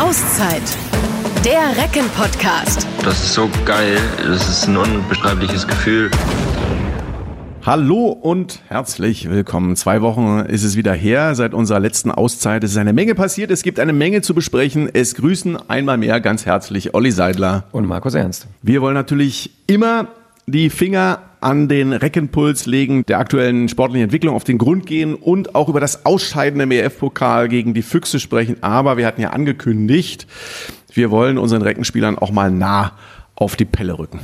Auszeit. 0.00 0.62
Der 1.44 1.76
Recken-Podcast. 1.76 2.86
Das 3.04 3.22
ist 3.22 3.34
so 3.34 3.50
geil. 3.66 3.98
Das 4.16 4.48
ist 4.48 4.66
ein 4.66 4.78
unbeschreibliches 4.78 5.68
Gefühl. 5.68 6.10
Hallo 7.66 8.06
und 8.06 8.62
herzlich 8.68 9.28
willkommen. 9.28 9.76
Zwei 9.76 10.00
Wochen 10.00 10.38
ist 10.38 10.64
es 10.64 10.78
wieder 10.78 10.94
her 10.94 11.34
seit 11.34 11.52
unserer 11.52 11.80
letzten 11.80 12.10
Auszeit. 12.10 12.64
Es 12.64 12.70
ist 12.70 12.78
eine 12.78 12.94
Menge 12.94 13.14
passiert. 13.14 13.50
Es 13.50 13.62
gibt 13.62 13.78
eine 13.78 13.92
Menge 13.92 14.22
zu 14.22 14.34
besprechen. 14.34 14.88
Es 14.90 15.14
grüßen 15.16 15.68
einmal 15.68 15.98
mehr 15.98 16.18
ganz 16.22 16.46
herzlich 16.46 16.94
Olli 16.94 17.10
Seidler 17.10 17.64
und 17.70 17.86
Markus 17.86 18.14
Ernst. 18.14 18.46
Wir 18.62 18.80
wollen 18.80 18.94
natürlich 18.94 19.50
immer 19.66 20.08
die 20.46 20.70
Finger 20.70 21.29
an 21.40 21.68
den 21.68 21.92
Reckenpuls 21.92 22.66
legen, 22.66 23.04
der 23.06 23.18
aktuellen 23.18 23.68
sportlichen 23.68 24.04
Entwicklung 24.04 24.34
auf 24.34 24.44
den 24.44 24.58
Grund 24.58 24.86
gehen 24.86 25.14
und 25.14 25.54
auch 25.54 25.68
über 25.68 25.80
das 25.80 26.04
Ausscheiden 26.06 26.60
im 26.60 26.70
EF-Pokal 26.70 27.48
gegen 27.48 27.74
die 27.74 27.82
Füchse 27.82 28.20
sprechen. 28.20 28.62
Aber 28.62 28.96
wir 28.96 29.06
hatten 29.06 29.20
ja 29.20 29.30
angekündigt, 29.30 30.26
wir 30.92 31.10
wollen 31.10 31.38
unseren 31.38 31.62
Reckenspielern 31.62 32.18
auch 32.18 32.30
mal 32.30 32.50
nah 32.50 32.92
auf 33.34 33.56
die 33.56 33.64
Pelle 33.64 33.98
rücken. 33.98 34.20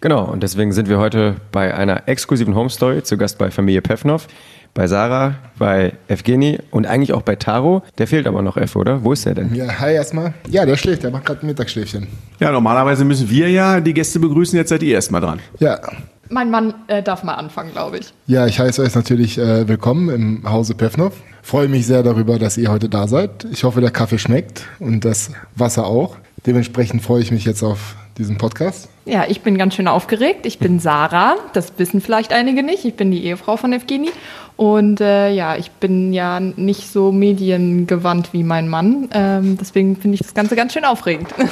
Genau, 0.00 0.24
und 0.24 0.42
deswegen 0.42 0.72
sind 0.72 0.88
wir 0.88 0.98
heute 0.98 1.36
bei 1.52 1.74
einer 1.74 2.08
exklusiven 2.08 2.54
Home 2.54 2.70
Story 2.70 3.02
zu 3.02 3.16
Gast 3.16 3.38
bei 3.38 3.50
Familie 3.50 3.80
Pefnov, 3.80 4.28
bei 4.74 4.86
Sarah, 4.86 5.36
bei 5.58 5.94
Evgeni 6.06 6.58
und 6.70 6.86
eigentlich 6.86 7.14
auch 7.14 7.22
bei 7.22 7.36
Taro. 7.36 7.82
Der 7.96 8.06
fehlt 8.06 8.26
aber 8.26 8.42
noch 8.42 8.58
F, 8.58 8.76
oder? 8.76 9.02
Wo 9.02 9.12
ist 9.12 9.24
der 9.24 9.34
denn? 9.34 9.54
Ja, 9.54 9.80
hi 9.80 9.94
erstmal. 9.94 10.34
Ja, 10.50 10.66
der 10.66 10.76
schläft, 10.76 11.02
der 11.02 11.10
macht 11.10 11.24
gerade 11.24 11.40
ein 11.40 11.46
Mittagsschläfchen. 11.46 12.06
Ja, 12.38 12.52
normalerweise 12.52 13.04
müssen 13.04 13.30
wir 13.30 13.50
ja 13.50 13.80
die 13.80 13.94
Gäste 13.94 14.20
begrüßen, 14.20 14.58
jetzt 14.58 14.68
seid 14.68 14.82
ihr 14.82 14.94
erstmal 14.94 15.22
dran. 15.22 15.40
Ja. 15.60 15.80
Mein 16.28 16.50
Mann 16.50 16.74
äh, 16.88 17.02
darf 17.02 17.22
mal 17.22 17.34
anfangen, 17.34 17.72
glaube 17.72 17.98
ich. 17.98 18.12
Ja, 18.26 18.46
ich 18.46 18.58
heiße 18.58 18.82
euch 18.82 18.94
natürlich 18.94 19.38
äh, 19.38 19.68
willkommen 19.68 20.08
im 20.08 20.50
Hause 20.50 20.74
Pefnov. 20.74 21.14
Freue 21.42 21.68
mich 21.68 21.86
sehr 21.86 22.02
darüber, 22.02 22.38
dass 22.38 22.56
ihr 22.56 22.70
heute 22.70 22.88
da 22.88 23.06
seid. 23.06 23.46
Ich 23.52 23.64
hoffe, 23.64 23.80
der 23.80 23.90
Kaffee 23.90 24.18
schmeckt 24.18 24.64
und 24.80 25.04
das 25.04 25.30
Wasser 25.54 25.86
auch. 25.86 26.16
Dementsprechend 26.44 27.02
freue 27.02 27.22
ich 27.22 27.30
mich 27.30 27.44
jetzt 27.44 27.62
auf 27.62 27.96
diesen 28.18 28.38
Podcast. 28.38 28.88
Ja, 29.06 29.24
ich 29.28 29.40
bin 29.42 29.56
ganz 29.56 29.76
schön 29.76 29.86
aufgeregt. 29.86 30.46
Ich 30.46 30.58
bin 30.58 30.80
Sarah, 30.80 31.36
das 31.52 31.72
wissen 31.78 32.00
vielleicht 32.00 32.32
einige 32.32 32.64
nicht. 32.64 32.84
Ich 32.84 32.94
bin 32.94 33.12
die 33.12 33.24
Ehefrau 33.24 33.56
von 33.56 33.72
Evgeni 33.72 34.10
und 34.56 35.02
äh, 35.02 35.30
ja, 35.30 35.56
ich 35.56 35.70
bin 35.70 36.14
ja 36.14 36.40
nicht 36.40 36.90
so 36.90 37.12
mediengewandt 37.12 38.32
wie 38.32 38.42
mein 38.42 38.68
Mann. 38.68 39.08
Ähm, 39.12 39.58
deswegen 39.60 39.96
finde 39.96 40.14
ich 40.14 40.22
das 40.22 40.32
Ganze 40.32 40.56
ganz 40.56 40.72
schön 40.72 40.84
aufregend. 40.84 41.28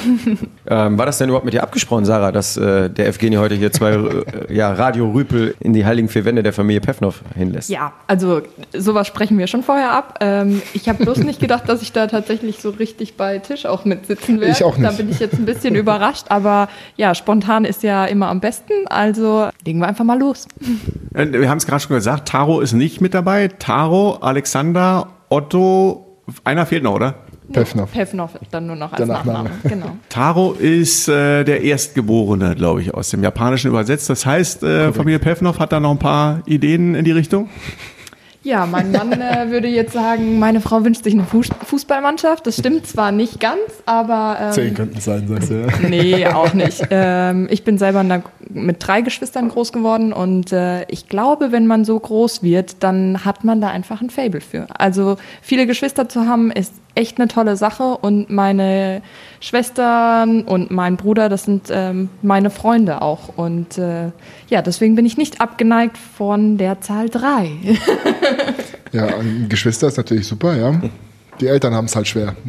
Ähm, 0.67 0.97
war 0.97 1.05
das 1.05 1.19
denn 1.19 1.29
überhaupt 1.29 1.45
mit 1.45 1.53
dir 1.53 1.61
abgesprochen, 1.61 2.05
Sarah, 2.05 2.31
dass 2.31 2.57
äh, 2.57 2.89
der 2.89 3.05
Evgeni 3.05 3.35
heute 3.35 3.53
hier 3.53 3.71
zwei 3.71 3.91
äh, 3.91 4.51
ja, 4.51 4.73
Radio-Rüpel 4.73 5.53
in 5.59 5.73
die 5.73 5.85
heiligen 5.85 6.09
vier 6.09 6.25
Wände 6.25 6.41
der 6.41 6.53
Familie 6.53 6.81
Pefnov 6.81 7.21
hinlässt? 7.35 7.69
Ja, 7.69 7.93
also 8.07 8.41
sowas 8.73 9.05
sprechen 9.05 9.37
wir 9.37 9.45
schon 9.45 9.61
vorher 9.61 9.91
ab. 9.91 10.17
Ähm, 10.21 10.63
ich 10.73 10.89
habe 10.89 11.03
bloß 11.03 11.19
nicht 11.19 11.39
gedacht, 11.39 11.69
dass 11.69 11.83
ich 11.83 11.91
da 11.91 12.07
tatsächlich 12.07 12.61
so 12.61 12.71
richtig 12.71 13.15
bei 13.15 13.37
Tisch 13.37 13.67
auch 13.67 13.85
mitsitzen 13.85 14.41
werde. 14.41 14.53
Ich 14.53 14.63
auch 14.63 14.75
nicht. 14.75 14.91
Da 14.91 14.95
bin 14.95 15.07
ich 15.11 15.19
jetzt 15.19 15.35
ein 15.35 15.45
bisschen 15.45 15.75
überrascht. 15.75 16.25
Aber 16.29 16.67
ja, 16.97 17.13
spontan 17.13 17.44
ist 17.65 17.83
ja 17.83 18.05
immer 18.05 18.27
am 18.27 18.39
besten. 18.39 18.73
Also 18.87 19.49
legen 19.65 19.79
wir 19.79 19.87
einfach 19.87 20.05
mal 20.05 20.19
los. 20.19 20.47
Äh, 21.13 21.31
wir 21.31 21.49
haben 21.49 21.57
es 21.57 21.65
gerade 21.65 21.81
schon 21.81 21.95
gesagt, 21.95 22.27
Taro 22.27 22.59
ist 22.61 22.73
nicht 22.73 23.01
mit 23.01 23.13
dabei. 23.13 23.47
Taro, 23.47 24.17
Alexander, 24.21 25.07
Otto, 25.29 26.05
einer 26.43 26.65
fehlt 26.65 26.83
noch, 26.83 26.93
oder? 26.93 27.15
Pefnov. 27.51 27.91
Pefnov 27.91 28.31
dann 28.51 28.67
nur 28.67 28.75
noch 28.75 28.91
als 28.91 28.97
Der 28.97 29.07
Nachname. 29.07 29.49
Nachname. 29.49 29.69
Genau. 29.69 29.97
Taro 30.09 30.53
ist 30.53 31.07
äh, 31.07 31.43
der 31.43 31.61
Erstgeborene, 31.61 32.55
glaube 32.55 32.81
ich, 32.81 32.93
aus 32.93 33.09
dem 33.09 33.23
Japanischen 33.23 33.67
übersetzt. 33.67 34.09
Das 34.09 34.25
heißt, 34.25 34.63
äh, 34.63 34.91
Familie 34.91 35.19
Pevnov 35.19 35.59
hat 35.59 35.71
da 35.71 35.79
noch 35.79 35.91
ein 35.91 35.99
paar 35.99 36.41
Ideen 36.45 36.95
in 36.95 37.05
die 37.05 37.11
Richtung? 37.11 37.49
Ja, 38.45 38.67
mein 38.67 38.91
Mann 38.91 39.11
äh, 39.11 39.49
würde 39.49 39.67
jetzt 39.67 39.93
sagen, 39.93 40.37
meine 40.37 40.61
Frau 40.61 40.83
wünscht 40.83 41.03
sich 41.03 41.15
eine 41.15 41.23
Fuß 41.23 41.49
Fußballmannschaft. 41.65 42.45
Das 42.45 42.57
stimmt 42.57 42.85
zwar 42.85 43.11
nicht 43.11 43.39
ganz, 43.39 43.59
aber. 43.87 44.37
Ähm, 44.39 44.51
Zehn 44.51 44.73
könnten 44.75 44.99
es 44.99 45.05
sein, 45.05 45.27
sagst 45.27 45.49
du. 45.49 45.61
Ja. 45.61 45.67
Nee, 45.89 46.27
auch 46.27 46.53
nicht. 46.53 46.85
Ähm, 46.91 47.47
ich 47.49 47.63
bin 47.63 47.79
selber 47.79 48.03
mit 48.49 48.77
drei 48.79 49.01
Geschwistern 49.01 49.49
groß 49.49 49.73
geworden 49.73 50.13
und 50.13 50.51
äh, 50.51 50.83
ich 50.89 51.09
glaube, 51.09 51.51
wenn 51.51 51.65
man 51.65 51.85
so 51.85 51.99
groß 51.99 52.43
wird, 52.43 52.83
dann 52.83 53.25
hat 53.25 53.43
man 53.43 53.61
da 53.61 53.69
einfach 53.69 54.01
ein 54.01 54.11
Fable 54.11 54.41
für. 54.41 54.67
Also 54.77 55.17
viele 55.41 55.65
Geschwister 55.65 56.07
zu 56.07 56.27
haben, 56.27 56.51
ist 56.51 56.73
echt 56.95 57.19
eine 57.19 57.27
tolle 57.27 57.55
Sache 57.55 57.83
und 57.83 58.29
meine 58.29 59.01
Schwestern 59.39 60.41
und 60.43 60.71
mein 60.71 60.97
Bruder, 60.97 61.29
das 61.29 61.43
sind 61.43 61.67
ähm, 61.69 62.09
meine 62.21 62.49
Freunde 62.49 63.01
auch. 63.01 63.37
Und 63.37 63.77
äh, 63.77 64.11
ja, 64.49 64.61
deswegen 64.61 64.95
bin 64.95 65.05
ich 65.05 65.17
nicht 65.17 65.41
abgeneigt 65.41 65.97
von 65.97 66.57
der 66.57 66.81
Zahl 66.81 67.09
drei. 67.09 67.51
ja, 68.91 69.05
ein 69.05 69.47
Geschwister 69.49 69.87
ist 69.87 69.97
natürlich 69.97 70.27
super, 70.27 70.55
ja. 70.55 70.81
Die 71.41 71.47
Eltern 71.47 71.73
haben 71.73 71.85
es 71.85 71.95
halt 71.95 72.07
schwer. 72.07 72.35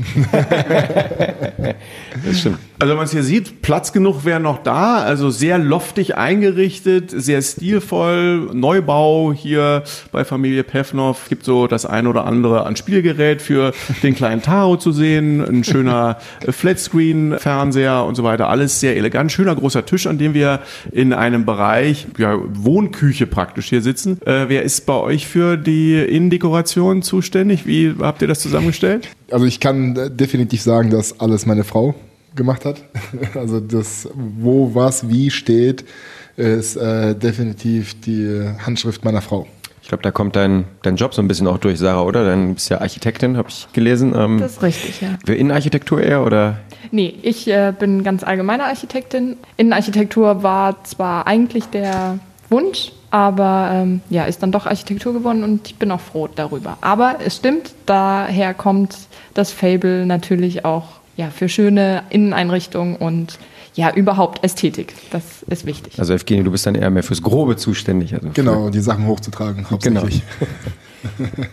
Das 2.24 2.40
stimmt. 2.40 2.58
Also 2.78 2.90
wenn 2.90 2.96
man 2.98 3.06
es 3.06 3.12
hier 3.12 3.22
sieht, 3.22 3.62
Platz 3.62 3.94
genug 3.94 4.26
wäre 4.26 4.38
noch 4.38 4.62
da, 4.62 4.98
also 4.98 5.30
sehr 5.30 5.56
loftig 5.56 6.16
eingerichtet, 6.16 7.10
sehr 7.10 7.40
stilvoll, 7.40 8.50
Neubau 8.52 9.32
hier 9.32 9.82
bei 10.12 10.26
Familie 10.26 10.62
Pevnov. 10.62 11.30
Gibt 11.30 11.44
so 11.44 11.68
das 11.68 11.86
ein 11.86 12.06
oder 12.06 12.26
andere 12.26 12.66
an 12.66 12.76
Spielgerät 12.76 13.40
für 13.40 13.72
den 14.02 14.14
kleinen 14.14 14.42
Taro 14.42 14.76
zu 14.76 14.92
sehen, 14.92 15.42
ein 15.42 15.64
schöner 15.64 16.18
Flatscreen-Fernseher 16.46 18.04
und 18.04 18.14
so 18.14 18.24
weiter, 18.24 18.50
alles 18.50 18.78
sehr 18.78 18.94
elegant, 18.96 19.32
schöner 19.32 19.54
großer 19.54 19.86
Tisch, 19.86 20.06
an 20.06 20.18
dem 20.18 20.34
wir 20.34 20.60
in 20.92 21.14
einem 21.14 21.46
Bereich, 21.46 22.06
ja, 22.18 22.36
Wohnküche 22.44 23.26
praktisch 23.26 23.70
hier 23.70 23.80
sitzen. 23.80 24.20
Äh, 24.26 24.48
wer 24.48 24.64
ist 24.64 24.84
bei 24.84 24.96
euch 24.96 25.26
für 25.26 25.56
die 25.56 25.94
Innendekoration 25.94 27.00
zuständig? 27.00 27.66
Wie 27.66 27.94
habt 28.00 28.20
ihr 28.20 28.28
das 28.28 28.40
zusammengestellt? 28.40 29.08
Also 29.30 29.46
ich 29.46 29.60
kann 29.60 29.96
äh, 29.96 30.10
definitiv 30.10 30.60
sagen, 30.60 30.90
dass 30.90 31.20
alles 31.20 31.46
meine 31.46 31.64
Frau 31.64 31.94
gemacht 32.36 32.64
hat. 32.64 32.82
Also 33.34 33.60
das, 33.60 34.08
wo 34.14 34.74
was 34.74 35.08
wie 35.08 35.30
steht, 35.30 35.84
ist 36.36 36.76
äh, 36.76 37.14
definitiv 37.14 38.00
die 38.00 38.48
Handschrift 38.64 39.04
meiner 39.04 39.22
Frau. 39.22 39.46
Ich 39.82 39.88
glaube, 39.88 40.02
da 40.02 40.10
kommt 40.10 40.34
dein, 40.34 40.64
dein 40.82 40.96
Job 40.96 41.14
so 41.14 41.22
ein 41.22 41.28
bisschen 41.28 41.46
auch 41.46 41.58
durch, 41.58 41.78
Sarah, 41.78 42.02
oder? 42.02 42.24
Dann 42.24 42.54
bist 42.54 42.70
ja 42.70 42.80
Architektin, 42.80 43.36
habe 43.36 43.48
ich 43.48 43.68
gelesen. 43.72 44.14
Ähm, 44.16 44.38
Das 44.40 44.54
ist 44.54 44.62
richtig, 44.62 45.00
ja. 45.00 45.10
für 45.24 45.34
Innenarchitektur 45.34 46.02
eher 46.02 46.24
oder? 46.24 46.58
Nee, 46.90 47.14
ich 47.22 47.46
äh, 47.46 47.72
bin 47.78 48.02
ganz 48.02 48.24
allgemeine 48.24 48.64
Architektin. 48.64 49.36
Innenarchitektur 49.56 50.42
war 50.42 50.82
zwar 50.82 51.28
eigentlich 51.28 51.66
der 51.66 52.18
Wunsch, 52.50 52.90
aber 53.10 53.70
ähm, 53.72 54.00
ja, 54.10 54.24
ist 54.24 54.42
dann 54.42 54.50
doch 54.50 54.66
Architektur 54.66 55.12
geworden 55.12 55.44
und 55.44 55.68
ich 55.68 55.76
bin 55.76 55.90
auch 55.92 56.00
froh 56.00 56.28
darüber. 56.34 56.78
Aber 56.80 57.16
es 57.24 57.36
stimmt, 57.36 57.72
daher 57.86 58.54
kommt 58.54 58.96
das 59.34 59.52
Fable 59.52 60.04
natürlich 60.04 60.64
auch 60.64 60.84
ja, 61.16 61.30
für 61.30 61.48
schöne 61.48 62.04
Inneneinrichtungen 62.10 62.96
und 62.96 63.38
ja, 63.74 63.92
überhaupt 63.92 64.42
Ästhetik. 64.42 64.94
Das 65.10 65.42
ist 65.48 65.66
wichtig. 65.66 65.98
Also 65.98 66.14
Evgeni, 66.14 66.42
du 66.44 66.50
bist 66.50 66.64
dann 66.66 66.74
eher 66.74 66.90
mehr 66.90 67.02
fürs 67.02 67.22
Grobe 67.22 67.56
zuständig. 67.56 68.14
Also 68.14 68.30
Genau, 68.32 68.70
die 68.70 68.80
Sachen 68.80 69.06
hochzutragen, 69.06 69.70
hauptsächlich. 69.70 70.22
Für, 70.38 70.46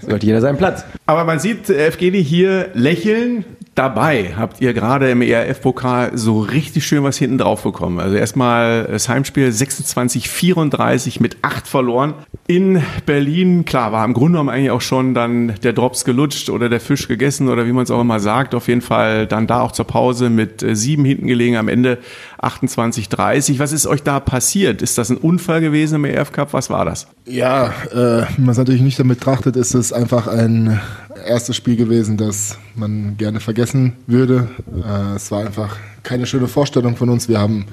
sollte 0.10 0.26
jeder 0.26 0.42
seinen 0.42 0.58
Platz. 0.58 0.86
Aber 1.06 1.26
man 1.26 1.40
sieht 1.40 1.70
äh, 1.70 1.88
Evgeni 1.88 2.24
hier 2.24 2.70
lächeln. 2.74 3.46
Dabei 3.76 4.36
habt 4.38 4.62
ihr 4.62 4.74
gerade 4.74 5.10
im 5.10 5.24
ERF-Pokal 5.24 6.16
so 6.16 6.42
richtig 6.42 6.86
schön 6.86 7.04
was 7.04 7.18
hinten 7.18 7.40
drauf 7.40 7.64
bekommen. 7.64 8.00
Also 8.00 8.16
erstmal 8.16 8.84
das 8.84 9.10
Heimspiel 9.10 9.48
26-34 9.50 11.20
mit 11.20 11.38
8 11.42 11.68
verloren. 11.68 12.14
In 12.46 12.84
Berlin, 13.08 13.66
klar, 13.66 13.92
war 13.92 14.06
im 14.06 14.14
Grunde 14.14 14.34
genommen 14.34 14.50
eigentlich 14.50 14.70
auch 14.70 14.82
schon 14.82 15.16
dann 15.16 15.56
der 15.64 15.74
Drops 15.74 16.06
gelutscht 16.06 16.52
oder 16.52 16.70
der 16.70 16.82
Fisch 16.82 17.08
gegessen 17.08 17.50
oder 17.50 17.66
wie 17.66 17.72
man 17.72 17.84
es 17.84 17.90
auch 17.90 18.02
immer 18.02 18.20
sagt. 18.20 18.54
Auf 18.54 18.68
jeden 18.68 18.82
Fall 18.82 19.26
dann 19.26 19.48
da 19.48 19.62
auch 19.62 19.72
zur 19.72 19.86
Pause 19.86 20.30
mit 20.30 20.62
äh, 20.62 20.76
sieben 20.76 21.04
hinten 21.04 21.26
gelegen, 21.26 21.58
am 21.58 21.68
Ende 21.68 21.98
28-30. 22.46 23.60
Was 23.60 23.72
ist 23.72 23.88
euch 23.88 24.04
da 24.04 24.20
passiert? 24.20 24.82
Ist 24.82 24.98
das 24.98 25.10
ein 25.10 25.18
Unfall 25.18 25.62
gewesen 25.62 25.96
im 25.96 26.06
ERF 26.06 26.32
Cup? 26.32 26.54
Was 26.54 26.70
war 26.70 26.86
das? 26.86 27.08
Ja, 27.26 27.74
äh, 27.92 28.26
man 28.38 28.50
es 28.50 28.58
natürlich 28.58 28.82
nicht 28.82 29.00
damit 29.00 29.20
betrachtet, 29.20 29.56
ist 29.56 29.74
es 29.74 29.94
einfach 29.94 30.28
ein 30.28 30.80
erstes 31.26 31.56
Spiel 31.56 31.76
gewesen, 31.76 32.18
das 32.18 32.58
man 32.76 33.16
gerne 33.18 33.40
vergessen 33.40 33.94
würde. 34.08 34.50
Äh, 34.76 35.16
es 35.16 35.32
war 35.32 35.46
einfach 35.46 35.78
keine 36.04 36.26
schöne 36.26 36.48
Vorstellung 36.48 36.96
von 36.96 37.10
uns. 37.10 37.30
Wir 37.30 37.40
haben 37.40 37.66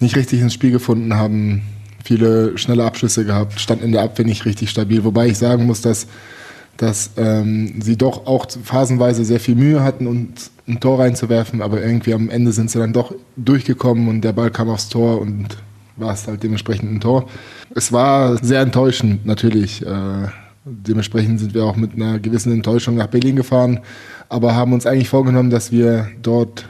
nicht 0.00 0.16
richtig 0.16 0.40
ins 0.40 0.54
Spiel 0.54 0.70
gefunden, 0.70 1.14
haben 1.14 1.62
viele 2.04 2.56
schnelle 2.56 2.84
Abschlüsse 2.84 3.24
gehabt, 3.24 3.60
stand 3.60 3.82
in 3.82 3.92
der 3.92 4.02
Abwehr 4.02 4.24
nicht 4.24 4.44
richtig 4.44 4.70
stabil. 4.70 5.04
Wobei 5.04 5.26
ich 5.26 5.38
sagen 5.38 5.66
muss, 5.66 5.80
dass, 5.80 6.06
dass 6.76 7.10
ähm, 7.16 7.80
sie 7.80 7.96
doch 7.96 8.26
auch 8.26 8.46
phasenweise 8.62 9.24
sehr 9.24 9.40
viel 9.40 9.56
Mühe 9.56 9.82
hatten, 9.82 10.06
und 10.06 10.50
ein 10.68 10.80
Tor 10.80 10.98
reinzuwerfen, 10.98 11.62
aber 11.62 11.80
irgendwie 11.80 12.14
am 12.14 12.28
Ende 12.28 12.52
sind 12.52 12.70
sie 12.70 12.78
dann 12.78 12.92
doch 12.92 13.14
durchgekommen 13.36 14.08
und 14.08 14.22
der 14.22 14.32
Ball 14.32 14.50
kam 14.50 14.68
aufs 14.68 14.88
Tor 14.88 15.20
und 15.20 15.56
war 15.96 16.12
es 16.12 16.26
halt 16.26 16.42
dementsprechend 16.42 16.90
ein 16.92 17.00
Tor. 17.00 17.28
Es 17.74 17.92
war 17.92 18.42
sehr 18.42 18.60
enttäuschend, 18.60 19.24
natürlich. 19.26 19.84
Äh, 19.86 20.28
dementsprechend 20.64 21.40
sind 21.40 21.54
wir 21.54 21.64
auch 21.64 21.76
mit 21.76 21.94
einer 21.94 22.18
gewissen 22.18 22.52
Enttäuschung 22.52 22.96
nach 22.96 23.06
Berlin 23.06 23.36
gefahren, 23.36 23.80
aber 24.28 24.54
haben 24.54 24.72
uns 24.72 24.86
eigentlich 24.86 25.08
vorgenommen, 25.08 25.50
dass 25.50 25.70
wir 25.70 26.08
dort 26.22 26.68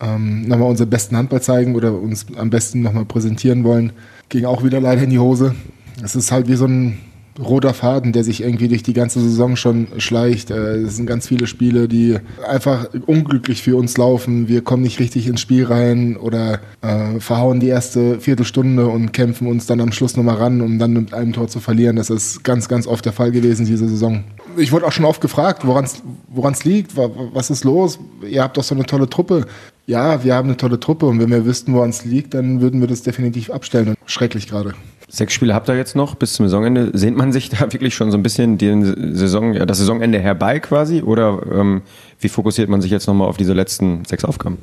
ähm, 0.00 0.46
nochmal 0.46 0.70
unseren 0.70 0.90
besten 0.90 1.16
Handball 1.16 1.42
zeigen 1.42 1.74
oder 1.74 1.92
uns 1.92 2.26
am 2.36 2.50
besten 2.50 2.82
nochmal 2.82 3.04
präsentieren 3.04 3.64
wollen. 3.64 3.92
Ging 4.28 4.44
auch 4.44 4.64
wieder 4.64 4.80
leider 4.80 5.02
in 5.02 5.10
die 5.10 5.18
Hose. 5.18 5.54
Es 6.02 6.14
ist 6.16 6.32
halt 6.32 6.48
wie 6.48 6.54
so 6.54 6.66
ein 6.66 6.98
roter 7.38 7.72
Faden, 7.74 8.12
der 8.12 8.24
sich 8.24 8.42
irgendwie 8.42 8.68
durch 8.68 8.82
die 8.82 8.92
ganze 8.92 9.20
Saison 9.20 9.56
schon 9.56 9.86
schleicht. 9.98 10.50
Äh, 10.50 10.76
Es 10.82 10.96
sind 10.96 11.06
ganz 11.06 11.26
viele 11.28 11.46
Spiele, 11.46 11.88
die 11.88 12.18
einfach 12.48 12.88
unglücklich 13.06 13.62
für 13.62 13.76
uns 13.76 13.96
laufen. 13.96 14.48
Wir 14.48 14.62
kommen 14.62 14.82
nicht 14.82 14.98
richtig 15.00 15.26
ins 15.26 15.40
Spiel 15.40 15.64
rein 15.64 16.16
oder 16.16 16.60
äh, 16.82 17.20
verhauen 17.20 17.60
die 17.60 17.68
erste 17.68 18.20
Viertelstunde 18.20 18.86
und 18.86 19.12
kämpfen 19.12 19.46
uns 19.46 19.66
dann 19.66 19.80
am 19.80 19.92
Schluss 19.92 20.16
nochmal 20.16 20.36
ran, 20.36 20.60
um 20.60 20.78
dann 20.78 20.92
mit 20.92 21.14
einem 21.14 21.32
Tor 21.32 21.48
zu 21.48 21.60
verlieren. 21.60 21.96
Das 21.96 22.10
ist 22.10 22.44
ganz, 22.44 22.68
ganz 22.68 22.86
oft 22.86 23.04
der 23.04 23.12
Fall 23.12 23.30
gewesen 23.32 23.64
diese 23.66 23.88
Saison. 23.88 24.24
Ich 24.56 24.70
wurde 24.72 24.86
auch 24.86 24.92
schon 24.92 25.06
oft 25.06 25.20
gefragt, 25.22 25.66
woran 25.66 25.84
es 25.84 26.64
liegt, 26.64 26.96
wa- 26.96 27.10
was 27.32 27.48
ist 27.50 27.64
los? 27.64 27.98
Ihr 28.28 28.42
habt 28.42 28.56
doch 28.58 28.62
so 28.64 28.74
eine 28.74 28.84
tolle 28.84 29.08
Truppe. 29.08 29.46
Ja, 29.86 30.22
wir 30.22 30.34
haben 30.34 30.48
eine 30.48 30.56
tolle 30.56 30.78
Truppe 30.78 31.06
und 31.06 31.18
wenn 31.18 31.30
wir 31.30 31.44
wüssten, 31.44 31.72
woran 31.74 31.90
es 31.90 32.04
liegt, 32.04 32.34
dann 32.34 32.60
würden 32.60 32.80
wir 32.80 32.86
das 32.88 33.02
definitiv 33.02 33.50
abstellen. 33.50 33.94
Schrecklich 34.06 34.46
gerade. 34.48 34.74
Sechs 35.14 35.34
Spiele 35.34 35.52
habt 35.52 35.68
ihr 35.68 35.76
jetzt 35.76 35.94
noch 35.94 36.14
bis 36.14 36.32
zum 36.32 36.46
Saisonende. 36.46 36.90
Sehnt 36.94 37.18
man 37.18 37.32
sich 37.32 37.50
da 37.50 37.70
wirklich 37.70 37.94
schon 37.94 38.10
so 38.10 38.16
ein 38.16 38.22
bisschen 38.22 38.56
den 38.56 39.14
Saison, 39.14 39.52
das 39.52 39.76
Saisonende 39.76 40.18
herbei 40.18 40.58
quasi? 40.58 41.02
Oder 41.02 41.42
ähm, 41.52 41.82
wie 42.18 42.30
fokussiert 42.30 42.70
man 42.70 42.80
sich 42.80 42.90
jetzt 42.90 43.06
nochmal 43.06 43.28
auf 43.28 43.36
diese 43.36 43.52
letzten 43.52 44.06
sechs 44.06 44.24
Aufgaben? 44.24 44.56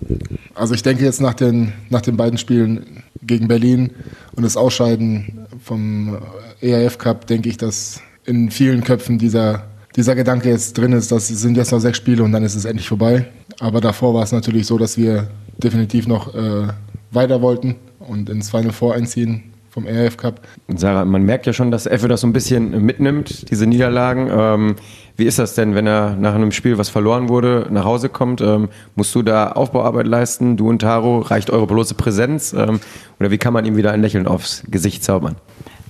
Also 0.56 0.74
ich 0.74 0.82
denke 0.82 1.06
jetzt 1.06 1.22
nach 1.22 1.36
den, 1.36 1.74
nach 1.92 2.02
den 2.02 2.18
beiden 2.18 2.40
Spielen 2.40 3.04
gegen 3.22 3.48
Berlin 3.48 3.92
und 4.36 4.42
das 4.42 4.58
Ausscheiden 4.58 5.46
vom 5.64 6.18
ERF 6.62 6.98
Cup, 6.98 7.28
denke 7.28 7.48
ich, 7.48 7.58
dass 7.58 8.02
in 8.26 8.50
vielen 8.50 8.84
Köpfen 8.84 9.20
dieser, 9.20 9.68
dieser 9.96 10.16
Gedanke 10.16 10.50
jetzt 10.50 10.76
drin 10.76 10.94
ist, 10.94 11.12
dass 11.12 11.30
es 11.30 11.42
sind 11.42 11.58
jetzt 11.58 11.72
noch 11.72 11.80
sechs 11.80 11.98
Spiele 12.00 12.24
und 12.24 12.32
dann 12.32 12.44
ist 12.44 12.56
es 12.56 12.66
endlich 12.66 12.88
vorbei. 12.88 13.28
Aber 13.60 13.82
davor 13.82 14.16
war 14.16 14.24
es 14.24 14.32
natürlich 14.32 14.66
so, 14.66 14.80
dass 14.80 14.98
wir 14.98 15.30
definitiv 15.60 16.08
noch 16.08 16.34
äh, 16.34 16.70
weiter 17.12 17.44
wollten 17.44 17.76
und 18.00 18.32
ins 18.32 18.50
Final 18.50 18.72
Four 18.72 18.96
einziehen 18.96 19.44
vom 19.80 19.88
ERF 19.88 20.18
Cup. 20.18 20.42
Sarah, 20.76 21.06
man 21.06 21.24
merkt 21.24 21.46
ja 21.46 21.54
schon, 21.54 21.72
dass 21.72 21.86
Effe 21.86 22.08
das 22.08 22.22
so 22.22 22.28
ein 22.28 22.34
bisschen 22.34 22.86
mitnimmt, 22.86 23.50
diese 23.50 23.66
Niederlagen. 23.66 24.30
Ähm, 24.32 24.76
wie 25.16 25.26
ist 25.26 25.40
das 25.40 25.56
denn, 25.56 25.76
wenn 25.76 25.88
er 25.88 26.16
nach 26.16 26.36
einem 26.36 26.52
Spiel, 26.52 26.78
was 26.78 26.90
verloren 26.90 27.30
wurde, 27.30 27.68
nach 27.70 27.86
Hause 27.86 28.10
kommt? 28.10 28.42
Ähm, 28.42 28.70
musst 28.96 29.16
du 29.16 29.22
da 29.22 29.52
Aufbauarbeit 29.54 30.08
leisten? 30.08 30.58
Du 30.58 30.70
und 30.70 30.80
Taro, 30.80 31.20
reicht 31.20 31.50
eure 31.50 31.68
bloße 31.68 31.96
Präsenz? 31.96 32.54
Ähm, 32.54 32.80
oder 33.20 33.32
wie 33.32 33.38
kann 33.38 33.54
man 33.54 33.66
ihm 33.66 33.78
wieder 33.78 33.92
ein 33.92 34.02
Lächeln 34.02 34.28
aufs 34.28 34.64
Gesicht 34.68 35.04
zaubern? 35.04 35.36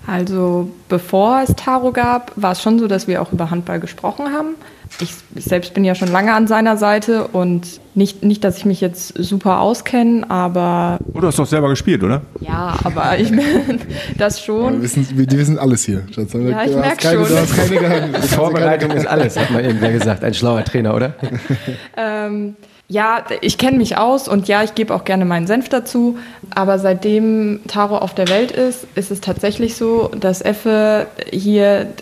Also 0.07 0.69
bevor 0.87 1.41
es 1.47 1.55
Taro 1.55 1.91
gab, 1.91 2.31
war 2.35 2.53
es 2.53 2.61
schon 2.61 2.79
so, 2.79 2.87
dass 2.87 3.07
wir 3.07 3.21
auch 3.21 3.31
über 3.31 3.51
Handball 3.51 3.79
gesprochen 3.79 4.33
haben. 4.33 4.55
Ich, 5.01 5.13
ich 5.35 5.45
selbst 5.45 5.75
bin 5.75 5.83
ja 5.83 5.93
schon 5.93 6.07
lange 6.11 6.33
an 6.33 6.47
seiner 6.47 6.75
Seite 6.75 7.27
und 7.27 7.79
nicht, 7.93 8.23
nicht 8.23 8.43
dass 8.43 8.57
ich 8.57 8.65
mich 8.65 8.81
jetzt 8.81 9.13
super 9.23 9.59
auskenne, 9.59 10.25
aber 10.31 10.97
Oh, 11.13 11.19
du 11.19 11.27
hast 11.27 11.37
doch 11.37 11.45
selber 11.45 11.69
gespielt, 11.69 12.03
oder? 12.03 12.21
ja, 12.39 12.73
aber 12.83 13.19
ich 13.19 13.29
bin 13.29 13.41
das 14.17 14.43
schon. 14.43 14.81
wissen, 14.81 15.07
wir, 15.13 15.27
die 15.27 15.37
wissen 15.37 15.59
alles 15.59 15.83
hier. 15.85 16.01
Schatz. 16.11 16.33
Ja, 16.33 16.39
ich 16.39 16.47
Du 16.49 16.55
hast 16.55 16.75
merk 16.75 16.97
keine, 16.97 17.17
schon. 17.19 17.27
Du 17.27 17.37
hast 17.39 17.55
keine 17.55 17.79
Geheimnisse. 17.79 18.27
Vorbereitung 18.35 18.91
ist 18.91 19.05
alles, 19.05 19.37
hat 19.37 19.51
mal 19.51 19.63
irgendwer 19.63 19.91
gesagt. 19.91 20.23
Ein 20.23 20.33
schlauer 20.33 20.63
Trainer, 20.63 20.95
oder? 20.95 21.13
Ähm, 21.95 22.55
ja, 22.89 23.23
ich 23.41 23.59
kenne 23.59 23.77
mich 23.77 23.97
aus 23.97 24.27
und 24.27 24.47
ja, 24.47 24.63
ich 24.63 24.73
gebe 24.73 24.95
auch 24.95 25.03
gerne 25.03 25.23
meinen 25.23 25.45
Senf 25.45 25.69
dazu. 25.69 26.17
Aber 26.49 26.79
seitdem 26.79 27.61
Taro 27.67 27.99
auf 27.99 28.15
der 28.15 28.27
Welt 28.29 28.51
ist, 28.51 28.87
ist 28.95 29.11
es 29.11 29.21
tatsächlich 29.21 29.75
so, 29.75 30.09
dass 30.19 30.41
Effe 30.41 31.05
hier 31.31 31.93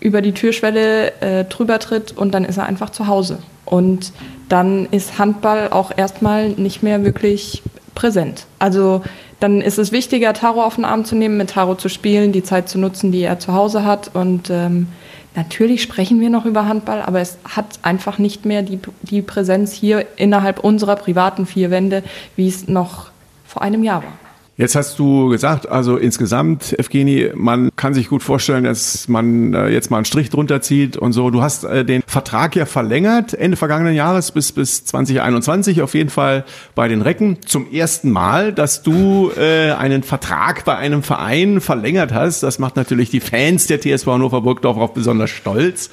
über 0.00 0.22
die 0.22 0.32
Türschwelle 0.32 1.12
äh, 1.20 1.44
drüber 1.44 1.78
tritt 1.78 2.16
und 2.16 2.32
dann 2.32 2.46
ist 2.46 2.56
er 2.56 2.64
einfach 2.64 2.88
zu 2.88 3.06
Hause. 3.06 3.38
Und 3.66 4.12
dann 4.48 4.88
ist 4.90 5.18
Handball 5.18 5.68
auch 5.70 5.92
erstmal 5.94 6.48
nicht 6.48 6.82
mehr 6.82 7.04
wirklich 7.04 7.62
präsent. 7.94 8.46
Also 8.58 9.02
dann 9.40 9.60
ist 9.60 9.78
es 9.78 9.92
wichtiger, 9.92 10.32
Taro 10.32 10.64
auf 10.64 10.76
den 10.76 10.86
Arm 10.86 11.04
zu 11.04 11.16
nehmen, 11.16 11.36
mit 11.36 11.50
Taro 11.50 11.74
zu 11.74 11.90
spielen, 11.90 12.32
die 12.32 12.42
Zeit 12.42 12.68
zu 12.70 12.78
nutzen, 12.78 13.12
die 13.12 13.22
er 13.22 13.38
zu 13.38 13.52
Hause 13.52 13.84
hat. 13.84 14.10
Und 14.14 14.48
ähm, 14.48 14.88
natürlich 15.34 15.82
sprechen 15.82 16.20
wir 16.20 16.30
noch 16.30 16.44
über 16.44 16.66
Handball, 16.66 17.02
aber 17.02 17.20
es 17.20 17.38
hat 17.44 17.80
einfach 17.82 18.18
nicht 18.18 18.44
mehr 18.44 18.62
die, 18.62 18.78
die 19.02 19.22
Präsenz 19.22 19.72
hier 19.72 20.06
innerhalb 20.16 20.60
unserer 20.60 20.96
privaten 20.96 21.46
vier 21.46 21.70
Wände, 21.70 22.02
wie 22.36 22.48
es 22.48 22.68
noch 22.68 23.10
vor 23.44 23.62
einem 23.62 23.82
Jahr 23.82 24.02
war. 24.02 24.12
Jetzt 24.60 24.74
hast 24.74 24.98
du 24.98 25.30
gesagt, 25.30 25.70
also 25.70 25.96
insgesamt, 25.96 26.78
Evgeni, 26.78 27.30
man 27.34 27.70
kann 27.76 27.94
sich 27.94 28.10
gut 28.10 28.22
vorstellen, 28.22 28.64
dass 28.64 29.08
man 29.08 29.54
äh, 29.54 29.70
jetzt 29.70 29.90
mal 29.90 29.96
einen 29.96 30.04
Strich 30.04 30.28
drunter 30.28 30.60
zieht 30.60 30.98
und 30.98 31.14
so. 31.14 31.30
Du 31.30 31.40
hast 31.40 31.64
äh, 31.64 31.82
den 31.82 32.02
Vertrag 32.06 32.54
ja 32.56 32.66
verlängert, 32.66 33.32
Ende 33.32 33.56
vergangenen 33.56 33.94
Jahres 33.94 34.32
bis, 34.32 34.52
bis 34.52 34.84
2021 34.84 35.80
auf 35.80 35.94
jeden 35.94 36.10
Fall 36.10 36.44
bei 36.74 36.88
den 36.88 37.00
Recken. 37.00 37.38
Zum 37.46 37.72
ersten 37.72 38.10
Mal, 38.10 38.52
dass 38.52 38.82
du 38.82 39.30
äh, 39.34 39.70
einen 39.70 40.02
Vertrag 40.02 40.66
bei 40.66 40.76
einem 40.76 41.02
Verein 41.02 41.62
verlängert 41.62 42.12
hast. 42.12 42.42
Das 42.42 42.58
macht 42.58 42.76
natürlich 42.76 43.08
die 43.08 43.20
Fans 43.20 43.66
der 43.66 43.80
TSV 43.80 44.08
Hannover 44.08 44.42
Burgdorf 44.42 44.76
auch 44.76 44.90
besonders 44.90 45.30
stolz. 45.30 45.88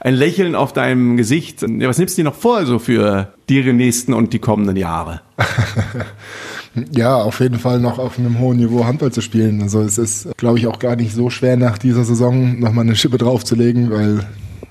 Ein 0.00 0.14
Lächeln 0.14 0.54
auf 0.54 0.72
deinem 0.72 1.18
Gesicht. 1.18 1.60
Ja, 1.60 1.86
was 1.86 1.98
nimmst 1.98 2.16
du 2.16 2.22
dir 2.22 2.30
noch 2.30 2.34
vor, 2.34 2.64
so 2.64 2.78
für 2.78 3.34
die 3.50 3.62
nächsten 3.74 4.14
und 4.14 4.32
die 4.32 4.38
kommenden 4.38 4.76
Jahre? 4.76 5.20
Ja, 6.92 7.16
auf 7.16 7.40
jeden 7.40 7.58
Fall 7.58 7.80
noch 7.80 7.98
auf 7.98 8.18
einem 8.18 8.38
hohen 8.38 8.58
Niveau 8.58 8.84
Handball 8.84 9.12
zu 9.12 9.20
spielen. 9.20 9.62
Also 9.62 9.80
es 9.80 9.98
ist, 9.98 10.28
glaube 10.36 10.58
ich, 10.58 10.66
auch 10.66 10.78
gar 10.78 10.96
nicht 10.96 11.14
so 11.14 11.30
schwer 11.30 11.56
nach 11.56 11.78
dieser 11.78 12.04
Saison 12.04 12.60
nochmal 12.60 12.84
eine 12.84 12.96
Schippe 12.96 13.18
draufzulegen, 13.18 13.90
weil, 13.90 14.26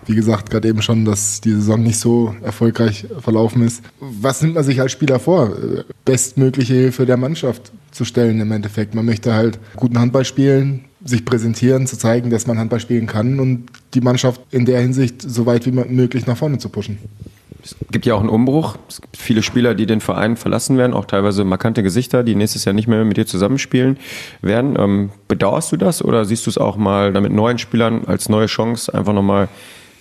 wie 0.05 0.15
gesagt, 0.15 0.51
gerade 0.51 0.67
eben 0.67 0.81
schon, 0.81 1.05
dass 1.05 1.41
die 1.41 1.53
Saison 1.53 1.81
nicht 1.81 1.99
so 1.99 2.35
erfolgreich 2.43 3.07
verlaufen 3.19 3.63
ist. 3.63 3.83
Was 3.99 4.41
nimmt 4.41 4.55
man 4.55 4.63
sich 4.63 4.79
als 4.81 4.91
Spieler 4.91 5.19
vor? 5.19 5.53
Bestmögliche 6.05 6.75
Hilfe 6.75 7.05
der 7.05 7.17
Mannschaft 7.17 7.71
zu 7.91 8.05
stellen 8.05 8.39
im 8.39 8.51
Endeffekt. 8.51 8.93
Man 8.93 9.05
möchte 9.05 9.33
halt 9.33 9.57
guten 9.75 9.97
Handball 9.97 10.25
spielen, 10.25 10.85
sich 11.03 11.25
präsentieren, 11.25 11.87
zu 11.87 11.97
zeigen, 11.97 12.29
dass 12.29 12.45
man 12.45 12.59
Handball 12.59 12.79
spielen 12.79 13.07
kann 13.07 13.39
und 13.39 13.65
die 13.93 14.01
Mannschaft 14.01 14.41
in 14.51 14.65
der 14.65 14.79
Hinsicht 14.81 15.21
so 15.21 15.45
weit 15.45 15.65
wie 15.65 15.71
möglich 15.71 16.27
nach 16.27 16.37
vorne 16.37 16.59
zu 16.59 16.69
pushen. 16.69 16.99
Es 17.65 17.75
gibt 17.89 18.05
ja 18.05 18.13
auch 18.13 18.19
einen 18.19 18.29
Umbruch. 18.29 18.77
Es 18.87 19.01
gibt 19.01 19.17
viele 19.17 19.41
Spieler, 19.41 19.73
die 19.73 19.87
den 19.87 19.99
Verein 19.99 20.37
verlassen 20.37 20.77
werden, 20.77 20.93
auch 20.93 21.05
teilweise 21.05 21.43
markante 21.43 21.81
Gesichter, 21.81 22.23
die 22.23 22.35
nächstes 22.35 22.63
Jahr 22.63 22.73
nicht 22.73 22.87
mehr 22.87 23.03
mit 23.03 23.17
dir 23.17 23.25
zusammenspielen 23.25 23.97
werden. 24.41 24.75
Ähm, 24.77 25.09
bedauerst 25.27 25.71
du 25.71 25.77
das 25.77 26.05
oder 26.05 26.25
siehst 26.25 26.45
du 26.45 26.51
es 26.51 26.59
auch 26.59 26.77
mal 26.77 27.11
damit 27.11 27.33
neuen 27.33 27.57
Spielern 27.57 28.05
als 28.05 28.29
neue 28.29 28.45
Chance, 28.45 28.93
einfach 28.93 29.13
nochmal 29.13 29.49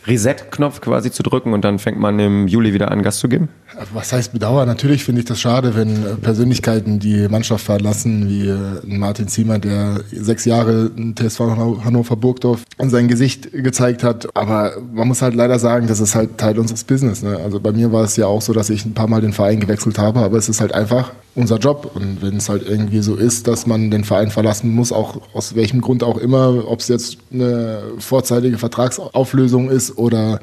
Reset-Knopf 0.06 0.80
quasi 0.80 1.10
zu 1.10 1.22
drücken 1.22 1.52
und 1.52 1.64
dann 1.64 1.78
fängt 1.78 1.98
man 1.98 2.18
im 2.18 2.46
Juli 2.48 2.74
wieder 2.74 2.90
an, 2.90 3.02
Gas 3.02 3.18
zu 3.18 3.28
geben? 3.28 3.48
Was 3.92 4.12
heißt 4.12 4.32
Bedauer? 4.32 4.66
Natürlich 4.66 5.04
finde 5.04 5.20
ich 5.20 5.26
das 5.26 5.40
schade, 5.40 5.74
wenn 5.74 6.04
äh, 6.04 6.14
Persönlichkeiten 6.16 6.98
die 6.98 7.28
Mannschaft 7.28 7.64
verlassen, 7.64 8.28
wie 8.28 8.48
äh, 8.48 8.80
Martin 8.84 9.28
Ziemer, 9.28 9.58
der 9.58 10.00
sechs 10.12 10.44
Jahre 10.44 10.90
TSV 11.16 11.40
Hannover 11.84 12.16
Burgdorf 12.16 12.64
sein 12.78 13.08
Gesicht 13.08 13.50
gezeigt 13.52 14.04
hat. 14.04 14.28
Aber 14.36 14.72
man 14.92 15.08
muss 15.08 15.22
halt 15.22 15.34
leider 15.34 15.58
sagen, 15.58 15.86
das 15.86 16.00
ist 16.00 16.14
halt 16.14 16.38
Teil 16.38 16.58
unseres 16.58 16.84
Business. 16.84 17.22
Ne? 17.22 17.38
Also 17.42 17.58
bei 17.60 17.72
mir 17.72 17.92
war 17.92 18.04
es 18.04 18.16
ja 18.16 18.26
auch 18.26 18.42
so, 18.42 18.52
dass 18.52 18.70
ich 18.70 18.84
ein 18.84 18.94
paar 18.94 19.08
Mal 19.08 19.20
den 19.20 19.32
Verein 19.32 19.60
gewechselt 19.60 19.98
habe, 19.98 20.20
aber 20.20 20.36
es 20.36 20.48
ist 20.48 20.60
halt 20.60 20.72
einfach 20.72 21.12
unser 21.34 21.58
Job. 21.58 21.92
Und 21.94 22.22
wenn 22.22 22.36
es 22.36 22.48
halt 22.48 22.66
irgendwie 22.68 23.00
so 23.00 23.16
ist, 23.16 23.46
dass 23.48 23.66
man 23.66 23.90
den 23.90 24.04
Verein 24.04 24.30
verlassen 24.30 24.74
muss, 24.74 24.92
auch 24.92 25.20
aus 25.32 25.54
welchem 25.54 25.80
Grund 25.80 26.02
auch 26.02 26.18
immer, 26.18 26.68
ob 26.68 26.80
es 26.80 26.88
jetzt 26.88 27.18
eine 27.32 27.82
vorzeitige 27.98 28.58
Vertragsauflösung 28.58 29.70
ist 29.70 29.98
oder 29.98 30.40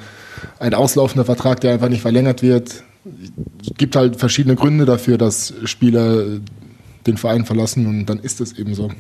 ein 0.59 0.73
auslaufender 0.73 1.25
Vertrag, 1.25 1.61
der 1.61 1.73
einfach 1.73 1.89
nicht 1.89 2.01
verlängert 2.01 2.41
wird, 2.41 2.83
es 3.61 3.73
gibt 3.77 3.95
halt 3.95 4.17
verschiedene 4.17 4.55
Gründe 4.55 4.85
dafür, 4.85 5.17
dass 5.17 5.53
Spieler 5.65 6.23
den 7.07 7.17
Verein 7.17 7.45
verlassen 7.45 7.87
und 7.87 8.05
dann 8.05 8.19
ist 8.19 8.41
es 8.41 8.57
eben 8.57 8.75
so. 8.75 8.91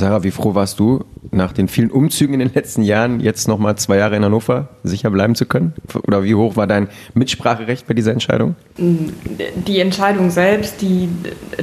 Sarah, 0.00 0.24
wie 0.24 0.30
froh 0.30 0.54
warst 0.54 0.80
du, 0.80 1.04
nach 1.30 1.52
den 1.52 1.68
vielen 1.68 1.90
Umzügen 1.90 2.32
in 2.34 2.40
den 2.40 2.52
letzten 2.54 2.82
Jahren 2.82 3.20
jetzt 3.20 3.46
nochmal 3.46 3.76
zwei 3.76 3.98
Jahre 3.98 4.16
in 4.16 4.24
Hannover 4.24 4.68
sicher 4.82 5.10
bleiben 5.10 5.34
zu 5.34 5.44
können? 5.44 5.74
Oder 6.06 6.24
wie 6.24 6.34
hoch 6.34 6.56
war 6.56 6.66
dein 6.66 6.88
Mitspracherecht 7.14 7.86
bei 7.86 7.92
dieser 7.94 8.12
Entscheidung? 8.12 8.56
Die 8.78 9.78
Entscheidung 9.78 10.30
selbst, 10.30 10.80
die 10.80 11.10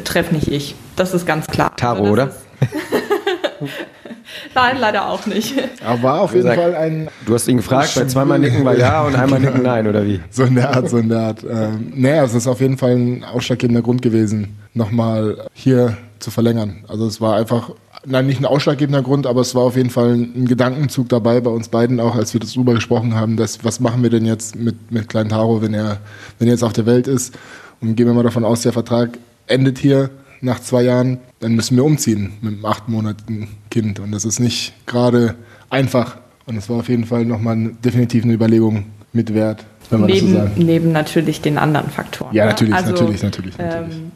treffe 0.03 0.35
nicht 0.35 0.47
ich. 0.49 0.75
Das 0.95 1.13
ist 1.13 1.25
ganz 1.25 1.47
klar. 1.47 1.75
Taro, 1.75 2.01
Also 2.01 2.13
oder? 2.13 2.29
Nein, 4.53 4.77
leider 4.79 5.09
auch 5.09 5.25
nicht. 5.25 5.55
Aber 5.83 6.03
war 6.03 6.21
auf 6.21 6.35
jeden 6.35 6.47
Fall 6.47 6.75
ein. 6.75 7.09
Du 7.25 7.33
hast 7.33 7.47
ihn 7.47 7.57
gefragt, 7.57 7.93
bei 7.95 8.05
zweimal 8.05 8.37
nicken 8.37 8.63
war 8.63 8.77
ja 8.77 9.01
und 9.03 9.15
einmal 9.15 9.39
nicken 9.39 9.63
nein, 9.63 9.87
oder 9.87 10.05
wie? 10.05 10.19
So 10.29 10.43
in 10.43 10.55
der 10.55 10.75
Art, 10.75 10.89
so 10.89 10.97
in 10.97 11.09
der 11.09 11.19
Art. 11.19 11.43
Ähm, 11.43 11.93
naja, 11.95 12.23
es 12.23 12.33
ist 12.33 12.47
auf 12.47 12.61
jeden 12.61 12.77
Fall 12.77 12.91
ein 12.91 13.23
ausschlaggebender 13.23 13.81
Grund 13.81 14.01
gewesen, 14.01 14.57
nochmal 14.73 15.47
hier 15.53 15.97
zu 16.19 16.31
verlängern. 16.31 16.83
Also 16.87 17.07
es 17.07 17.21
war 17.21 17.35
einfach, 17.35 17.71
nein, 18.07 18.25
nicht 18.25 18.39
ein 18.39 18.45
ausschlaggebender 18.45 19.03
Grund, 19.03 19.27
aber 19.27 19.41
es 19.41 19.53
war 19.53 19.63
auf 19.63 19.75
jeden 19.75 19.89
Fall 19.89 20.13
ein 20.13 20.45
Gedankenzug 20.45 21.09
dabei 21.09 21.41
bei 21.41 21.51
uns 21.51 21.67
beiden 21.69 21.99
auch, 21.99 22.15
als 22.15 22.33
wir 22.33 22.41
darüber 22.41 22.73
gesprochen 22.73 23.13
haben, 23.13 23.37
dass, 23.37 23.63
was 23.63 23.79
machen 23.79 24.01
wir 24.01 24.09
denn 24.09 24.25
jetzt 24.25 24.55
mit, 24.55 24.91
mit 24.91 25.09
Klein 25.09 25.29
Taro, 25.29 25.61
wenn 25.61 25.73
er, 25.73 25.99
wenn 26.39 26.47
er 26.47 26.53
jetzt 26.53 26.63
auf 26.63 26.73
der 26.73 26.85
Welt 26.85 27.07
ist? 27.07 27.37
Und 27.81 27.95
gehen 27.95 28.07
wir 28.07 28.13
mal 28.13 28.23
davon 28.23 28.43
aus, 28.43 28.61
der 28.61 28.73
Vertrag 28.73 29.19
endet 29.45 29.77
hier 29.77 30.09
nach 30.41 30.59
zwei 30.59 30.83
Jahren, 30.83 31.19
dann 31.39 31.53
müssen 31.53 31.75
wir 31.75 31.83
umziehen 31.83 32.33
mit 32.41 32.53
einem 32.53 32.65
acht 32.65 32.89
Monaten 32.89 33.49
Kind. 33.69 33.99
Und 33.99 34.11
das 34.11 34.25
ist 34.25 34.39
nicht 34.39 34.73
gerade 34.85 35.35
einfach. 35.69 36.17
Und 36.45 36.57
es 36.57 36.69
war 36.69 36.77
auf 36.77 36.89
jeden 36.89 37.05
Fall 37.05 37.25
nochmal 37.25 37.71
definitiv 37.83 38.23
eine 38.23 38.33
Überlegung 38.33 38.85
mit 39.13 39.33
wert, 39.33 39.65
wenn 39.89 40.01
man 40.01 40.09
das 40.09 40.19
so 40.19 40.25
Neben, 40.25 40.65
neben 40.65 40.91
natürlich 40.91 41.41
den 41.41 41.57
anderen 41.57 41.89
Faktoren. 41.89 42.33
Ja, 42.33 42.45
ne? 42.45 42.51
natürlich, 42.51 42.73
natürlich, 42.73 43.23
natürlich, 43.23 43.57
natürlich. 43.57 43.95
Ähm, 43.95 44.11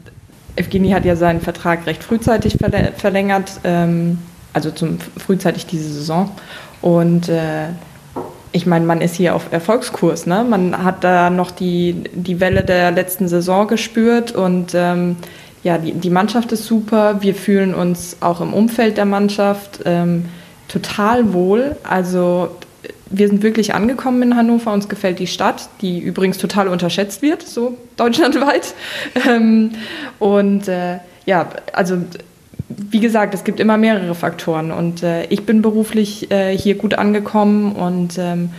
Evgeny 0.56 0.90
hat 0.90 1.04
ja 1.04 1.16
seinen 1.16 1.40
Vertrag 1.40 1.86
recht 1.86 2.04
frühzeitig 2.04 2.56
verlä- 2.56 2.92
verlängert, 2.92 3.52
ähm, 3.64 4.18
also 4.52 4.70
zum 4.70 4.98
frühzeitig 5.16 5.66
diese 5.66 5.92
Saison. 5.92 6.30
Und 6.82 7.28
äh, 7.28 7.68
ich 8.52 8.66
meine, 8.66 8.84
man 8.84 9.00
ist 9.00 9.14
hier 9.14 9.34
auf 9.34 9.50
Erfolgskurs. 9.50 10.26
Ne? 10.26 10.44
Man 10.44 10.84
hat 10.84 11.04
da 11.04 11.30
noch 11.30 11.50
die, 11.50 12.04
die 12.12 12.38
Welle 12.38 12.62
der 12.62 12.90
letzten 12.90 13.28
Saison 13.28 13.66
gespürt 13.66 14.32
und 14.32 14.72
ähm, 14.74 15.16
ja, 15.62 15.78
die, 15.78 15.92
die 15.92 16.10
Mannschaft 16.10 16.52
ist 16.52 16.66
super. 16.66 17.22
Wir 17.22 17.34
fühlen 17.34 17.72
uns 17.72 18.16
auch 18.20 18.40
im 18.40 18.52
Umfeld 18.52 18.96
der 18.98 19.06
Mannschaft 19.06 19.80
ähm, 19.84 20.26
total 20.68 21.32
wohl. 21.32 21.76
Also 21.88 22.56
wir 23.12 23.28
sind 23.28 23.42
wirklich 23.42 23.74
angekommen 23.74 24.22
in 24.22 24.36
Hannover. 24.36 24.72
Uns 24.72 24.88
gefällt 24.88 25.18
die 25.18 25.26
Stadt, 25.26 25.68
die 25.80 26.00
übrigens 26.00 26.38
total 26.38 26.68
unterschätzt 26.68 27.22
wird, 27.22 27.42
so 27.42 27.76
deutschlandweit. 27.96 28.74
Ähm, 29.28 29.72
und 30.18 30.68
äh, 30.68 30.98
ja, 31.26 31.48
also 31.72 31.98
wie 32.68 33.00
gesagt, 33.00 33.34
es 33.34 33.44
gibt 33.44 33.60
immer 33.60 33.76
mehrere 33.76 34.14
Faktoren 34.14 34.72
und 34.72 35.02
äh, 35.02 35.24
ich 35.26 35.44
bin 35.44 35.62
beruflich 35.62 36.30
äh, 36.30 36.56
hier 36.56 36.76
gut 36.76 36.94
angekommen 36.94 37.72
und 37.72 38.18
ähm, 38.18 38.50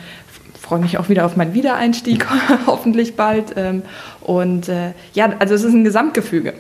freue 0.60 0.80
mich 0.80 0.98
auch 0.98 1.10
wieder 1.10 1.26
auf 1.26 1.36
meinen 1.36 1.54
Wiedereinstieg, 1.54 2.26
hoffentlich 2.68 3.16
bald. 3.16 3.54
Ähm, 3.56 3.82
und 4.22 4.70
äh, 4.70 4.94
ja, 5.14 5.34
also 5.40 5.54
es 5.56 5.64
ist 5.64 5.74
ein 5.74 5.84
Gesamtgefüge. 5.84 6.54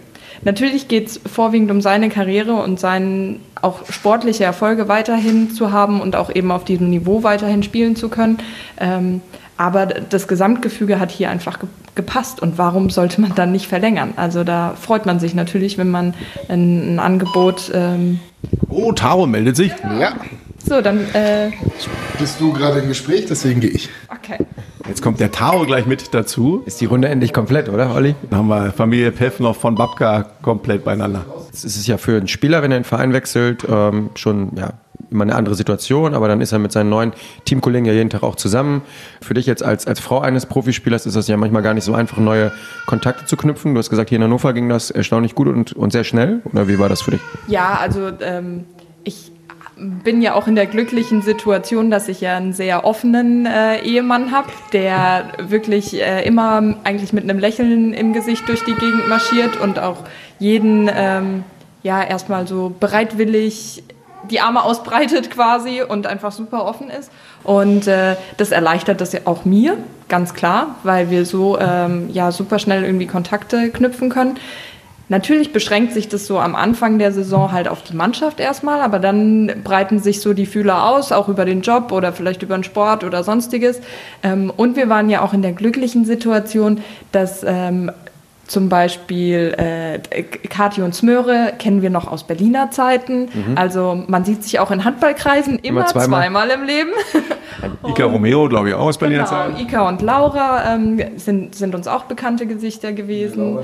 Natürlich 0.45 0.88
geht 0.88 1.07
es 1.07 1.21
vorwiegend 1.25 1.71
um 1.71 1.81
seine 1.81 2.09
Karriere 2.09 2.53
und 2.53 2.79
seinen 2.79 3.39
auch 3.62 3.85
sportliche 3.89 4.43
Erfolge 4.43 4.88
weiterhin 4.88 5.51
zu 5.51 5.71
haben 5.71 6.01
und 6.01 6.15
auch 6.15 6.33
eben 6.33 6.51
auf 6.51 6.65
diesem 6.65 6.89
Niveau 6.89 7.23
weiterhin 7.23 7.63
spielen 7.63 7.95
zu 7.95 8.09
können. 8.09 8.38
Ähm, 8.79 9.21
aber 9.57 9.85
das 9.85 10.27
Gesamtgefüge 10.27 11.00
hat 11.00 11.12
hier 11.12 11.29
einfach 11.29 11.59
ge 11.59 11.69
gepasst 11.95 12.41
und 12.41 12.57
warum 12.57 12.89
sollte 12.89 13.21
man 13.21 13.35
dann 13.35 13.51
nicht 13.51 13.67
verlängern? 13.67 14.13
Also 14.15 14.43
da 14.43 14.73
freut 14.75 15.05
man 15.05 15.19
sich 15.19 15.35
natürlich, 15.35 15.77
wenn 15.77 15.91
man 15.91 16.15
ein, 16.50 16.95
ein 16.95 17.00
Angebot. 17.00 17.71
Ähm 17.71 18.19
oh, 18.67 18.91
Taro 18.93 19.27
meldet 19.27 19.55
sich. 19.55 19.71
Ja. 20.00 20.13
So, 20.65 20.82
dann. 20.82 21.00
Äh 21.13 21.51
Bist 22.20 22.39
du 22.39 22.53
gerade 22.53 22.79
im 22.79 22.88
Gespräch, 22.88 23.25
deswegen 23.27 23.60
gehe 23.60 23.72
ich. 23.72 23.89
Okay. 24.10 24.46
Jetzt 24.88 25.01
kommt 25.01 25.20
der 25.20 25.32
Taro 25.32 25.65
gleich 25.65 25.86
mit 25.86 26.13
dazu. 26.13 26.63
Ist 26.65 26.82
die 26.82 26.86
Runde 26.86 27.08
endlich 27.08 27.32
komplett, 27.32 27.70
oder, 27.70 27.93
Olli? 27.96 28.15
Dann 28.29 28.39
haben 28.39 28.48
wir 28.48 28.72
Familie 28.72 29.12
Peffner 29.12 29.53
von 29.53 29.75
Babka 29.75 30.24
komplett 30.41 30.84
beieinander. 30.84 31.25
Es 31.53 31.63
ist 31.63 31.88
ja 31.88 31.98
für 31.98 32.17
einen 32.17 32.27
Spieler, 32.27 32.62
wenn 32.63 32.72
er 32.72 32.79
den 32.79 32.84
Verein 32.84 33.13
wechselt, 33.13 33.65
ähm, 33.70 34.10
schon 34.15 34.51
ja, 34.58 34.74
immer 35.10 35.24
eine 35.24 35.36
andere 35.36 35.55
Situation, 35.55 36.13
aber 36.13 36.27
dann 36.27 36.41
ist 36.41 36.51
er 36.51 36.60
mit 36.60 36.72
seinen 36.72 36.89
neuen 36.89 37.13
Teamkollegen 37.46 37.86
ja 37.86 37.93
jeden 37.93 38.10
Tag 38.10 38.24
auch 38.24 38.36
zusammen. 38.36 38.82
Für 39.22 39.34
dich 39.34 39.46
jetzt 39.46 39.63
als, 39.63 39.88
als 39.88 40.00
Frau 40.00 40.20
eines 40.20 40.46
Profispielers 40.48 41.05
ist 41.05 41.15
das 41.15 41.27
ja 41.27 41.38
manchmal 41.38 41.62
gar 41.62 41.74
nicht 41.74 41.84
so 41.86 41.93
einfach, 41.93 42.17
neue 42.17 42.51
Kontakte 42.86 43.25
zu 43.25 43.38
knüpfen. 43.38 43.74
Du 43.74 43.79
hast 43.79 43.89
gesagt, 43.89 44.10
hier 44.10 44.17
in 44.17 44.24
Hannover 44.24 44.53
ging 44.53 44.70
das 44.70 44.91
erstaunlich 44.91 45.36
gut 45.36 45.48
und, 45.48 45.74
und 45.74 45.91
sehr 45.91 46.03
schnell. 46.03 46.41
Oder 46.51 46.67
wie 46.67 46.79
war 46.79 46.89
das 46.89 47.01
für 47.01 47.12
dich? 47.12 47.22
Ja, 47.48 47.77
also 47.79 48.12
ähm, 48.22 48.65
ich 49.03 49.33
bin 49.75 50.22
ja 50.22 50.36
auch 50.36 50.48
in 50.48 50.56
der 50.56 50.68
glücklichen 50.68 51.22
Situation, 51.22 51.89
dass 51.89 52.08
ich 52.08 52.22
ja 52.22 52.38
einen 52.38 52.53
sehr 52.53 52.86
offenen 52.86 53.46
äh, 53.46 53.80
Ehemann 53.80 54.32
habe, 54.32 54.50
der 54.72 55.25
wirklich 55.39 56.00
äh, 56.00 56.25
immer 56.25 56.75
eigentlich 56.84 57.13
mit 57.13 57.24
einem 57.24 57.39
Lächeln 57.39 57.94
im 57.94 58.13
Gesicht 58.13 58.48
durch 58.48 58.63
die 58.63 58.75
Gegend 58.75 59.08
marschiert 59.10 59.60
und 59.60 59.80
auch 59.80 59.98
jeden 60.39 60.89
ähm, 60.94 61.44
ja 61.82 62.03
erstmal 62.03 62.48
so 62.48 62.74
bereitwillig 62.80 63.84
die 64.30 64.39
Arme 64.39 64.63
ausbreitet 64.63 65.32
quasi 65.32 65.82
und 65.82 66.08
einfach 66.08 66.32
super 66.32 66.65
offen 66.65 66.89
ist. 66.89 67.12
Und 67.44 67.88
äh, 67.88 68.15
das 68.38 68.51
erleichtert 68.51 69.01
das 69.01 69.12
ja 69.12 69.22
auch 69.25 69.44
mir, 69.44 69.77
ganz 70.08 70.34
klar, 70.34 70.75
weil 70.84 71.10
wir 71.10 71.25
so 71.25 71.60
ähm, 71.60 72.10
ja 72.12 72.32
super 72.32 72.60
schnell 72.60 72.84
irgendwie 72.84 73.08
Kontakte 73.08 73.70
knüpfen 73.70 74.10
können. 74.10 74.38
Natürlich 75.10 75.51
beschränkt 75.51 75.93
sich 75.93 76.07
das 76.07 76.25
so 76.25 76.39
am 76.39 76.55
Anfang 76.55 76.98
der 76.98 77.12
Saison 77.12 77.51
halt 77.51 77.67
auf 77.67 77.83
die 77.83 77.95
Mannschaft 77.95 78.39
erstmal, 78.39 78.81
aber 78.81 79.00
dann 79.00 79.51
breiten 79.63 80.00
sich 80.00 80.22
so 80.22 80.33
die 80.33 80.45
Fühler 80.45 80.89
aus, 80.89 81.12
auch 81.12 81.27
über 81.27 81.45
den 81.45 81.62
Job 81.62 81.91
oder 81.91 82.13
vielleicht 82.13 82.41
über 82.41 82.57
den 82.57 82.63
Sport 82.63 83.03
oder 83.03 83.24
sonstiges. 83.24 83.81
Ähm, 84.24 84.51
und 84.55 84.75
wir 84.77 84.88
waren 84.88 85.10
ja 85.10 85.22
auch 85.22 85.33
in 85.33 85.41
der 85.41 85.51
glücklichen 85.51 86.05
Situation, 86.05 86.81
dass 87.12 87.43
ähm, 87.45 87.91
zum 88.48 88.69
Beispiel 88.69 89.55
äh, 89.57 90.24
Kati 90.24 90.81
und 90.81 90.93
Smöre 90.93 91.53
kennen 91.60 91.81
wir 91.81 91.89
noch 91.89 92.12
aus 92.12 92.25
Berliner 92.25 92.72
Zeiten. 92.72 93.29
Mhm. 93.33 93.57
Also 93.57 94.03
man 94.07 94.25
sieht 94.25 94.43
sich 94.43 94.60
auch 94.60 94.69
in 94.72 94.83
Handballkreisen 94.83 95.60
immer, 95.60 95.81
immer 95.81 95.86
zweimal. 95.88 96.22
zweimal. 96.22 96.50
im 96.50 96.63
Leben. 96.63 96.91
Ika 97.88 98.05
Romero, 98.05 98.50
glaube 98.50 98.69
ich, 98.69 98.75
auch 98.75 98.88
aus 98.88 98.98
Berliner 98.98 99.24
genau, 99.24 99.36
Zeiten. 99.36 99.60
Ika 99.60 99.88
und 99.88 100.01
Laura 100.01 100.75
ähm, 100.75 101.01
sind, 101.17 101.55
sind 101.55 101.74
uns 101.74 101.88
auch 101.88 102.03
bekannte 102.03 102.45
Gesichter 102.45 102.91
gewesen. 102.91 103.60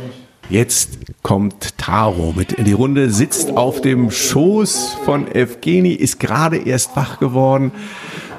Jetzt 0.49 0.97
kommt 1.21 1.77
Taro 1.77 2.33
mit 2.35 2.53
in 2.53 2.65
die 2.65 2.73
Runde, 2.73 3.11
sitzt 3.11 3.55
auf 3.55 3.81
dem 3.81 4.09
Schoß 4.09 4.97
von 5.05 5.27
Evgeni, 5.27 5.91
ist 5.91 6.19
gerade 6.19 6.57
erst 6.57 6.95
wach 6.95 7.19
geworden, 7.19 7.71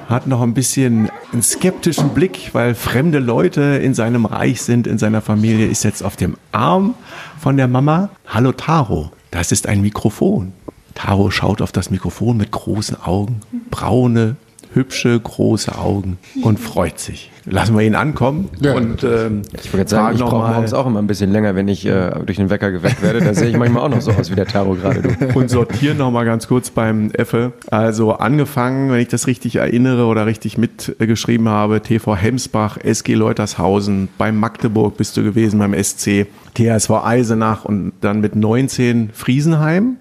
hat 0.09 0.27
noch 0.27 0.41
ein 0.41 0.53
bisschen 0.53 1.09
einen 1.31 1.41
skeptischen 1.41 2.09
Blick, 2.09 2.49
weil 2.51 2.75
fremde 2.75 3.19
Leute 3.19 3.61
in 3.61 3.93
seinem 3.93 4.25
Reich 4.25 4.61
sind, 4.61 4.87
in 4.87 4.97
seiner 4.97 5.21
Familie, 5.21 5.67
ist 5.67 5.85
jetzt 5.85 6.03
auf 6.03 6.17
dem 6.17 6.35
Arm 6.51 6.95
von 7.39 7.55
der 7.55 7.69
Mama. 7.69 8.09
Hallo 8.27 8.51
Taro, 8.51 9.13
das 9.31 9.53
ist 9.53 9.65
ein 9.67 9.79
Mikrofon. 9.79 10.51
Taro 10.95 11.31
schaut 11.31 11.61
auf 11.61 11.71
das 11.71 11.91
Mikrofon 11.91 12.35
mit 12.35 12.51
großen 12.51 13.01
Augen, 13.01 13.39
braune, 13.69 14.35
hübsche, 14.73 15.19
große 15.19 15.77
Augen 15.77 16.17
und 16.41 16.59
freut 16.59 16.99
sich. 16.99 17.31
Lassen 17.45 17.75
wir 17.75 17.83
ihn 17.83 17.95
ankommen. 17.95 18.49
Ja. 18.59 18.73
Und, 18.73 19.03
ähm, 19.03 19.41
ich 19.61 19.73
wollte 19.73 19.89
sagen, 19.89 20.15
ich 20.15 20.21
brauche 20.21 20.51
morgens 20.51 20.73
auch 20.73 20.85
immer 20.85 20.99
ein 20.99 21.07
bisschen 21.07 21.31
länger, 21.31 21.55
wenn 21.55 21.67
ich 21.67 21.85
äh, 21.85 22.11
durch 22.23 22.37
den 22.37 22.51
Wecker 22.51 22.71
geweckt 22.71 23.01
werde. 23.01 23.19
Da 23.19 23.33
sehe 23.33 23.49
ich 23.49 23.57
manchmal 23.57 23.83
auch 23.83 23.89
noch 23.89 24.01
so 24.01 24.11
aus 24.11 24.29
wie 24.29 24.35
der 24.35 24.45
Taro 24.45 24.75
gerade. 24.75 25.01
Und 25.33 25.49
sortieren 25.49 25.97
noch 25.97 26.11
mal 26.11 26.23
ganz 26.23 26.47
kurz 26.47 26.69
beim 26.69 27.09
Effe. 27.11 27.53
Also 27.71 28.13
angefangen, 28.13 28.91
wenn 28.91 28.99
ich 28.99 29.07
das 29.07 29.25
richtig 29.25 29.55
erinnere 29.55 30.05
oder 30.05 30.27
richtig 30.27 30.59
mitgeschrieben 30.59 31.49
habe, 31.49 31.81
TV 31.81 32.15
Hemsbach, 32.15 32.77
SG 32.77 33.15
Leutershausen, 33.15 34.09
beim 34.19 34.37
Magdeburg 34.37 34.97
bist 34.97 35.17
du 35.17 35.23
gewesen, 35.23 35.57
beim 35.57 35.73
SC, 35.73 36.27
TSV 36.53 36.91
Eisenach 37.03 37.65
und 37.65 37.93
dann 38.01 38.21
mit 38.21 38.35
19 38.35 39.09
Friesenheim. 39.13 39.97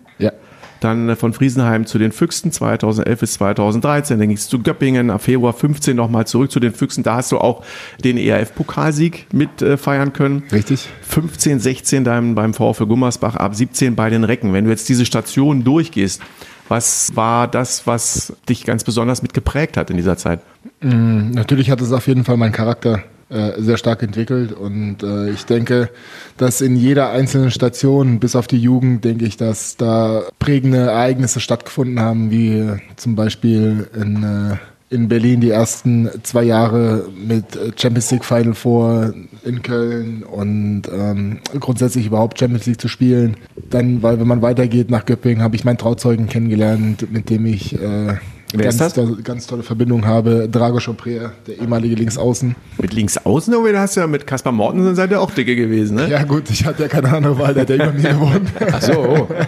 Dann 0.81 1.09
äh, 1.09 1.17
von 1.17 1.33
Friesenheim 1.33 1.87
zu 1.87 1.99
den 1.99 2.13
Füchsen 2.13 2.53
2011 2.53 3.21
bis 3.21 3.33
2013. 3.35 4.19
Dann 4.19 4.29
ging 4.29 4.37
es 4.37 4.49
zu 4.49 4.61
Göppingen, 4.63 5.11
ab 5.11 5.23
Februar 5.23 5.53
15 5.53 5.97
nochmal 5.97 6.27
zurück 6.27 6.51
zu 6.51 6.61
den 6.61 6.73
Füchsen. 6.73 7.03
Da 7.03 7.17
hast 7.17 7.33
du 7.33 7.39
auch 7.39 7.65
den 8.03 8.17
ERF-Pokalsieg 8.17 9.27
mit 9.33 9.63
äh, 9.63 9.77
feiern 9.77 10.13
können. 10.13 10.43
Richtig. 10.51 10.89
15, 11.03 11.61
16 11.61 12.05
dann 12.05 12.35
beim 12.35 12.55
VfL 12.55 12.87
Gummersbach, 12.87 13.37
ab 13.37 13.55
17 13.55 13.95
bei 13.95 14.11
den 14.11 14.25
Recken. 14.25 14.53
Wenn 14.53 14.65
du 14.65 14.71
jetzt 14.71 14.89
diese 14.89 15.05
Stationen 15.05 15.65
durchgehst, 15.65 16.21
was 16.69 17.11
war 17.17 17.49
das, 17.49 17.87
was 17.87 18.33
dich 18.49 18.65
ganz 18.65 18.85
besonders 18.85 19.23
mit 19.23 19.35
geprägt 19.35 19.77
hat 19.77 19.91
in 19.91 19.97
dieser 19.97 20.17
Zeit? 20.17 20.41
Mm, 20.81 21.33
natürlich 21.33 21.71
hat 21.71 21.81
es 21.81 21.93
auf 21.93 22.07
jeden 22.07 22.25
Fall 22.25 22.37
meinen 22.37 22.53
Charakter 22.53 23.03
äh, 23.31 23.61
sehr 23.63 23.77
stark 23.77 24.03
entwickelt. 24.03 24.53
Und 24.53 25.05
äh, 25.05 25.31
ich 25.31 25.47
denke, 25.47 25.89
dass 26.37 26.61
in 26.61 26.75
jeder 26.75 27.11
einzelnen 27.11 27.53
Station, 27.53 28.19
bis 28.19 28.35
auf 28.35 28.49
die 28.49 28.59
Jugend, 28.59 29.05
denke 29.05 29.25
ich, 29.25 29.37
dass 29.37 29.77
da 29.77 30.25
prägende 30.41 30.79
Ereignisse 30.79 31.39
stattgefunden 31.39 32.01
haben, 32.01 32.33
wie 32.33 32.69
zum 32.97 33.15
Beispiel 33.15 33.89
in, 33.95 34.25
äh, 34.25 34.57
in 34.93 35.07
Berlin 35.07 35.41
die 35.41 35.51
ersten 35.51 36.11
zwei 36.25 36.43
Jahre 36.43 37.09
mit 37.25 37.45
Champions 37.81 38.11
League 38.11 38.25
Final 38.25 38.55
Four 38.55 39.15
in 39.45 39.63
Köln 39.63 40.25
und 40.25 40.83
ähm, 40.93 41.39
grundsätzlich 41.61 42.07
überhaupt 42.07 42.41
Champions 42.41 42.67
League 42.67 42.81
zu 42.81 42.89
spielen. 42.89 43.37
Dann, 43.71 44.03
weil 44.03 44.19
wenn 44.19 44.27
man 44.27 44.43
weitergeht 44.43 44.91
nach 44.91 45.07
Göppingen, 45.07 45.45
habe 45.45 45.55
ich 45.55 45.65
meinen 45.65 45.79
Trauzeugen 45.79 46.27
kennengelernt, 46.27 47.13
mit 47.13 47.31
dem 47.31 47.47
ich 47.47 47.81
äh, 47.81 48.17
Wer 48.53 48.65
ganz, 48.65 48.81
ist 48.81 48.97
das? 48.97 49.25
ganz 49.25 49.47
tolle 49.47 49.63
Verbindung 49.63 50.07
habe. 50.07 50.49
Drago 50.49 50.79
Choprea, 50.79 51.33
der 51.47 51.59
ehemalige 51.59 51.95
Linksaußen. 51.95 52.57
Mit 52.81 52.93
Linksaußen, 52.93 53.55
aber 53.55 53.73
da 53.73 53.81
hast 53.81 53.97
du 53.97 54.01
ja 54.01 54.07
mit 54.07 54.27
Kaspar 54.27 54.53
Mortensen 54.53 54.95
seid 54.95 55.11
ihr 55.11 55.21
auch 55.21 55.31
dicke 55.31 55.55
gewesen, 55.57 55.97
ne? 55.97 56.09
Ja 56.09 56.25
gut, 56.25 56.51
ich 56.51 56.65
hatte 56.65 56.83
ja 56.83 56.89
keine 56.89 57.13
andere 57.13 57.39
Wahl, 57.39 57.55
der 57.55 57.63
hat 57.63 57.71
ja 57.71 57.77
über 57.77 57.93
mir 57.93 58.11
gewohnt. 58.11 58.51
Ach 58.73 58.83
so. 58.83 58.93
Oh. 58.93 59.29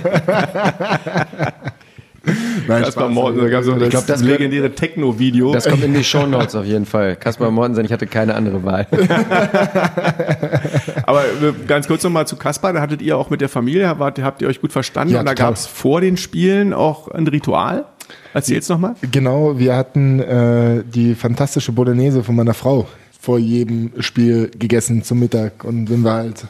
Nein, 2.68 2.84
Kaspar 2.84 3.08
Mortensen, 3.08 3.44
da 3.44 3.50
gab 3.50 3.64
so 3.64 3.74
das, 3.74 3.88
glaub, 3.90 4.06
das 4.06 4.22
legendäre 4.22 4.70
Techno-Video. 4.72 5.52
Das 5.52 5.68
kommt 5.68 5.82
in 5.82 5.92
die 5.94 6.04
Shownotes 6.04 6.54
auf 6.54 6.64
jeden 6.64 6.86
Fall. 6.86 7.16
Kaspar 7.16 7.50
Mortensen, 7.50 7.84
ich 7.84 7.92
hatte 7.92 8.06
keine 8.06 8.34
andere 8.34 8.62
Wahl. 8.62 8.86
Aber 11.04 11.24
äh, 11.24 11.52
ganz 11.66 11.88
kurz 11.88 12.04
nochmal 12.04 12.26
zu 12.26 12.36
Kaspar, 12.36 12.72
da 12.72 12.80
hattet 12.80 13.02
ihr 13.02 13.18
auch 13.18 13.30
mit 13.30 13.40
der 13.40 13.48
Familie, 13.48 13.98
wart, 13.98 14.22
habt 14.22 14.40
ihr 14.42 14.48
euch 14.48 14.60
gut 14.60 14.72
verstanden? 14.72 15.14
Ja, 15.14 15.20
und 15.20 15.26
da 15.26 15.34
gab 15.34 15.54
es 15.54 15.66
vor 15.66 16.00
den 16.00 16.16
Spielen 16.16 16.72
auch 16.72 17.08
ein 17.08 17.26
Ritual? 17.26 17.86
Erzähl's 18.34 18.68
nochmal. 18.68 18.94
Genau, 19.10 19.58
wir 19.58 19.76
hatten 19.76 20.20
äh, 20.20 20.82
die 20.84 21.14
fantastische 21.14 21.72
Bolognese 21.72 22.22
von 22.22 22.34
meiner 22.34 22.54
Frau 22.54 22.86
vor 23.20 23.38
jedem 23.38 23.92
Spiel 24.00 24.50
gegessen 24.58 25.02
zum 25.02 25.20
Mittag. 25.20 25.64
Und 25.64 25.90
wenn 25.90 26.02
wir 26.02 26.12
halt 26.12 26.46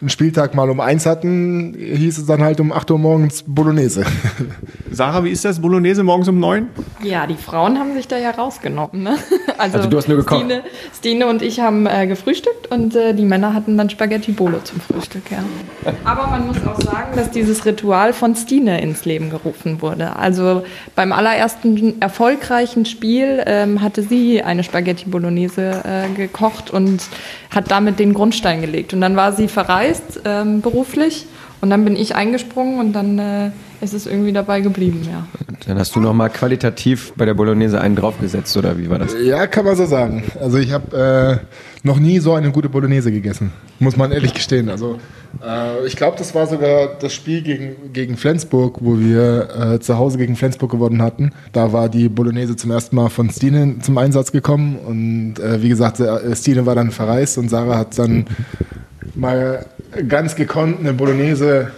einen 0.00 0.08
Spieltag 0.08 0.54
mal 0.54 0.70
um 0.70 0.80
eins 0.80 1.04
hatten, 1.04 1.74
hieß 1.78 2.18
es 2.18 2.26
dann 2.26 2.42
halt 2.42 2.58
um 2.60 2.72
8 2.72 2.90
Uhr 2.90 2.98
morgens 2.98 3.44
Bolognese. 3.46 4.04
Sarah, 4.90 5.24
wie 5.24 5.30
ist 5.30 5.44
das? 5.44 5.60
Bolognese 5.60 6.02
morgens 6.02 6.28
um 6.28 6.40
neun? 6.40 6.68
Ja, 7.02 7.26
die 7.26 7.34
Frauen 7.34 7.78
haben 7.78 7.94
sich 7.94 8.08
da 8.08 8.16
ja 8.16 8.30
rausgenommen. 8.30 9.02
Ne? 9.02 9.16
Also 9.58 9.86
du 9.86 9.98
hast 9.98 10.08
nur 10.08 10.16
gekocht? 10.16 10.40
Stine, 10.40 10.62
Stine 10.96 11.26
und 11.26 11.42
ich 11.42 11.60
haben 11.60 11.86
äh, 11.86 12.06
gefrühstückt 12.06 12.68
und 12.70 12.96
äh, 12.96 13.12
die 13.12 13.26
Männer 13.26 13.52
hatten 13.52 13.76
dann 13.76 13.90
Spaghetti 13.90 14.32
Bolo 14.32 14.60
zum 14.64 14.80
Frühstück, 14.80 15.24
ja. 15.30 15.44
Aber 16.02 16.28
man 16.28 16.46
muss 16.46 16.56
auch 16.66 16.80
sagen, 16.80 17.14
dass 17.14 17.30
dieses 17.30 17.66
Ritual 17.66 18.14
von 18.14 18.34
Stine 18.34 18.80
ins 18.80 19.04
Leben 19.04 19.28
gerufen 19.28 19.82
wurde. 19.82 20.16
Also 20.16 20.64
beim 20.94 21.12
allerersten 21.12 22.00
erfolgreichen 22.00 22.86
Spiel 22.86 23.42
ähm, 23.44 23.82
hatte 23.82 24.02
sie 24.02 24.42
eine 24.42 24.64
Spaghetti 24.64 25.10
Bolognese 25.10 25.82
äh, 25.84 26.08
gekocht 26.16 26.70
und 26.70 27.02
hat 27.50 27.70
damit 27.70 27.98
den 27.98 28.14
Grundstein 28.14 28.62
gelegt. 28.62 28.94
Und 28.94 29.02
dann 29.02 29.14
war 29.14 29.32
sie 29.32 29.48
verreist 29.48 29.89
ähm, 30.24 30.60
beruflich 30.60 31.26
und 31.60 31.70
dann 31.70 31.84
bin 31.84 31.96
ich 31.96 32.14
eingesprungen 32.14 32.78
und 32.78 32.92
dann 32.92 33.18
äh, 33.18 33.50
ist 33.82 33.94
es 33.94 34.06
irgendwie 34.06 34.32
dabei 34.32 34.60
geblieben, 34.60 35.06
ja. 35.10 35.26
Dann 35.66 35.78
hast 35.78 35.94
du 35.94 36.00
nochmal 36.00 36.30
qualitativ 36.30 37.12
bei 37.16 37.26
der 37.26 37.34
Bolognese 37.34 37.80
einen 37.80 37.96
draufgesetzt, 37.96 38.56
oder 38.56 38.78
wie 38.78 38.88
war 38.88 38.98
das? 38.98 39.14
Ja, 39.22 39.46
kann 39.46 39.64
man 39.64 39.76
so 39.76 39.84
sagen. 39.84 40.24
Also 40.40 40.58
ich 40.58 40.72
habe 40.72 41.40
äh, 41.42 41.86
noch 41.86 41.98
nie 41.98 42.18
so 42.18 42.34
eine 42.34 42.50
gute 42.50 42.68
Bolognese 42.68 43.12
gegessen, 43.12 43.52
muss 43.78 43.96
man 43.96 44.10
ehrlich 44.10 44.32
gestehen. 44.32 44.70
Also 44.70 44.98
äh, 45.44 45.86
ich 45.86 45.96
glaube, 45.96 46.16
das 46.18 46.34
war 46.34 46.46
sogar 46.46 46.88
das 46.98 47.12
Spiel 47.12 47.42
gegen, 47.42 47.92
gegen 47.92 48.16
Flensburg, 48.16 48.78
wo 48.80 48.98
wir 48.98 49.74
äh, 49.74 49.80
zu 49.80 49.98
Hause 49.98 50.16
gegen 50.16 50.36
Flensburg 50.36 50.70
gewonnen 50.70 51.02
hatten. 51.02 51.32
Da 51.52 51.72
war 51.72 51.90
die 51.90 52.08
Bolognese 52.08 52.56
zum 52.56 52.70
ersten 52.70 52.96
Mal 52.96 53.10
von 53.10 53.28
Stine 53.30 53.76
zum 53.80 53.98
Einsatz 53.98 54.32
gekommen 54.32 54.76
und 54.76 55.38
äh, 55.40 55.62
wie 55.62 55.68
gesagt, 55.68 56.00
äh, 56.00 56.34
Stine 56.34 56.64
war 56.64 56.74
dann 56.74 56.90
verreist 56.90 57.36
und 57.36 57.50
Sarah 57.50 57.78
hat 57.78 57.98
dann 57.98 58.26
mal 59.14 59.66
ganz 60.08 60.36
gekonnt 60.36 60.80
eine 60.80 60.92
Bolognese 60.92 61.72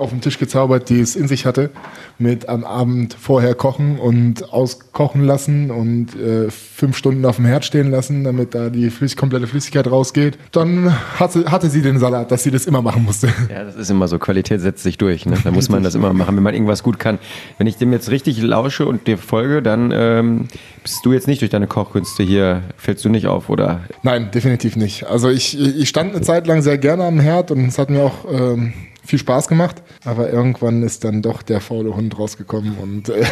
auf 0.00 0.10
den 0.10 0.20
Tisch 0.20 0.38
gezaubert, 0.38 0.88
die 0.88 1.00
es 1.00 1.16
in 1.16 1.28
sich 1.28 1.46
hatte, 1.46 1.70
mit 2.18 2.48
am 2.48 2.64
Abend 2.64 3.14
vorher 3.14 3.54
kochen 3.54 3.98
und 3.98 4.52
auskochen 4.52 5.24
lassen 5.24 5.70
und 5.70 6.16
äh, 6.16 6.50
fünf 6.50 6.96
Stunden 6.96 7.24
auf 7.24 7.36
dem 7.36 7.44
Herd 7.44 7.64
stehen 7.64 7.90
lassen, 7.90 8.24
damit 8.24 8.54
da 8.54 8.70
die 8.70 8.90
Flüss 8.90 9.16
komplette 9.16 9.46
Flüssigkeit 9.46 9.90
rausgeht. 9.90 10.38
Dann 10.52 10.92
hatte, 11.18 11.50
hatte 11.50 11.70
sie 11.70 11.82
den 11.82 11.98
Salat, 11.98 12.30
dass 12.30 12.42
sie 12.42 12.50
das 12.50 12.66
immer 12.66 12.82
machen 12.82 13.04
musste. 13.04 13.28
Ja, 13.50 13.64
das 13.64 13.76
ist 13.76 13.90
immer 13.90 14.08
so. 14.08 14.18
Qualität 14.18 14.60
setzt 14.60 14.82
sich 14.82 14.98
durch. 14.98 15.26
Ne? 15.26 15.36
Da 15.42 15.50
muss 15.50 15.68
man 15.68 15.82
das 15.82 15.94
immer 15.94 16.12
machen, 16.12 16.36
wenn 16.36 16.42
man 16.42 16.54
irgendwas 16.54 16.82
gut 16.82 16.98
kann. 16.98 17.18
Wenn 17.58 17.66
ich 17.66 17.76
dem 17.76 17.92
jetzt 17.92 18.10
richtig 18.10 18.40
lausche 18.40 18.86
und 18.86 19.06
dir 19.06 19.18
folge, 19.18 19.62
dann 19.62 19.92
ähm, 19.92 20.48
bist 20.82 21.04
du 21.04 21.12
jetzt 21.12 21.26
nicht 21.26 21.40
durch 21.40 21.50
deine 21.50 21.66
Kochkünste 21.66 22.22
hier, 22.22 22.62
fällst 22.76 23.04
du 23.04 23.08
nicht 23.08 23.26
auf, 23.26 23.48
oder? 23.48 23.80
Nein, 24.02 24.30
definitiv 24.32 24.76
nicht. 24.76 25.04
Also 25.04 25.28
ich, 25.28 25.58
ich 25.58 25.88
stand 25.88 26.14
eine 26.14 26.22
Zeit 26.22 26.46
lang 26.46 26.62
sehr 26.62 26.78
gerne 26.78 27.04
am 27.04 27.20
Herd 27.20 27.50
und 27.50 27.66
es 27.66 27.78
hat 27.78 27.90
mir 27.90 28.02
auch 28.02 28.24
ähm, 28.30 28.72
viel 29.10 29.18
Spaß 29.18 29.48
gemacht, 29.48 29.82
aber 30.04 30.30
irgendwann 30.30 30.82
ist 30.82 31.04
dann 31.04 31.20
doch 31.20 31.42
der 31.42 31.60
faule 31.60 31.94
Hund 31.94 32.18
rausgekommen 32.18 32.76
und 32.78 33.10
äh, 33.10 33.22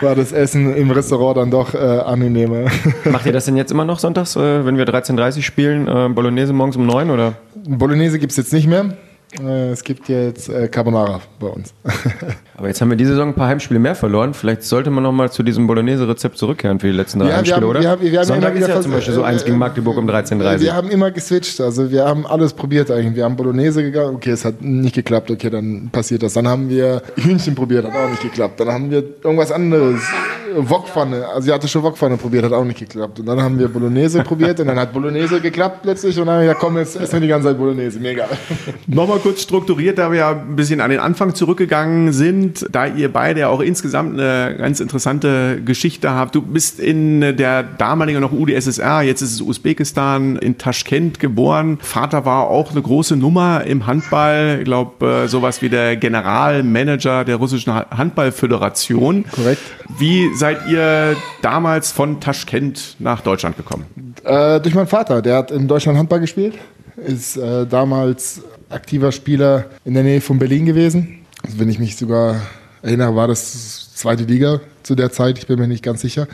war 0.00 0.14
das 0.14 0.32
Essen 0.32 0.74
im 0.74 0.90
Restaurant 0.90 1.36
dann 1.36 1.50
doch 1.50 1.74
äh, 1.74 1.78
angenehmer. 1.78 2.70
Macht 3.04 3.26
ihr 3.26 3.32
das 3.32 3.44
denn 3.44 3.56
jetzt 3.56 3.70
immer 3.70 3.84
noch 3.84 3.98
sonntags, 3.98 4.36
äh, 4.36 4.64
wenn 4.64 4.76
wir 4.76 4.86
13.30 4.86 5.42
spielen, 5.42 5.86
äh, 5.86 6.08
Bolognese 6.08 6.52
morgens 6.52 6.76
um 6.76 6.86
9 6.86 7.10
oder? 7.10 7.34
Bolognese 7.54 8.18
gibt 8.18 8.32
es 8.32 8.36
jetzt 8.36 8.52
nicht 8.52 8.66
mehr. 8.66 8.96
Äh, 9.38 9.70
Es 9.70 9.84
gibt 9.84 10.08
jetzt 10.08 10.48
äh, 10.48 10.68
Carbonara 10.68 11.20
bei 11.38 11.48
uns. 11.48 11.74
Aber 12.56 12.66
jetzt 12.68 12.80
haben 12.80 12.88
wir 12.90 12.96
diese 12.96 13.10
Saison 13.10 13.28
ein 13.28 13.34
paar 13.34 13.48
Heimspiele 13.48 13.78
mehr 13.78 13.94
verloren. 13.94 14.32
Vielleicht 14.34 14.62
sollte 14.64 14.90
man 14.90 15.02
noch 15.04 15.12
mal 15.12 15.30
zu 15.30 15.42
diesem 15.42 15.66
Bolognese-Rezept 15.66 16.38
zurückkehren 16.38 16.80
für 16.80 16.86
die 16.88 16.92
letzten 16.94 17.18
drei 17.20 17.28
Ja, 17.28 17.36
Heimspiele, 17.36 17.56
haben- 17.60 17.64
oder? 17.70 17.80
wir 17.82 17.90
haben- 17.90 18.02
wir 18.02 18.18
haben 18.18 18.26
Sonntag 18.26 18.48
immer 18.50 18.56
wieder 18.56 18.68
ist 18.68 18.74
ja 18.74 18.80
zum 18.80 18.92
Beispiel 18.92 19.14
so 19.14 19.22
eins 19.22 19.42
äh, 19.42 19.46
gegen 19.46 19.58
Magdeburg 19.58 19.96
um 19.98 20.08
13.30 20.08 20.60
Wir 20.60 20.74
haben 20.74 20.88
immer 20.90 21.10
geswitcht, 21.10 21.60
also 21.60 21.90
wir 21.90 22.04
haben 22.06 22.26
alles 22.26 22.52
probiert 22.54 22.90
eigentlich. 22.90 23.14
Wir 23.16 23.24
haben 23.24 23.36
Bolognese 23.36 23.82
gegangen, 23.82 24.16
okay, 24.16 24.30
es 24.30 24.44
hat 24.44 24.62
nicht 24.62 24.94
geklappt, 24.94 25.30
okay, 25.30 25.50
dann 25.50 25.90
passiert 25.92 26.22
das. 26.22 26.32
Dann 26.32 26.48
haben 26.48 26.68
wir 26.70 27.02
Hühnchen 27.16 27.54
probiert, 27.54 27.84
hat 27.86 27.94
auch 27.94 28.10
nicht 28.10 28.22
geklappt. 28.22 28.58
Dann 28.60 28.68
haben 28.68 28.90
wir 28.90 29.04
irgendwas 29.22 29.52
anderes, 29.52 30.00
Wokpfanne, 30.56 31.26
asiatische 31.26 31.82
Wokpfanne 31.82 32.16
probiert, 32.16 32.44
hat 32.44 32.52
auch 32.52 32.64
nicht 32.64 32.78
geklappt. 32.78 33.20
Und 33.20 33.26
dann 33.26 33.40
haben 33.40 33.58
wir 33.58 33.68
Bolognese 33.68 34.22
probiert 34.22 34.60
und 34.60 34.66
dann 34.66 34.78
hat 34.78 34.92
Bolognese 34.92 35.40
geklappt 35.40 35.82
plötzlich 35.82 36.18
und 36.18 36.26
dann 36.26 36.36
haben 36.36 36.40
wir 36.42 36.48
gesagt, 36.48 36.60
komm, 36.60 36.78
jetzt 36.78 36.96
essen 36.96 37.14
wir 37.14 37.20
die 37.20 37.28
ganze 37.28 37.48
Zeit 37.48 37.58
Bolognese, 37.58 38.00
mega. 38.00 38.26
Nochmal 38.86 39.18
kurz 39.18 39.42
strukturiert, 39.42 39.98
da 39.98 40.10
wir 40.10 40.18
ja 40.18 40.30
ein 40.30 40.56
bisschen 40.56 40.80
an 40.80 40.90
den 40.90 41.00
Anfang 41.00 41.34
zurückgegangen 41.34 42.12
sind, 42.12 42.66
da 42.70 42.86
ihr 42.86 43.12
beide 43.12 43.40
ja 43.40 43.48
auch 43.48 43.60
insgesamt 43.60 44.18
eine 44.18 44.56
ganz 44.56 44.80
interessante 44.80 45.60
Geschichte 45.64 46.10
habt. 46.10 46.34
Du 46.34 46.42
bist 46.42 46.80
in 46.80 47.20
der 47.20 47.62
damaligen 47.62 48.20
noch 48.20 48.32
UdSSR, 48.32 49.02
jetzt 49.02 49.22
ist 49.22 49.32
es 49.32 49.40
Usbekistan, 49.40 50.36
in 50.36 50.58
Taschkent 50.58 51.20
geboren. 51.20 51.78
Vater 51.80 52.24
war 52.24 52.48
auch 52.48 52.72
eine 52.72 52.82
große 52.82 53.16
Nummer 53.16 53.64
im 53.64 53.86
Handball. 53.86 54.56
Ich 54.58 54.64
glaube, 54.64 55.26
sowas 55.28 55.62
wie 55.62 55.68
der 55.68 55.96
Generalmanager 55.96 57.24
der 57.24 57.36
russischen 57.36 57.74
Handballföderation. 57.74 59.24
Korrekt. 59.30 59.62
Wie 59.98 60.32
seid 60.38 60.66
ihr 60.68 61.16
damals 61.42 61.92
von 61.92 62.20
Taschkent 62.20 62.96
nach 62.98 63.20
Deutschland 63.20 63.56
gekommen? 63.56 63.86
Äh, 64.24 64.60
durch 64.60 64.74
meinen 64.74 64.86
Vater, 64.86 65.22
der 65.22 65.36
hat 65.36 65.50
in 65.50 65.68
Deutschland 65.68 65.98
Handball 65.98 66.20
gespielt, 66.20 66.54
ist 66.96 67.36
äh, 67.36 67.66
damals 67.66 68.42
aktiver 68.70 69.12
Spieler 69.12 69.66
in 69.84 69.94
der 69.94 70.02
Nähe 70.02 70.20
von 70.20 70.38
Berlin 70.38 70.66
gewesen. 70.66 71.26
Also 71.44 71.58
wenn 71.58 71.68
ich 71.68 71.78
mich 71.78 71.96
sogar 71.96 72.42
erinnere, 72.82 73.14
war 73.16 73.28
das 73.28 73.94
zweite 73.94 74.24
Liga 74.24 74.60
zu 74.82 74.94
der 74.94 75.10
Zeit, 75.12 75.38
ich 75.38 75.46
bin 75.46 75.58
mir 75.58 75.68
nicht 75.68 75.82
ganz 75.82 76.00
sicher. 76.00 76.28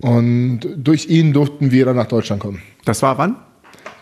Und 0.00 0.60
durch 0.76 1.06
ihn 1.06 1.32
durften 1.32 1.70
wir 1.70 1.84
dann 1.84 1.96
nach 1.96 2.08
Deutschland 2.08 2.42
kommen. 2.42 2.60
Das 2.84 3.02
war 3.02 3.18
wann? 3.18 3.36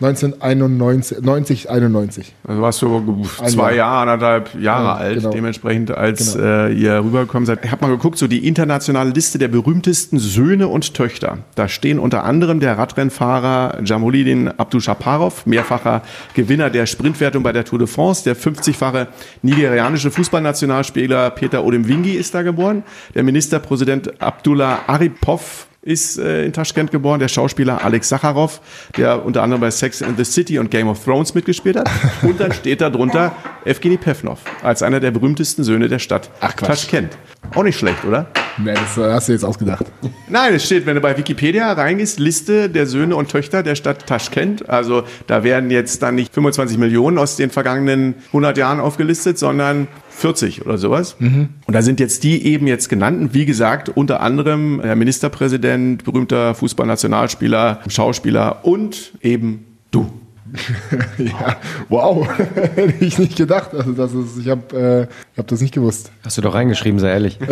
1991, 0.01 1.21
90, 1.21 1.69
91. 1.69 2.33
Also 2.47 2.61
warst 2.61 2.81
du 2.81 3.23
zwei 3.45 3.75
Jahr. 3.75 3.91
Jahre, 3.91 4.11
anderthalb 4.11 4.53
Jahre 4.59 4.83
Ja, 4.85 4.93
alt, 4.95 5.15
genau. 5.17 5.29
dementsprechend, 5.31 5.91
als 5.91 6.33
Genau. 6.33 6.45
äh, 6.45 6.73
ihr 6.73 7.03
rübergekommen 7.03 7.45
seid. 7.45 7.63
Ich 7.63 7.71
habe 7.71 7.85
mal 7.85 7.91
geguckt, 7.91 8.17
so 8.17 8.27
die 8.27 8.47
internationale 8.47 9.11
Liste 9.11 9.37
der 9.37 9.47
berühmtesten 9.47 10.17
Söhne 10.19 10.67
und 10.67 10.93
Töchter. 10.93 11.39
Da 11.55 11.67
stehen 11.67 11.99
unter 11.99 12.23
anderem 12.23 12.59
der 12.59 12.77
Radrennfahrer 12.77 13.81
Jamolidin 13.83 14.47
Abdushaparov, 14.47 15.45
mehrfacher 15.45 16.01
Gewinner 16.33 16.69
der 16.69 16.85
Sprintwertung 16.85 17.43
bei 17.43 17.51
der 17.51 17.63
Tour 17.65 17.79
de 17.79 17.87
France. 17.87 18.23
Der 18.23 18.35
50-fache 18.35 19.07
nigerianische 19.41 20.11
Fußballnationalspieler 20.11 21.29
Peter 21.31 21.63
Odemwingi 21.63 22.11
ist 22.13 22.33
da 22.33 22.41
geboren. 22.41 22.83
Der 23.15 23.23
Ministerpräsident 23.23 24.21
Abdullah 24.21 24.79
Aripov 24.87 25.67
ist 25.83 26.19
äh, 26.19 26.45
in 26.45 26.53
Taschkent 26.53 26.91
geboren, 26.91 27.19
der 27.19 27.27
Schauspieler 27.27 27.83
Alex 27.83 28.09
Sakharov, 28.09 28.61
der 28.97 29.25
unter 29.25 29.41
anderem 29.41 29.61
bei 29.61 29.71
Sex 29.71 30.03
and 30.03 30.17
the 30.17 30.23
City 30.23 30.59
und 30.59 30.69
Game 30.69 30.87
of 30.87 31.03
Thrones 31.03 31.33
mitgespielt 31.33 31.77
hat. 31.77 31.89
Und 32.21 32.39
dann 32.39 32.51
steht 32.53 32.81
da 32.81 32.89
drunter 32.89 33.35
Evgeny 33.65 33.97
Pevnov 33.97 34.39
als 34.63 34.83
einer 34.83 34.99
der 34.99 35.11
berühmtesten 35.11 35.63
Söhne 35.63 35.87
der 35.87 35.99
Stadt 35.99 36.29
Ach, 36.39 36.55
Quatsch. 36.55 36.67
Taschkent. 36.67 37.17
Auch 37.55 37.63
nicht 37.63 37.77
schlecht, 37.79 38.05
oder? 38.05 38.27
Nee, 38.57 38.73
das 38.73 38.95
hast 38.95 39.27
du 39.27 39.33
jetzt 39.33 39.43
ausgedacht. 39.43 39.85
Nein, 40.29 40.53
es 40.53 40.65
steht, 40.65 40.85
wenn 40.85 40.95
du 40.95 41.01
bei 41.01 41.17
Wikipedia 41.17 41.71
reingehst, 41.73 42.19
Liste 42.19 42.69
der 42.69 42.85
Söhne 42.85 43.15
und 43.15 43.29
Töchter 43.29 43.63
der 43.63 43.75
Stadt 43.75 44.05
Taschkent. 44.05 44.69
Also 44.69 45.03
da 45.27 45.43
werden 45.43 45.71
jetzt 45.71 46.03
dann 46.03 46.15
nicht 46.15 46.33
25 46.33 46.77
Millionen 46.77 47.17
aus 47.17 47.37
den 47.37 47.49
vergangenen 47.49 48.15
100 48.27 48.57
Jahren 48.57 48.79
aufgelistet, 48.79 49.39
sondern 49.39 49.87
40 50.21 50.65
oder 50.65 50.77
sowas. 50.77 51.15
Und 51.19 51.73
da 51.75 51.81
sind 51.81 51.99
jetzt 51.99 52.23
die 52.23 52.45
eben 52.45 52.67
jetzt 52.67 52.87
genannten, 52.89 53.33
wie 53.33 53.45
gesagt, 53.45 53.89
unter 53.89 54.21
anderem 54.21 54.79
der 54.81 54.95
Ministerpräsident, 54.95 56.03
berühmter 56.03 56.55
Fußballnationalspieler, 56.55 57.81
Schauspieler 57.87 58.63
und 58.63 59.13
eben 59.21 59.65
du. 59.91 60.09
ja, 61.17 61.55
wow, 61.89 62.27
hätte 62.75 63.05
ich 63.05 63.17
nicht 63.17 63.37
gedacht. 63.37 63.73
Also 63.73 63.91
das 63.93 64.13
ist, 64.13 64.37
ich 64.39 64.49
habe 64.49 65.07
äh, 65.09 65.13
ich 65.33 65.37
hab 65.39 65.47
das 65.47 65.61
nicht 65.61 65.73
gewusst. 65.73 66.11
Hast 66.23 66.37
du 66.37 66.41
doch 66.41 66.53
reingeschrieben, 66.53 66.99
sei 66.99 67.09
ehrlich. 67.09 67.39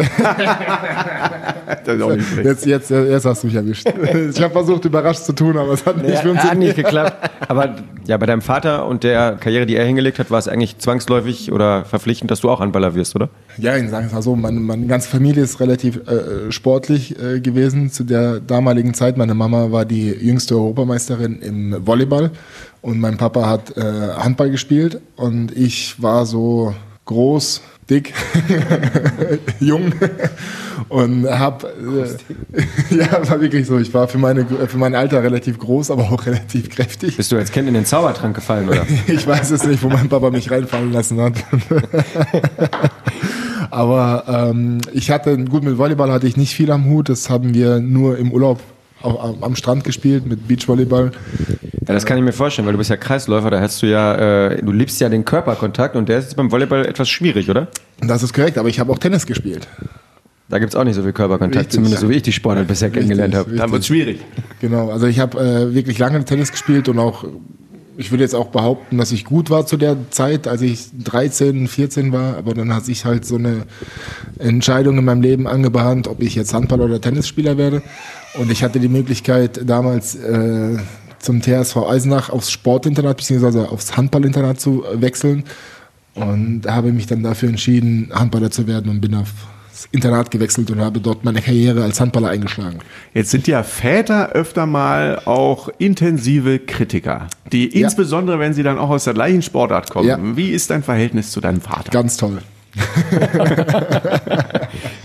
Das 1.85 1.95
ist 1.95 2.01
auch 2.01 2.15
nicht 2.15 2.27
schlecht. 2.27 2.45
Jetzt, 2.45 2.65
jetzt, 2.65 2.89
jetzt 2.89 3.25
hast 3.25 3.43
du 3.43 3.47
mich 3.47 3.55
erwischt. 3.55 3.87
Ich 3.87 4.41
habe 4.41 4.51
versucht, 4.51 4.85
überrascht 4.85 5.21
zu 5.23 5.33
tun, 5.33 5.55
aber 5.55 5.73
es 5.73 5.85
hat 5.85 5.97
nicht 5.97 6.09
Ja, 6.09 6.15
funktioniert. 6.21 6.43
hat 6.51 6.57
nicht 6.57 6.75
geklappt. 6.75 7.29
Aber 7.47 7.75
ja, 8.07 8.17
bei 8.17 8.25
deinem 8.25 8.41
Vater 8.41 8.87
und 8.87 9.03
der 9.03 9.37
Karriere, 9.39 9.67
die 9.67 9.75
er 9.75 9.85
hingelegt 9.85 10.17
hat, 10.17 10.31
war 10.31 10.39
es 10.39 10.47
eigentlich 10.47 10.79
zwangsläufig 10.79 11.51
oder 11.51 11.85
verpflichtend, 11.85 12.31
dass 12.31 12.41
du 12.41 12.49
auch 12.49 12.59
Handballer 12.59 12.95
wirst, 12.95 13.15
oder? 13.15 13.29
Ja, 13.57 13.77
ich 13.77 13.89
sage 13.89 14.07
es 14.07 14.13
mal 14.13 14.21
so, 14.23 14.35
meine, 14.35 14.59
meine 14.59 14.87
ganze 14.87 15.09
Familie 15.09 15.43
ist 15.43 15.59
relativ 15.59 15.97
äh, 16.07 16.51
sportlich 16.51 17.15
äh, 17.21 17.39
gewesen 17.39 17.91
zu 17.91 18.03
der 18.03 18.39
damaligen 18.39 18.95
Zeit. 18.95 19.17
Meine 19.17 19.35
Mama 19.35 19.71
war 19.71 19.85
die 19.85 20.09
jüngste 20.09 20.55
Europameisterin 20.55 21.39
im 21.41 21.85
Volleyball 21.85 22.31
und 22.81 22.99
mein 22.99 23.17
Papa 23.17 23.47
hat 23.47 23.75
äh, 23.77 23.81
Handball 24.17 24.49
gespielt 24.49 25.01
und 25.15 25.55
ich 25.55 26.01
war 26.01 26.25
so 26.25 26.73
groß, 27.05 27.61
dick, 27.89 28.13
jung 29.59 29.91
und 30.89 31.27
hab 31.27 31.63
äh, 31.63 32.95
ja 32.95 33.29
war 33.29 33.41
wirklich 33.41 33.65
so. 33.67 33.77
Ich 33.79 33.93
war 33.93 34.07
für 34.07 34.17
meine 34.19 34.45
für 34.45 34.77
mein 34.77 34.95
Alter 34.95 35.21
relativ 35.23 35.57
groß, 35.59 35.91
aber 35.91 36.03
auch 36.11 36.25
relativ 36.25 36.69
kräftig. 36.69 37.17
Bist 37.17 37.31
du 37.31 37.37
als 37.37 37.51
Kind 37.51 37.67
in 37.67 37.73
den 37.73 37.85
Zaubertrank 37.85 38.35
gefallen, 38.35 38.69
oder? 38.69 38.85
Ich 39.07 39.25
weiß 39.27 39.51
es 39.51 39.65
nicht, 39.65 39.81
wo 39.83 39.89
mein 39.89 40.07
Papa 40.09 40.29
mich 40.29 40.49
reinfallen 40.51 40.91
lassen 40.93 41.19
hat. 41.19 41.33
Aber 43.71 44.23
ähm, 44.27 44.79
ich 44.93 45.11
hatte, 45.11 45.37
gut, 45.45 45.63
mit 45.63 45.77
Volleyball 45.77 46.11
hatte 46.11 46.27
ich 46.27 46.37
nicht 46.37 46.53
viel 46.55 46.71
am 46.71 46.85
Hut. 46.85 47.09
Das 47.09 47.29
haben 47.29 47.53
wir 47.53 47.79
nur 47.79 48.17
im 48.17 48.31
Urlaub 48.31 48.59
au- 48.59 48.63
am, 49.01 49.43
am 49.43 49.55
Strand 49.55 49.83
gespielt 49.83 50.25
mit 50.27 50.47
Beachvolleyball. 50.47 51.11
Ja, 51.87 51.93
das 51.93 52.05
kann 52.05 52.17
ich 52.17 52.23
mir 52.23 52.33
vorstellen, 52.33 52.65
weil 52.67 52.73
du 52.73 52.77
bist 52.77 52.89
ja 52.89 52.97
Kreisläufer, 52.97 53.49
da 53.49 53.59
hast 53.59 53.81
du 53.81 53.87
ja, 53.87 54.49
äh, 54.49 54.61
du 54.61 54.71
liebst 54.71 54.99
ja 55.01 55.09
den 55.09 55.25
Körperkontakt 55.25 55.95
und 55.95 56.09
der 56.09 56.19
ist 56.19 56.25
jetzt 56.25 56.35
beim 56.35 56.51
Volleyball 56.51 56.85
etwas 56.85 57.09
schwierig, 57.09 57.49
oder? 57.49 57.67
Das 57.99 58.23
ist 58.23 58.33
korrekt, 58.33 58.57
aber 58.57 58.69
ich 58.69 58.79
habe 58.79 58.91
auch 58.91 58.99
Tennis 58.99 59.25
gespielt. 59.25 59.67
Da 60.49 60.57
gibt 60.57 60.73
es 60.73 60.75
auch 60.75 60.83
nicht 60.83 60.95
so 60.95 61.03
viel 61.03 61.13
Körperkontakt, 61.13 61.57
Richtig. 61.57 61.75
zumindest 61.75 62.01
so 62.01 62.09
wie 62.09 62.15
ich 62.15 62.23
die 62.23 62.31
Sportart 62.31 62.67
bisher 62.67 62.89
kennengelernt 62.89 63.35
habe. 63.35 63.55
Dann 63.55 63.71
wird 63.71 63.85
schwierig. 63.85 64.19
Genau, 64.59 64.89
also 64.89 65.05
ich 65.05 65.19
habe 65.19 65.39
äh, 65.39 65.73
wirklich 65.75 65.99
lange 65.99 66.25
Tennis 66.25 66.51
gespielt 66.51 66.89
und 66.89 66.97
auch, 66.97 67.23
ich 67.97 68.09
würde 68.11 68.23
jetzt 68.23 68.33
auch 68.33 68.47
behaupten, 68.47 68.97
dass 68.97 69.11
ich 69.11 69.25
gut 69.25 69.51
war 69.51 69.67
zu 69.67 69.77
der 69.77 69.95
Zeit, 70.09 70.47
als 70.47 70.63
ich 70.63 70.87
13, 71.03 71.67
14 71.67 72.11
war, 72.11 72.37
aber 72.37 72.55
dann 72.55 72.73
hat 72.73 72.83
sich 72.83 73.05
halt 73.05 73.25
so 73.25 73.35
eine 73.35 73.63
Entscheidung 74.39 74.97
in 74.97 75.05
meinem 75.05 75.21
Leben 75.21 75.47
angebahnt, 75.47 76.07
ob 76.07 76.21
ich 76.23 76.33
jetzt 76.33 76.53
Handball- 76.53 76.81
oder 76.81 76.99
Tennisspieler 76.99 77.57
werde. 77.57 77.83
Und 78.35 78.51
ich 78.51 78.63
hatte 78.63 78.79
die 78.79 78.89
Möglichkeit 78.89 79.61
damals 79.67 80.15
äh, 80.15 80.77
zum 81.19 81.41
TSV 81.41 81.77
Eisenach 81.77 82.29
aufs 82.29 82.51
Sportinternat 82.51 83.17
bzw. 83.17 83.65
aufs 83.67 83.97
Handballinternat 83.97 84.59
zu 84.59 84.83
wechseln 84.93 85.43
und 86.15 86.63
habe 86.67 86.91
mich 86.91 87.07
dann 87.07 87.23
dafür 87.23 87.49
entschieden, 87.49 88.11
Handballer 88.13 88.51
zu 88.51 88.67
werden 88.67 88.89
und 88.89 89.01
bin 89.01 89.15
aufs 89.15 89.87
Internat 89.91 90.29
gewechselt 90.31 90.69
und 90.71 90.81
habe 90.81 90.99
dort 90.99 91.23
meine 91.23 91.41
Karriere 91.41 91.83
als 91.83 92.01
Handballer 92.01 92.29
eingeschlagen. 92.29 92.79
Jetzt 93.13 93.31
sind 93.31 93.47
ja 93.47 93.63
Väter 93.63 94.31
öfter 94.33 94.65
mal 94.65 95.21
auch 95.25 95.69
intensive 95.77 96.59
Kritiker, 96.59 97.27
die 97.51 97.67
insbesondere, 97.67 98.39
wenn 98.39 98.53
sie 98.53 98.63
dann 98.63 98.77
auch 98.77 98.89
aus 98.89 99.05
der 99.05 99.13
gleichen 99.13 99.41
Sportart 99.41 99.89
kommen. 99.89 100.07
Ja. 100.07 100.19
Wie 100.21 100.49
ist 100.49 100.69
dein 100.69 100.83
Verhältnis 100.83 101.31
zu 101.31 101.39
deinem 101.39 101.61
Vater? 101.61 101.91
Ganz 101.91 102.17
toll. 102.17 102.39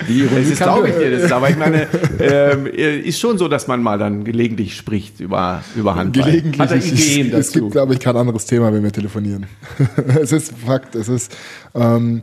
Das 0.07 0.47
ist, 0.47 0.57
glaube 0.63 0.89
ich 0.89 0.97
dir 0.97 1.19
das. 1.19 1.33
Aber 1.33 1.49
ich 1.51 1.57
meine, 1.57 1.87
ähm, 2.21 2.67
ist 2.67 3.19
schon 3.21 3.39
so, 3.39 3.49
dass 3.49 3.67
man 3.67 3.83
mal 3.83 3.99
dann 3.99 4.25
gelegentlich 4.25 4.77
spricht 4.77 5.21
über, 5.21 5.63
über 5.77 5.95
Handball. 5.95 6.25
Gelegentlich. 6.31 6.61
Hat 6.61 6.71
er 6.71 6.77
es- 6.79 6.87
Ideen 6.93 7.29
es, 7.29 7.39
es 7.39 7.47
dazu? 7.49 7.61
gibt, 7.61 7.73
glaube 7.73 7.95
ich, 7.95 8.01
kein 8.01 8.17
anderes 8.17 8.47
Thema, 8.47 8.73
wenn 8.73 8.83
wir 8.83 8.93
telefonieren. 8.93 9.47
es 10.21 10.33
ist 10.33 10.53
Fakt. 10.65 10.95
Es 10.95 11.09
ist 11.09 11.35
ähm, 11.75 12.23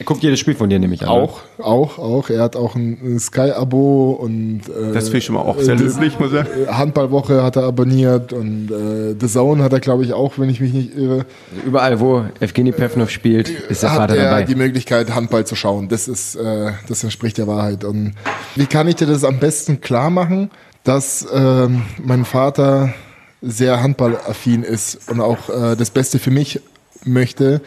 Er 0.00 0.06
guckt 0.06 0.22
jedes 0.22 0.40
Spiel 0.40 0.54
von 0.54 0.70
dir 0.70 0.78
nämlich 0.78 1.02
an. 1.02 1.08
ne? 1.08 1.12
auch, 1.12 1.40
auch, 1.58 1.98
auch. 1.98 2.30
Er 2.30 2.42
hat 2.42 2.56
auch 2.56 2.74
ein 2.74 3.18
Sky-Abo 3.20 4.12
und 4.12 4.62
äh, 4.68 4.92
Das 4.94 5.04
finde 5.04 5.18
ich 5.18 5.24
schon 5.26 5.34
mal 5.34 5.42
auch 5.42 5.60
sehr 5.60 5.76
das- 5.76 5.94
löblich, 5.94 6.18
muss 6.18 6.28
ich 6.32 6.38
sagen. 6.38 6.48
äh, 6.66 6.72
Handballwoche 6.72 7.42
hat 7.42 7.56
er 7.56 7.64
abonniert 7.64 8.32
und 8.32 8.70
äh, 8.70 9.14
The 9.20 9.26
Zone 9.28 9.62
hat 9.62 9.74
er, 9.74 9.80
glaube 9.80 10.02
ich, 10.04 10.14
auch, 10.14 10.38
wenn 10.38 10.48
ich 10.48 10.58
mich 10.60 10.72
nicht 10.72 10.96
irre. 10.96 11.26
Also 11.54 11.66
Überall, 11.66 12.00
wo 12.00 12.24
Evgeny 12.40 12.72
Pevnov 12.72 13.10
spielt, 13.10 13.50
ist 13.50 13.82
der 13.82 13.90
hat 13.92 13.98
Vater 13.98 14.16
er 14.16 14.30
dabei. 14.30 14.42
die 14.44 14.54
Möglichkeit, 14.54 15.14
Handball 15.14 15.44
zu 15.46 15.54
schauen. 15.54 15.88
Das 15.90 16.08
ist, 16.08 16.34
äh, 16.34 16.72
das 16.88 17.04
entspricht 17.04 17.36
der 17.36 17.46
Wahrheit. 17.46 17.84
Und 17.84 18.14
wie 18.56 18.64
kann 18.66 18.88
ich 18.88 18.94
dir 18.96 19.06
das 19.06 19.22
am 19.22 19.38
besten 19.38 19.82
klar 19.82 20.08
machen, 20.08 20.50
dass 20.82 21.26
ähm, 21.30 21.82
mein 22.02 22.24
Vater 22.24 22.94
sehr 23.42 23.82
handballaffin 23.82 24.62
ist 24.62 25.10
und 25.10 25.20
auch 25.20 25.50
äh, 25.50 25.76
das 25.76 25.90
Beste 25.90 26.18
für 26.18 26.30
mich 26.30 26.58
möchte? 27.04 27.60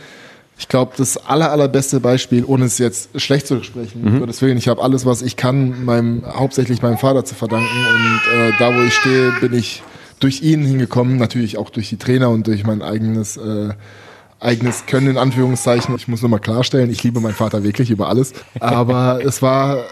Ich 0.64 0.70
glaube, 0.70 0.94
das 0.96 1.18
aller, 1.18 1.52
allerbeste 1.52 2.00
Beispiel, 2.00 2.46
ohne 2.46 2.64
es 2.64 2.78
jetzt 2.78 3.20
schlecht 3.20 3.48
zu 3.48 3.62
sprechen, 3.64 4.20
Gottes 4.20 4.42
Willen, 4.42 4.58
ich 4.58 4.70
habe 4.70 4.82
alles, 4.82 5.06
was 5.06 5.22
ich 5.22 5.36
kann, 5.36 5.84
meinem, 5.84 6.24
hauptsächlich 6.26 6.82
meinem 6.82 6.98
Vater 6.98 7.26
zu 7.26 7.36
verdanken. 7.36 7.68
Und 7.68 8.40
äh, 8.40 8.52
da, 8.60 8.74
wo 8.74 8.82
ich 8.82 8.94
stehe, 8.94 9.34
bin 9.42 9.54
ich 9.54 9.84
durch 10.22 10.42
ihn 10.42 10.64
hingekommen, 10.64 11.18
natürlich 11.18 11.58
auch 11.58 11.70
durch 11.70 11.90
die 11.90 11.98
Trainer 11.98 12.30
und 12.30 12.48
durch 12.48 12.64
mein 12.64 12.82
eigenes 12.82 13.36
äh, 13.36 13.72
eigenes 14.40 14.86
Können 14.86 15.08
in 15.08 15.18
Anführungszeichen. 15.18 15.94
Ich 15.98 16.08
muss 16.08 16.22
nur 16.22 16.30
mal 16.30 16.40
klarstellen, 16.40 16.90
ich 16.90 17.04
liebe 17.04 17.20
meinen 17.20 17.34
Vater 17.34 17.64
wirklich 17.64 17.92
über 17.92 18.08
alles. 18.08 18.32
Aber 18.62 19.20
es 19.22 19.42
war 19.42 19.84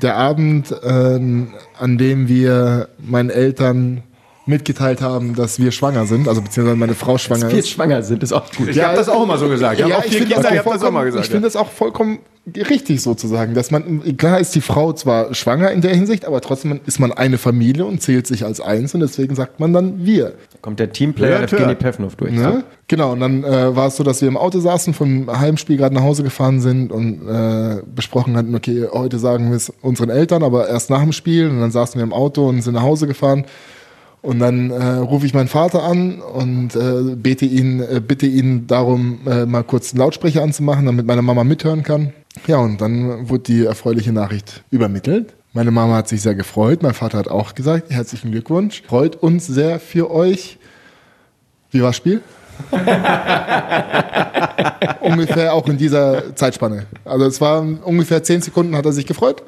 der 0.00 0.16
Abend, 0.16 0.72
ähm, 0.84 1.48
an 1.80 1.98
dem 1.98 2.28
wir 2.28 2.90
meinen 2.98 3.30
Eltern 3.30 4.04
mitgeteilt 4.46 5.00
haben, 5.00 5.34
dass 5.34 5.58
wir 5.60 5.70
schwanger 5.70 6.06
sind, 6.06 6.26
also 6.28 6.42
beziehungsweise 6.42 6.76
meine 6.76 6.94
Frau 6.94 7.16
schwanger 7.18 7.50
Wir 7.50 7.58
ist. 7.58 7.70
schwanger 7.70 8.02
sind, 8.02 8.22
ist 8.22 8.32
auch 8.32 8.50
gut. 8.52 8.68
Ich 8.68 8.82
habe 8.82 8.96
das 8.96 9.08
auch 9.08 9.22
immer 9.22 9.38
so 9.38 9.48
gesagt. 9.48 9.78
Ich 9.80 9.84
auch 9.94 10.02
vier 10.02 10.20
finde 10.20 10.34
das 10.34 10.44
ich 10.44 10.46
auch 10.46 10.50
habe 10.50 10.56
das 10.56 10.64
auch 10.64 10.70
vollkommen- 10.80 11.04
gesagt. 11.06 11.24
Ich 11.24 11.30
finde 11.30 11.46
das 11.46 11.56
auch 11.56 11.70
vollkommen 11.70 12.18
richtig 12.56 13.00
sozusagen, 13.02 13.54
dass 13.54 13.70
man, 13.70 14.16
klar 14.16 14.40
ist 14.40 14.52
die 14.56 14.60
Frau 14.60 14.92
zwar 14.94 15.32
schwanger 15.32 15.70
in 15.70 15.80
der 15.80 15.94
Hinsicht, 15.94 16.24
aber 16.24 16.40
trotzdem 16.40 16.80
ist 16.86 16.98
man 16.98 17.12
eine 17.12 17.38
Familie 17.38 17.84
und 17.84 18.02
zählt 18.02 18.26
sich 18.26 18.44
als 18.44 18.60
eins 18.60 18.94
und 18.94 19.00
deswegen 19.00 19.36
sagt 19.36 19.60
man 19.60 19.72
dann 19.72 20.04
wir. 20.04 20.32
Kommt 20.60 20.80
der 20.80 20.90
Teamplayer 20.92 21.38
Ja, 21.38 21.42
Evgeny. 21.44 21.76
Pevnov 21.76 22.16
durch. 22.16 22.32
Ne? 22.32 22.64
Genau, 22.88 23.12
und 23.12 23.20
dann 23.20 23.44
äh, 23.44 23.76
war 23.76 23.86
es 23.86 23.96
so, 23.96 24.02
dass 24.02 24.20
wir 24.22 24.26
im 24.28 24.36
Auto 24.36 24.58
saßen, 24.58 24.92
vom 24.92 25.30
Heimspiel 25.38 25.76
gerade 25.76 25.94
nach 25.94 26.02
Hause 26.02 26.24
gefahren 26.24 26.60
sind 26.60 26.90
und 26.90 27.28
äh, 27.28 27.80
besprochen 27.94 28.36
hatten, 28.36 28.56
okay, 28.56 28.88
heute 28.92 29.20
sagen 29.20 29.50
wir 29.50 29.56
es 29.56 29.72
unseren 29.80 30.10
Eltern, 30.10 30.42
aber 30.42 30.68
erst 30.68 30.90
nach 30.90 31.00
dem 31.00 31.12
Spiel. 31.12 31.48
Und 31.48 31.60
dann 31.60 31.70
saßen 31.70 31.96
wir 32.00 32.02
im 32.02 32.12
Auto 32.12 32.48
und 32.48 32.60
sind 32.62 32.74
nach 32.74 32.82
Hause 32.82 33.06
gefahren. 33.06 33.44
Und 34.22 34.38
dann 34.38 34.70
äh, 34.70 34.84
rufe 34.98 35.26
ich 35.26 35.34
meinen 35.34 35.48
Vater 35.48 35.82
an 35.82 36.20
und 36.20 36.76
äh, 36.76 37.16
bete 37.16 37.44
ihn, 37.44 37.80
äh, 37.80 38.00
bitte 38.00 38.26
ihn 38.26 38.68
darum, 38.68 39.18
äh, 39.26 39.46
mal 39.46 39.64
kurz 39.64 39.92
einen 39.92 39.98
Lautsprecher 39.98 40.44
anzumachen, 40.44 40.86
damit 40.86 41.06
meine 41.06 41.22
Mama 41.22 41.42
mithören 41.42 41.82
kann. 41.82 42.12
Ja, 42.46 42.58
und 42.58 42.80
dann 42.80 43.28
wurde 43.28 43.42
die 43.42 43.64
erfreuliche 43.64 44.12
Nachricht 44.12 44.62
übermittelt. 44.70 45.34
Meine 45.54 45.72
Mama 45.72 45.96
hat 45.96 46.08
sich 46.08 46.22
sehr 46.22 46.36
gefreut, 46.36 46.82
mein 46.82 46.94
Vater 46.94 47.18
hat 47.18 47.28
auch 47.28 47.54
gesagt, 47.54 47.90
herzlichen 47.90 48.30
Glückwunsch. 48.30 48.82
Freut 48.86 49.16
uns 49.16 49.48
sehr 49.48 49.80
für 49.80 50.10
euch. 50.10 50.58
Wie 51.72 51.82
war 51.82 51.88
das 51.88 51.96
Spiel? 51.96 52.22
ungefähr 55.00 55.52
auch 55.52 55.66
in 55.68 55.78
dieser 55.78 56.36
Zeitspanne. 56.36 56.86
Also 57.04 57.26
es 57.26 57.40
waren 57.40 57.78
ungefähr 57.78 58.22
zehn 58.22 58.40
Sekunden 58.40 58.76
hat 58.76 58.86
er 58.86 58.92
sich 58.92 59.06
gefreut 59.06 59.42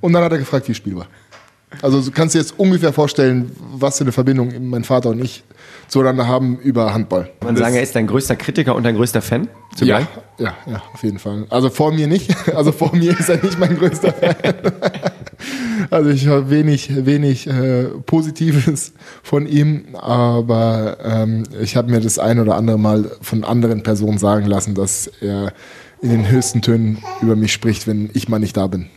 und 0.00 0.12
dann 0.12 0.22
hat 0.22 0.30
er 0.32 0.38
gefragt, 0.38 0.68
wie 0.68 0.72
das 0.72 0.76
Spiel 0.76 0.94
war. 0.96 1.06
Also 1.82 2.00
du 2.00 2.10
kannst 2.10 2.34
dir 2.34 2.40
jetzt 2.40 2.58
ungefähr 2.58 2.92
vorstellen, 2.92 3.52
was 3.72 3.98
für 3.98 4.04
eine 4.04 4.12
Verbindung 4.12 4.68
mein 4.68 4.84
Vater 4.84 5.10
und 5.10 5.22
ich 5.24 5.44
zueinander 5.88 6.26
haben 6.26 6.58
über 6.58 6.92
Handball. 6.92 7.30
Man 7.42 7.56
sagen, 7.56 7.74
er 7.74 7.82
ist 7.82 7.94
dein 7.94 8.06
größter 8.06 8.36
Kritiker 8.36 8.74
und 8.74 8.82
dein 8.84 8.96
größter 8.96 9.22
Fan 9.22 9.48
zugleich. 9.74 10.06
Ja, 10.38 10.54
ja, 10.66 10.82
auf 10.92 11.02
jeden 11.02 11.18
Fall. 11.18 11.46
Also 11.48 11.70
vor 11.70 11.92
mir 11.92 12.06
nicht. 12.06 12.34
Also 12.54 12.72
vor 12.72 12.94
mir 12.94 13.18
ist 13.18 13.28
er 13.28 13.42
nicht 13.42 13.58
mein 13.58 13.76
größter 13.76 14.12
Fan. 14.12 14.34
Also 15.90 16.10
ich 16.10 16.26
habe 16.28 16.50
wenig, 16.50 17.06
wenig 17.06 17.46
äh, 17.46 17.84
Positives 18.04 18.92
von 19.22 19.46
ihm, 19.46 19.94
aber 19.94 20.98
ähm, 21.02 21.44
ich 21.60 21.76
habe 21.76 21.90
mir 21.90 22.00
das 22.00 22.18
ein 22.18 22.38
oder 22.38 22.56
andere 22.56 22.78
Mal 22.78 23.10
von 23.22 23.44
anderen 23.44 23.82
Personen 23.82 24.18
sagen 24.18 24.44
lassen, 24.44 24.74
dass 24.74 25.10
er 25.20 25.52
in 26.02 26.10
den 26.10 26.30
höchsten 26.30 26.60
Tönen 26.60 26.98
über 27.22 27.36
mich 27.36 27.52
spricht, 27.52 27.86
wenn 27.86 28.10
ich 28.12 28.28
mal 28.28 28.38
nicht 28.38 28.56
da 28.56 28.66
bin. 28.66 28.90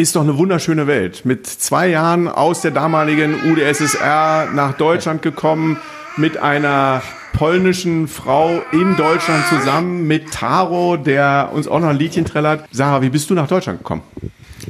Ist 0.00 0.16
doch 0.16 0.22
eine 0.22 0.38
wunderschöne 0.38 0.86
Welt. 0.86 1.26
Mit 1.26 1.46
zwei 1.46 1.88
Jahren 1.88 2.26
aus 2.26 2.62
der 2.62 2.70
damaligen 2.70 3.34
UdSSR 3.52 4.48
nach 4.54 4.72
Deutschland 4.78 5.20
gekommen, 5.20 5.76
mit 6.16 6.38
einer 6.38 7.02
polnischen 7.34 8.08
Frau 8.08 8.62
in 8.72 8.96
Deutschland 8.96 9.44
zusammen, 9.50 10.06
mit 10.06 10.32
Taro, 10.32 10.96
der 10.96 11.50
uns 11.52 11.68
auch 11.68 11.80
noch 11.80 11.88
ein 11.88 11.98
Liedchen 11.98 12.24
trällert. 12.24 12.64
Sarah, 12.72 13.02
wie 13.02 13.10
bist 13.10 13.28
du 13.28 13.34
nach 13.34 13.46
Deutschland 13.46 13.80
gekommen? 13.80 14.00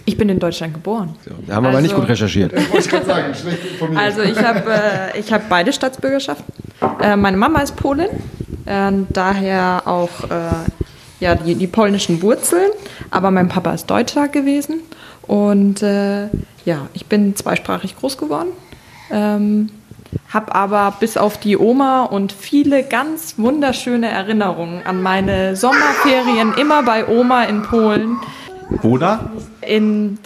Ich 0.05 0.19
bin 0.19 0.29
in 0.29 0.40
Deutschland 0.40 0.75
geboren. 0.75 1.14
Da 1.47 1.55
haben 1.55 1.62
wir 1.62 1.69
aber 1.69 1.81
nicht 1.81 1.93
Also- 1.93 2.01
gut 2.03 2.11
recherchiert. 2.11 2.53
Wollte 2.73 2.79
ich 2.79 2.88
gerade 2.88 3.07
sagen, 3.07 3.33
schlecht 3.33 3.64
informiert. 3.71 4.03
Also 4.03 4.23
ich 4.23 4.37
habe 4.37 4.64
äh, 5.14 5.21
ich 5.21 5.33
hab 5.33 5.49
beide 5.49 5.73
Staatsbürgerschaften. 5.73 6.53
Äh, 7.01 7.14
meine 7.14 7.37
Mama 7.37 7.61
ist 7.61 7.77
Polin, 7.77 8.09
äh, 8.66 8.90
daher 9.11 9.83
auch 9.87 10.25
äh, 10.25 10.38
ja, 11.21 11.37
die, 11.37 11.55
die 11.55 11.69
polnischen 11.69 12.21
Wurzeln, 12.21 12.73
aber 13.12 13.31
mein 13.31 13.49
Papa 13.49 13.75
ist 13.75 13.88
Deutscher 13.88 14.27
gewesen. 14.27 14.81
Und 15.27 15.83
äh, 15.83 16.29
ja, 16.65 16.89
ich 16.93 17.07
bin 17.07 17.37
zweisprachig 17.37 17.97
groß 17.97 18.19
geworden. 18.19 18.51
Ähm, 19.11 19.71
habe 20.29 20.55
aber 20.55 20.95
bis 20.99 21.17
auf 21.17 21.39
die 21.39 21.57
Oma 21.57 22.05
und 22.05 22.33
viele 22.33 22.83
ganz 22.83 23.35
wunderschöne 23.37 24.09
Erinnerungen 24.09 24.85
an 24.85 25.03
meine 25.03 25.57
Sommerferien 25.57 26.55
immer 26.55 26.83
bei 26.83 27.07
Oma 27.07 27.45
in 27.45 27.63
Polen. 27.63 28.19
Wo 28.83 28.99
da? 28.99 29.31
In 29.63 30.19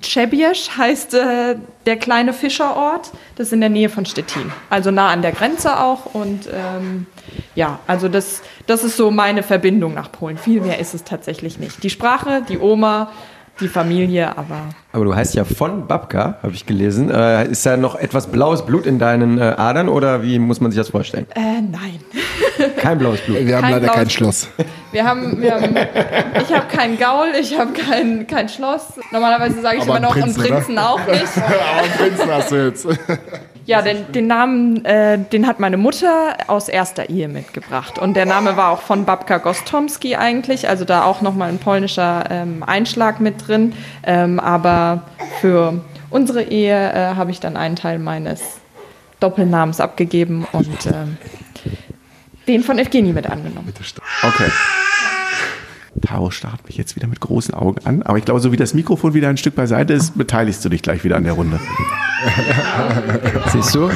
Trzebież 0.00 0.76
heißt 0.76 1.14
äh, 1.14 1.56
der 1.86 1.96
kleine 1.96 2.32
Fischerort. 2.32 3.12
Das 3.36 3.48
ist 3.48 3.52
in 3.52 3.60
der 3.60 3.70
Nähe 3.70 3.88
von 3.88 4.04
Stettin. 4.04 4.50
Also 4.70 4.90
nah 4.90 5.08
an 5.08 5.22
der 5.22 5.32
Grenze 5.32 5.78
auch. 5.78 6.06
Und 6.12 6.48
ähm, 6.52 7.06
ja, 7.54 7.78
also 7.86 8.08
das, 8.08 8.42
das 8.66 8.82
ist 8.82 8.96
so 8.96 9.12
meine 9.12 9.44
Verbindung 9.44 9.94
nach 9.94 10.10
Polen. 10.10 10.36
Viel 10.36 10.60
mehr 10.60 10.80
ist 10.80 10.94
es 10.94 11.04
tatsächlich 11.04 11.58
nicht. 11.58 11.82
Die 11.84 11.90
Sprache, 11.90 12.42
die 12.48 12.58
Oma, 12.58 13.10
die 13.60 13.68
Familie, 13.68 14.36
aber 14.36 14.60
Aber 14.92 15.04
du 15.04 15.14
heißt 15.14 15.34
ja 15.34 15.44
von 15.44 15.86
Babka, 15.86 16.38
habe 16.42 16.52
ich 16.52 16.66
gelesen. 16.66 17.10
Äh, 17.10 17.48
ist 17.48 17.64
da 17.64 17.76
noch 17.76 17.94
etwas 17.94 18.26
blaues 18.26 18.64
Blut 18.64 18.86
in 18.86 18.98
deinen 18.98 19.38
äh, 19.38 19.54
Adern 19.56 19.88
oder 19.88 20.22
wie 20.22 20.38
muss 20.38 20.60
man 20.60 20.70
sich 20.70 20.78
das 20.78 20.88
vorstellen? 20.88 21.26
äh, 21.34 21.60
nein. 21.60 22.00
Kein 22.76 22.98
blaues 22.98 23.20
Blut. 23.20 23.46
wir 23.46 23.56
haben 23.56 23.62
kein 23.62 23.72
leider 23.72 23.88
kein 23.88 24.10
Schloss. 24.10 24.48
Wir 24.92 25.04
haben, 25.04 25.40
wir 25.40 25.54
haben 25.54 25.74
ich 25.74 26.54
habe 26.54 26.66
keinen 26.68 26.98
Gaul, 26.98 27.28
ich 27.40 27.58
habe 27.58 27.72
kein, 27.72 28.26
kein 28.26 28.48
Schloss. 28.48 29.00
Normalerweise 29.10 29.60
sage 29.60 29.78
ich 29.78 29.82
Aber 29.82 29.98
immer 29.98 30.08
noch 30.08 30.14
einen 30.14 30.24
einen 30.24 30.34
Prinzen, 30.34 30.54
Prinzen 30.54 30.78
auch 30.78 31.06
nicht. 31.06 31.28
Aber 31.36 31.82
einen 31.82 31.92
Prinzen 31.92 32.30
hast 32.30 32.50
du 32.52 32.66
jetzt. 32.66 32.86
Ja, 33.64 33.82
den, 33.82 34.10
den 34.12 34.26
Namen, 34.26 34.84
äh, 34.84 35.18
den 35.18 35.46
hat 35.46 35.60
meine 35.60 35.76
Mutter 35.76 36.36
aus 36.48 36.68
erster 36.68 37.08
Ehe 37.10 37.28
mitgebracht. 37.28 37.98
Und 37.98 38.14
der 38.14 38.26
Name 38.26 38.56
war 38.56 38.70
auch 38.70 38.82
von 38.82 39.04
Babka 39.04 39.38
Gostomski 39.38 40.16
eigentlich, 40.16 40.68
also 40.68 40.84
da 40.84 41.04
auch 41.04 41.20
nochmal 41.22 41.48
ein 41.48 41.58
polnischer 41.58 42.24
ähm, 42.30 42.62
Einschlag 42.64 43.20
mit 43.20 43.46
drin. 43.46 43.74
Ähm, 44.02 44.40
aber 44.40 45.02
für 45.40 45.80
unsere 46.10 46.42
Ehe 46.42 46.92
äh, 46.92 47.14
habe 47.14 47.30
ich 47.30 47.40
dann 47.40 47.56
einen 47.56 47.76
Teil 47.76 47.98
meines 47.98 48.60
Doppelnamens 49.20 49.80
abgegeben 49.80 50.46
und 50.52 50.86
ähm, 50.86 51.16
den 52.48 52.62
von 52.62 52.78
Evgeny 52.78 53.12
mit 53.12 53.28
angenommen. 53.28 53.72
Okay. 54.22 54.50
Taro 56.00 56.30
starrt 56.30 56.66
mich 56.66 56.76
jetzt 56.76 56.96
wieder 56.96 57.06
mit 57.06 57.20
großen 57.20 57.54
Augen 57.54 57.84
an, 57.84 58.02
aber 58.02 58.18
ich 58.18 58.24
glaube, 58.24 58.40
so 58.40 58.52
wie 58.52 58.56
das 58.56 58.74
Mikrofon 58.74 59.14
wieder 59.14 59.28
ein 59.28 59.36
Stück 59.36 59.54
beiseite 59.54 59.92
ist, 59.92 60.16
beteiligst 60.16 60.64
du 60.64 60.68
dich 60.68 60.82
gleich 60.82 61.04
wieder 61.04 61.16
an 61.16 61.24
der 61.24 61.34
Runde. 61.34 61.60
Siehst 63.52 63.74
du? 63.74 63.90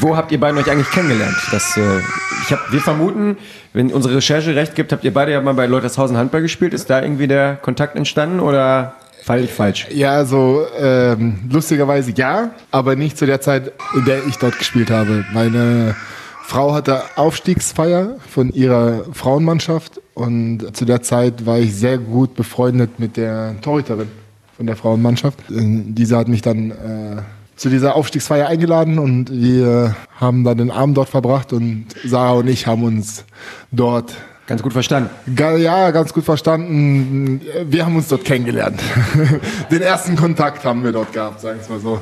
Wo 0.00 0.16
habt 0.16 0.32
ihr 0.32 0.40
beiden 0.40 0.58
euch 0.58 0.70
eigentlich 0.70 0.90
kennengelernt? 0.90 1.36
Das, 1.50 1.76
äh, 1.76 1.98
ich 2.42 2.52
hab, 2.52 2.72
wir 2.72 2.80
vermuten, 2.80 3.36
wenn 3.72 3.92
unsere 3.92 4.16
Recherche 4.16 4.54
recht 4.54 4.74
gibt, 4.74 4.92
habt 4.92 5.04
ihr 5.04 5.12
beide 5.12 5.32
ja 5.32 5.40
mal 5.40 5.54
bei 5.54 5.66
Leutershausen 5.66 6.16
Handball 6.16 6.42
gespielt. 6.42 6.74
Ist 6.74 6.88
da 6.90 7.02
irgendwie 7.02 7.26
der 7.26 7.56
Kontakt 7.56 7.96
entstanden 7.96 8.40
oder 8.40 8.94
fall 9.22 9.44
ich 9.44 9.50
falsch? 9.50 9.86
Ja, 9.90 10.12
also 10.12 10.66
ähm, 10.78 11.40
lustigerweise 11.50 12.12
ja, 12.14 12.50
aber 12.70 12.96
nicht 12.96 13.18
zu 13.18 13.26
der 13.26 13.40
Zeit, 13.40 13.72
in 13.94 14.04
der 14.04 14.26
ich 14.26 14.36
dort 14.36 14.58
gespielt 14.58 14.90
habe. 14.90 15.24
Meine 15.32 15.96
Frau 16.46 16.74
hatte 16.74 17.02
Aufstiegsfeier 17.16 18.16
von 18.28 18.50
ihrer 18.50 19.06
Frauenmannschaft 19.12 20.00
und 20.12 20.76
zu 20.76 20.84
der 20.84 21.00
Zeit 21.00 21.46
war 21.46 21.58
ich 21.58 21.74
sehr 21.74 21.96
gut 21.96 22.34
befreundet 22.34 23.00
mit 23.00 23.16
der 23.16 23.58
Torhüterin 23.62 24.08
von 24.54 24.66
der 24.66 24.76
Frauenmannschaft. 24.76 25.38
Diese 25.48 26.18
hat 26.18 26.28
mich 26.28 26.42
dann 26.42 26.70
äh, 26.70 27.22
zu 27.56 27.70
dieser 27.70 27.96
Aufstiegsfeier 27.96 28.46
eingeladen 28.46 28.98
und 28.98 29.32
wir 29.32 29.96
haben 30.16 30.44
dann 30.44 30.58
den 30.58 30.70
Abend 30.70 30.98
dort 30.98 31.08
verbracht 31.08 31.54
und 31.54 31.86
Sarah 32.04 32.32
und 32.32 32.46
ich 32.46 32.66
haben 32.66 32.84
uns 32.84 33.24
dort 33.72 34.14
Ganz 34.46 34.62
gut 34.62 34.74
verstanden. 34.74 35.08
Ja, 35.36 35.90
ganz 35.90 36.12
gut 36.12 36.24
verstanden. 36.24 37.40
Wir 37.66 37.86
haben 37.86 37.96
uns 37.96 38.08
dort 38.08 38.24
kennengelernt. 38.24 38.78
Den 39.70 39.80
ersten 39.80 40.16
Kontakt 40.16 40.64
haben 40.64 40.84
wir 40.84 40.92
dort 40.92 41.12
gehabt, 41.14 41.40
sagen 41.40 41.58
wir 41.58 41.62
es 41.62 41.68
mal 41.70 41.80
so. 41.80 42.00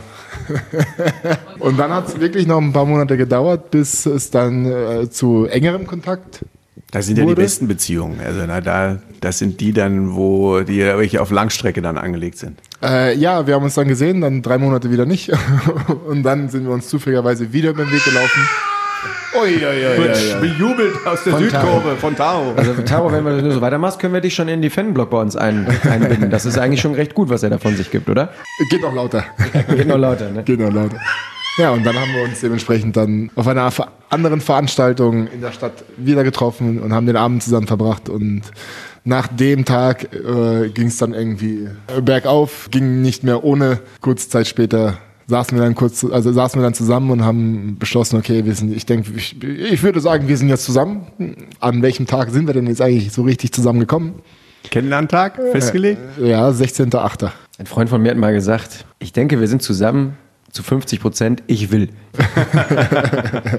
Und 1.60 1.78
dann 1.78 1.92
hat 1.92 2.08
es 2.08 2.18
wirklich 2.18 2.48
noch 2.48 2.58
ein 2.58 2.72
paar 2.72 2.84
Monate 2.84 3.16
gedauert, 3.16 3.70
bis 3.70 4.06
es 4.06 4.30
dann 4.30 4.66
äh, 4.66 5.08
zu 5.08 5.46
engerem 5.46 5.86
Kontakt. 5.86 6.44
Das 6.90 7.06
sind 7.06 7.16
ja 7.16 7.24
die 7.24 7.34
besten 7.34 7.68
Beziehungen. 7.68 8.20
Also 8.20 8.40
na, 8.46 8.60
da, 8.60 8.98
das 9.20 9.38
sind 9.38 9.60
die 9.60 9.72
dann, 9.72 10.14
wo 10.14 10.60
die 10.60 10.80
wirklich 10.80 11.18
auf 11.20 11.30
Langstrecke 11.30 11.80
dann 11.80 11.96
angelegt 11.96 12.38
sind. 12.38 12.58
Äh, 12.82 13.16
ja, 13.16 13.46
wir 13.46 13.54
haben 13.54 13.62
uns 13.62 13.74
dann 13.74 13.88
gesehen, 13.88 14.20
dann 14.20 14.42
drei 14.42 14.58
Monate 14.58 14.90
wieder 14.90 15.06
nicht. 15.06 15.32
Und 16.06 16.24
dann 16.24 16.48
sind 16.48 16.64
wir 16.64 16.72
uns 16.72 16.88
zufälligerweise 16.88 17.52
wieder 17.52 17.70
über 17.70 17.84
den 17.84 17.92
Weg 17.92 18.04
gelaufen. 18.04 18.48
Ui, 19.34 19.56
ui, 19.56 19.64
ui, 19.64 19.98
ui, 19.98 20.40
bejubelt 20.40 21.06
aus 21.06 21.24
der 21.24 21.32
Von 21.32 21.42
Südkurve 21.42 21.96
von 21.96 22.16
Taro. 22.16 22.52
Also 22.56 22.74
Taro, 22.82 23.12
wenn 23.12 23.24
du 23.24 23.52
so 23.52 23.60
weitermachst, 23.60 23.98
können 23.98 24.14
wir 24.14 24.20
dich 24.20 24.34
schon 24.34 24.48
in 24.48 24.62
die 24.62 24.70
Fanblock 24.70 25.10
bei 25.10 25.20
uns 25.20 25.36
ein, 25.36 25.66
einbinden. 25.84 26.30
Das 26.30 26.44
ist 26.44 26.58
eigentlich 26.58 26.80
schon 26.80 26.94
recht 26.94 27.14
gut, 27.14 27.28
was 27.30 27.42
er 27.42 27.50
da 27.50 27.58
von 27.58 27.76
sich 27.76 27.90
gibt, 27.90 28.08
oder? 28.08 28.30
Geht 28.70 28.82
noch 28.82 28.94
lauter. 28.94 29.24
Geht 29.74 29.88
noch 29.88 29.98
lauter, 29.98 30.30
ne? 30.30 30.42
Geht 30.42 30.60
noch 30.60 30.72
lauter. 30.72 30.98
Ja, 31.58 31.70
und 31.70 31.84
dann 31.84 31.96
haben 31.96 32.14
wir 32.14 32.22
uns 32.22 32.40
dementsprechend 32.40 32.96
dann 32.96 33.30
auf 33.34 33.46
einer 33.46 33.70
anderen 34.08 34.40
Veranstaltung 34.40 35.26
in 35.26 35.42
der 35.42 35.52
Stadt 35.52 35.84
wieder 35.98 36.24
getroffen 36.24 36.80
und 36.80 36.94
haben 36.94 37.06
den 37.06 37.16
Abend 37.16 37.42
zusammen 37.42 37.66
verbracht. 37.66 38.08
Und 38.08 38.42
nach 39.04 39.26
dem 39.26 39.64
Tag 39.64 40.14
äh, 40.14 40.70
ging 40.70 40.86
es 40.86 40.96
dann 40.96 41.12
irgendwie 41.12 41.68
bergauf, 42.02 42.68
ging 42.70 43.02
nicht 43.02 43.22
mehr 43.22 43.44
ohne. 43.44 43.80
Kurze 44.00 44.30
Zeit 44.30 44.46
später 44.46 44.98
saßen 45.26 45.56
wir 45.56 45.62
dann 45.64 45.74
kurz, 45.74 46.04
also 46.04 46.32
saßen 46.32 46.60
wir 46.60 46.64
dann 46.64 46.74
zusammen 46.74 47.10
und 47.10 47.24
haben 47.24 47.76
beschlossen, 47.78 48.16
okay, 48.18 48.44
wir 48.44 48.54
sind, 48.54 48.74
ich 48.74 48.86
denke, 48.86 49.10
ich, 49.16 49.42
ich 49.42 49.82
würde 49.82 50.00
sagen, 50.00 50.28
wir 50.28 50.36
sind 50.36 50.48
jetzt 50.48 50.64
zusammen. 50.64 51.06
An 51.60 51.82
welchem 51.82 52.06
Tag 52.06 52.30
sind 52.30 52.46
wir 52.46 52.54
denn 52.54 52.66
jetzt 52.66 52.80
eigentlich 52.82 53.12
so 53.12 53.22
richtig 53.22 53.52
zusammengekommen? 53.52 54.14
Kennenlerntag 54.70 55.40
festgelegt? 55.52 56.00
Ja, 56.18 56.48
16.8. 56.48 57.30
Ein 57.58 57.66
Freund 57.66 57.90
von 57.90 58.00
mir 58.02 58.10
hat 58.10 58.18
mal 58.18 58.32
gesagt, 58.32 58.84
ich 58.98 59.12
denke, 59.12 59.40
wir 59.40 59.48
sind 59.48 59.62
zusammen 59.62 60.16
zu 60.50 60.62
50 60.62 61.00
Prozent, 61.00 61.42
ich 61.46 61.70
will. 61.70 61.88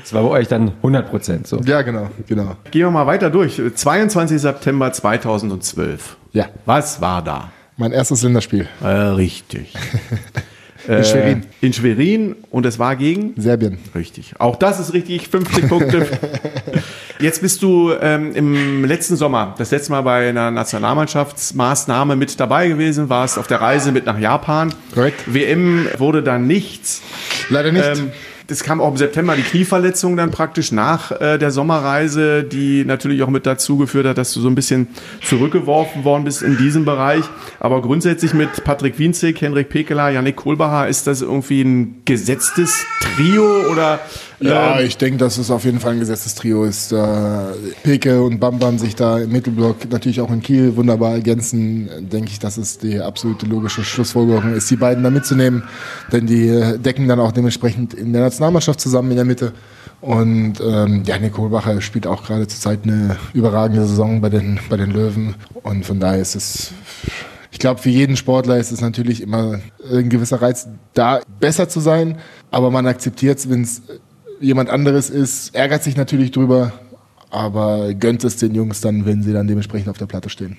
Das 0.00 0.14
war 0.14 0.22
bei 0.22 0.28
euch 0.28 0.48
dann 0.48 0.68
100 0.76 1.10
Prozent 1.10 1.46
so. 1.46 1.58
Ja, 1.66 1.82
genau, 1.82 2.08
genau. 2.26 2.56
Gehen 2.70 2.82
wir 2.82 2.90
mal 2.90 3.06
weiter 3.06 3.30
durch. 3.30 3.60
22. 3.74 4.40
September 4.40 4.92
2012. 4.92 6.16
Ja. 6.32 6.46
Was 6.64 7.00
war 7.00 7.22
da? 7.22 7.50
Mein 7.76 7.92
erstes 7.92 8.22
Länderspiel 8.22 8.68
Äh, 8.82 8.86
richtig. 8.86 9.74
in 10.86 11.04
Schwerin, 11.04 11.42
Äh, 11.60 11.66
in 11.66 11.72
Schwerin 11.72 12.36
und 12.50 12.64
es 12.66 12.78
war 12.78 12.94
gegen? 12.96 13.34
Serbien. 13.36 13.78
Richtig. 13.94 14.34
Auch 14.38 14.56
das 14.56 14.78
ist 14.80 14.92
richtig. 14.94 15.28
50 15.28 15.68
Punkte. 15.68 16.06
Jetzt 17.20 17.42
bist 17.42 17.62
du 17.62 17.92
ähm, 18.00 18.32
im 18.34 18.84
letzten 18.84 19.16
Sommer, 19.16 19.54
das 19.58 19.72
letzte 19.72 19.90
Mal 19.90 20.02
bei 20.02 20.28
einer 20.28 20.52
Nationalmannschaftsmaßnahme 20.52 22.14
mit 22.14 22.38
dabei 22.38 22.68
gewesen, 22.68 23.08
warst 23.08 23.38
auf 23.38 23.48
der 23.48 23.60
Reise 23.60 23.90
mit 23.90 24.06
nach 24.06 24.18
Japan. 24.18 24.72
Korrekt. 24.94 25.22
WM 25.26 25.88
wurde 25.98 26.22
dann 26.22 26.46
nichts. 26.46 27.02
Leider 27.48 27.72
nicht. 27.72 27.84
Ähm, 27.84 28.10
das 28.48 28.62
kam 28.62 28.80
auch 28.80 28.90
im 28.90 28.96
September 28.96 29.36
die 29.36 29.42
Knieverletzung 29.42 30.16
dann 30.16 30.30
praktisch 30.30 30.72
nach 30.72 31.12
äh, 31.20 31.36
der 31.36 31.50
Sommerreise, 31.50 32.44
die 32.44 32.82
natürlich 32.82 33.22
auch 33.22 33.28
mit 33.28 33.44
dazu 33.44 33.76
geführt 33.76 34.06
hat, 34.06 34.16
dass 34.16 34.32
du 34.32 34.40
so 34.40 34.48
ein 34.48 34.54
bisschen 34.54 34.88
zurückgeworfen 35.22 36.02
worden 36.04 36.24
bist 36.24 36.42
in 36.42 36.56
diesem 36.56 36.86
Bereich. 36.86 37.24
Aber 37.60 37.82
grundsätzlich 37.82 38.32
mit 38.32 38.64
Patrick 38.64 38.98
Wienzig, 38.98 39.42
Henrik 39.42 39.68
Pekeler, 39.68 40.08
Yannick 40.08 40.36
Kohlbacher, 40.36 40.88
ist 40.88 41.06
das 41.06 41.20
irgendwie 41.20 41.60
ein 41.60 42.00
gesetztes 42.06 42.86
Trio 43.00 43.70
oder 43.70 44.00
Ja, 44.40 44.78
ähm, 44.78 44.86
ich 44.86 44.96
denke, 44.96 45.18
dass 45.18 45.38
es 45.38 45.50
auf 45.50 45.64
jeden 45.64 45.80
Fall 45.80 45.92
ein 45.92 46.00
gesetztes 46.00 46.34
Trio 46.34 46.64
ist. 46.64 46.92
Äh, 46.92 46.96
Peke 47.82 48.22
und 48.22 48.38
Bam 48.38 48.58
Bam 48.58 48.78
sich 48.78 48.94
da 48.94 49.18
im 49.18 49.32
Mittelblock 49.32 49.90
natürlich 49.90 50.20
auch 50.20 50.30
in 50.30 50.42
Kiel 50.42 50.76
wunderbar 50.76 51.12
ergänzen, 51.12 51.88
denke 52.00 52.30
ich, 52.30 52.38
dass 52.38 52.56
es 52.56 52.78
die 52.78 53.00
absolute 53.00 53.46
logische 53.46 53.82
Schlussfolgerung 53.82 54.54
ist, 54.54 54.70
die 54.70 54.76
beiden 54.76 55.02
da 55.02 55.10
mitzunehmen. 55.10 55.64
Denn 56.12 56.26
die 56.26 56.78
decken 56.78 57.08
dann 57.08 57.20
auch 57.20 57.32
dementsprechend 57.32 57.94
in 57.94 58.12
der 58.12 58.22
Nationalmannschaft 58.22 58.80
zusammen 58.80 59.10
in 59.10 59.16
der 59.16 59.24
Mitte. 59.24 59.52
Und 60.00 60.60
ähm, 60.60 61.02
ja, 61.04 61.18
Nick 61.18 61.32
Kohlbacher 61.32 61.80
spielt 61.80 62.06
auch 62.06 62.22
gerade 62.22 62.46
zurzeit 62.46 62.80
eine 62.84 63.16
überragende 63.34 63.84
Saison 63.84 64.20
bei 64.20 64.28
den, 64.28 64.60
bei 64.68 64.76
den 64.76 64.92
Löwen. 64.92 65.34
Und 65.64 65.84
von 65.84 65.98
daher 65.98 66.20
ist 66.20 66.36
es 66.36 66.72
ich 67.50 67.58
glaube, 67.58 67.80
für 67.80 67.88
jeden 67.88 68.16
Sportler 68.16 68.58
ist 68.58 68.70
es 68.70 68.80
natürlich 68.80 69.22
immer 69.22 69.58
ein 69.90 70.10
gewisser 70.10 70.40
Reiz, 70.40 70.68
da 70.94 71.20
besser 71.40 71.68
zu 71.68 71.80
sein. 71.80 72.18
Aber 72.50 72.70
man 72.70 72.86
akzeptiert 72.86 73.38
es, 73.38 73.50
wenn 73.50 73.62
es 73.62 73.82
jemand 74.40 74.70
anderes 74.70 75.10
ist, 75.10 75.54
ärgert 75.54 75.82
sich 75.82 75.96
natürlich 75.96 76.30
drüber, 76.30 76.72
aber 77.30 77.94
gönnt 77.94 78.24
es 78.24 78.36
den 78.36 78.54
Jungs 78.54 78.80
dann, 78.80 79.06
wenn 79.06 79.22
sie 79.22 79.32
dann 79.32 79.48
dementsprechend 79.48 79.88
auf 79.88 79.98
der 79.98 80.06
Platte 80.06 80.30
stehen. 80.30 80.56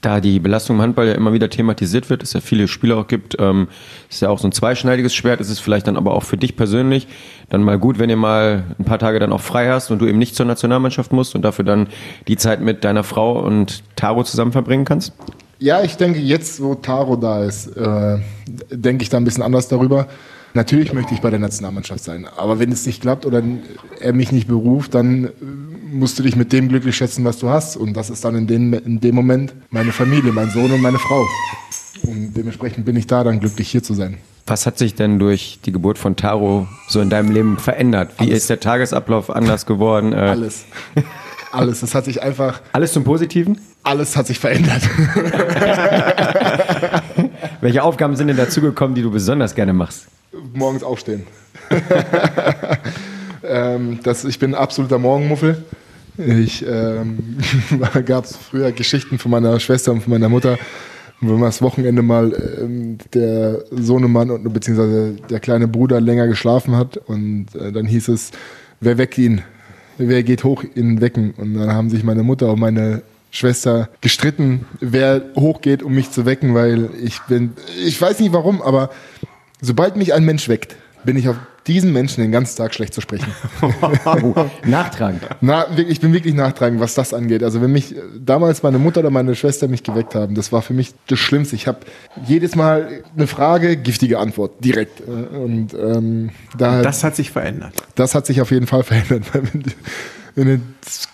Da 0.00 0.20
die 0.20 0.38
Belastung 0.38 0.76
im 0.76 0.82
Handball 0.82 1.06
ja 1.06 1.14
immer 1.14 1.32
wieder 1.32 1.48
thematisiert 1.48 2.10
wird, 2.10 2.22
es 2.22 2.34
ja 2.34 2.40
viele 2.40 2.68
Spieler 2.68 2.98
auch 2.98 3.06
gibt, 3.06 3.36
ähm, 3.38 3.68
ist 4.10 4.20
ja 4.20 4.28
auch 4.28 4.38
so 4.38 4.46
ein 4.46 4.52
zweischneidiges 4.52 5.14
Schwert, 5.14 5.40
ist 5.40 5.48
es 5.48 5.60
vielleicht 5.60 5.86
dann 5.86 5.96
aber 5.96 6.12
auch 6.12 6.24
für 6.24 6.36
dich 6.36 6.56
persönlich 6.56 7.08
dann 7.48 7.62
mal 7.62 7.78
gut, 7.78 7.98
wenn 7.98 8.10
ihr 8.10 8.16
mal 8.16 8.64
ein 8.78 8.84
paar 8.84 8.98
Tage 8.98 9.18
dann 9.18 9.32
auch 9.32 9.40
frei 9.40 9.70
hast 9.70 9.90
und 9.90 10.00
du 10.00 10.06
eben 10.06 10.18
nicht 10.18 10.36
zur 10.36 10.44
Nationalmannschaft 10.44 11.12
musst 11.14 11.34
und 11.34 11.40
dafür 11.40 11.64
dann 11.64 11.88
die 12.28 12.36
Zeit 12.36 12.60
mit 12.60 12.84
deiner 12.84 13.02
Frau 13.02 13.40
und 13.40 13.82
Taro 13.96 14.24
zusammen 14.24 14.52
verbringen 14.52 14.84
kannst? 14.84 15.14
Ja, 15.58 15.82
ich 15.82 15.96
denke, 15.96 16.18
jetzt, 16.20 16.62
wo 16.62 16.74
Taro 16.74 17.16
da 17.16 17.42
ist, 17.42 17.68
äh, 17.68 18.18
denke 18.70 19.02
ich 19.02 19.08
da 19.08 19.16
ein 19.16 19.24
bisschen 19.24 19.42
anders 19.42 19.68
darüber. 19.68 20.08
Natürlich 20.54 20.92
möchte 20.92 21.14
ich 21.14 21.20
bei 21.20 21.30
der 21.30 21.40
Nationalmannschaft 21.40 22.04
sein, 22.04 22.26
aber 22.36 22.60
wenn 22.60 22.70
es 22.70 22.86
nicht 22.86 23.02
klappt 23.02 23.26
oder 23.26 23.42
er 24.00 24.12
mich 24.12 24.30
nicht 24.30 24.46
beruft, 24.46 24.94
dann 24.94 25.24
äh, 25.24 25.30
musst 25.92 26.16
du 26.18 26.22
dich 26.22 26.36
mit 26.36 26.52
dem 26.52 26.68
glücklich 26.68 26.96
schätzen, 26.96 27.24
was 27.24 27.38
du 27.38 27.48
hast. 27.48 27.76
Und 27.76 27.94
das 27.94 28.08
ist 28.08 28.24
dann 28.24 28.36
in 28.36 28.46
dem, 28.46 28.72
in 28.72 29.00
dem 29.00 29.16
Moment 29.16 29.52
meine 29.70 29.90
Familie, 29.90 30.32
mein 30.32 30.50
Sohn 30.50 30.70
und 30.70 30.80
meine 30.80 30.98
Frau. 30.98 31.26
Und 32.02 32.34
dementsprechend 32.34 32.84
bin 32.84 32.94
ich 32.94 33.08
da 33.08 33.24
dann 33.24 33.40
glücklich, 33.40 33.68
hier 33.68 33.82
zu 33.82 33.94
sein. 33.94 34.18
Was 34.46 34.64
hat 34.64 34.78
sich 34.78 34.94
denn 34.94 35.18
durch 35.18 35.58
die 35.64 35.72
Geburt 35.72 35.98
von 35.98 36.14
Taro 36.14 36.68
so 36.86 37.00
in 37.00 37.10
deinem 37.10 37.32
Leben 37.32 37.58
verändert? 37.58 38.12
Wie 38.18 38.24
Alles. 38.26 38.38
ist 38.42 38.50
der 38.50 38.60
Tagesablauf 38.60 39.30
anders 39.30 39.66
geworden? 39.66 40.12
Äh, 40.12 40.16
Alles. 40.16 40.66
Alles. 41.50 41.82
Es 41.82 41.94
hat 41.94 42.04
sich 42.04 42.22
einfach, 42.22 42.60
alles 42.72 42.92
zum 42.92 43.04
Positiven? 43.04 43.58
alles 43.84 44.16
hat 44.16 44.26
sich 44.26 44.38
verändert. 44.38 44.82
Welche 47.64 47.82
Aufgaben 47.82 48.14
sind 48.14 48.28
denn 48.28 48.36
dazugekommen, 48.36 48.94
die 48.94 49.00
du 49.00 49.10
besonders 49.10 49.54
gerne 49.54 49.72
machst? 49.72 50.08
Morgens 50.52 50.82
aufstehen. 50.82 51.22
ähm, 53.42 54.00
das, 54.02 54.26
ich 54.26 54.38
bin 54.38 54.50
ein 54.50 54.60
absoluter 54.60 54.98
Morgenmuffel. 54.98 55.64
Ich 56.18 56.62
ähm, 56.68 57.38
gab 58.04 58.26
es 58.26 58.36
früher 58.36 58.70
Geschichten 58.70 59.18
von 59.18 59.30
meiner 59.30 59.58
Schwester 59.60 59.92
und 59.92 60.02
von 60.02 60.12
meiner 60.12 60.28
Mutter, 60.28 60.58
wenn 61.22 61.36
man 61.36 61.44
das 61.44 61.62
Wochenende 61.62 62.02
mal 62.02 62.34
ähm, 62.60 62.98
der 63.14 63.64
Sohnemann 63.70 64.30
und 64.30 64.52
beziehungsweise 64.52 65.12
der 65.30 65.40
kleine 65.40 65.66
Bruder 65.66 66.02
länger 66.02 66.26
geschlafen 66.26 66.76
hat 66.76 66.98
und 66.98 67.46
äh, 67.54 67.72
dann 67.72 67.86
hieß 67.86 68.08
es, 68.08 68.32
wer 68.80 68.98
weckt 68.98 69.16
ihn? 69.16 69.40
Wer 69.96 70.22
geht 70.22 70.44
hoch 70.44 70.64
in 70.74 71.00
Wecken? 71.00 71.32
Und 71.38 71.54
dann 71.54 71.72
haben 71.72 71.88
sich 71.88 72.04
meine 72.04 72.24
Mutter 72.24 72.52
und 72.52 72.60
meine 72.60 73.00
Schwester 73.34 73.88
gestritten, 74.00 74.66
wer 74.80 75.22
hochgeht, 75.36 75.82
um 75.82 75.92
mich 75.92 76.10
zu 76.12 76.24
wecken, 76.24 76.54
weil 76.54 76.88
ich 77.02 77.20
bin, 77.22 77.52
ich 77.84 78.00
weiß 78.00 78.20
nicht 78.20 78.32
warum, 78.32 78.62
aber 78.62 78.90
sobald 79.60 79.96
mich 79.96 80.14
ein 80.14 80.24
Mensch 80.24 80.48
weckt, 80.48 80.76
bin 81.04 81.16
ich 81.16 81.28
auf 81.28 81.36
diesen 81.66 81.92
Menschen 81.92 82.20
den 82.22 82.30
ganzen 82.30 82.56
Tag 82.58 82.74
schlecht 82.74 82.94
zu 82.94 83.00
sprechen. 83.00 83.32
Nachtragend. 84.66 85.22
Na, 85.40 85.66
wirklich, 85.70 85.88
ich 85.88 86.00
bin 86.00 86.12
wirklich 86.12 86.34
nachtragend, 86.34 86.78
was 86.78 86.94
das 86.94 87.14
angeht. 87.14 87.42
Also 87.42 87.60
wenn 87.60 87.72
mich 87.72 87.94
damals 88.18 88.62
meine 88.62 88.78
Mutter 88.78 89.00
oder 89.00 89.10
meine 89.10 89.34
Schwester 89.34 89.66
mich 89.66 89.82
geweckt 89.82 90.14
haben, 90.14 90.34
das 90.34 90.52
war 90.52 90.62
für 90.62 90.74
mich 90.74 90.94
das 91.06 91.18
Schlimmste. 91.18 91.56
Ich 91.56 91.66
habe 91.66 91.78
jedes 92.26 92.54
Mal 92.54 93.02
eine 93.16 93.26
Frage, 93.26 93.76
giftige 93.76 94.18
Antwort, 94.18 94.62
direkt. 94.64 95.00
Und 95.00 95.74
ähm, 95.74 96.30
da, 96.56 96.82
das, 96.82 96.96
Das 96.96 97.04
hat 97.04 97.16
sich 97.16 97.30
verändert. 97.30 97.72
das 97.94 98.14
hat 98.14 98.26
sich 98.26 98.40
auf 98.40 98.50
jeden 98.50 98.66
Fall 98.66 98.82
verändert. 98.84 99.24
Wenn, 100.34 100.48
du, 100.48 100.60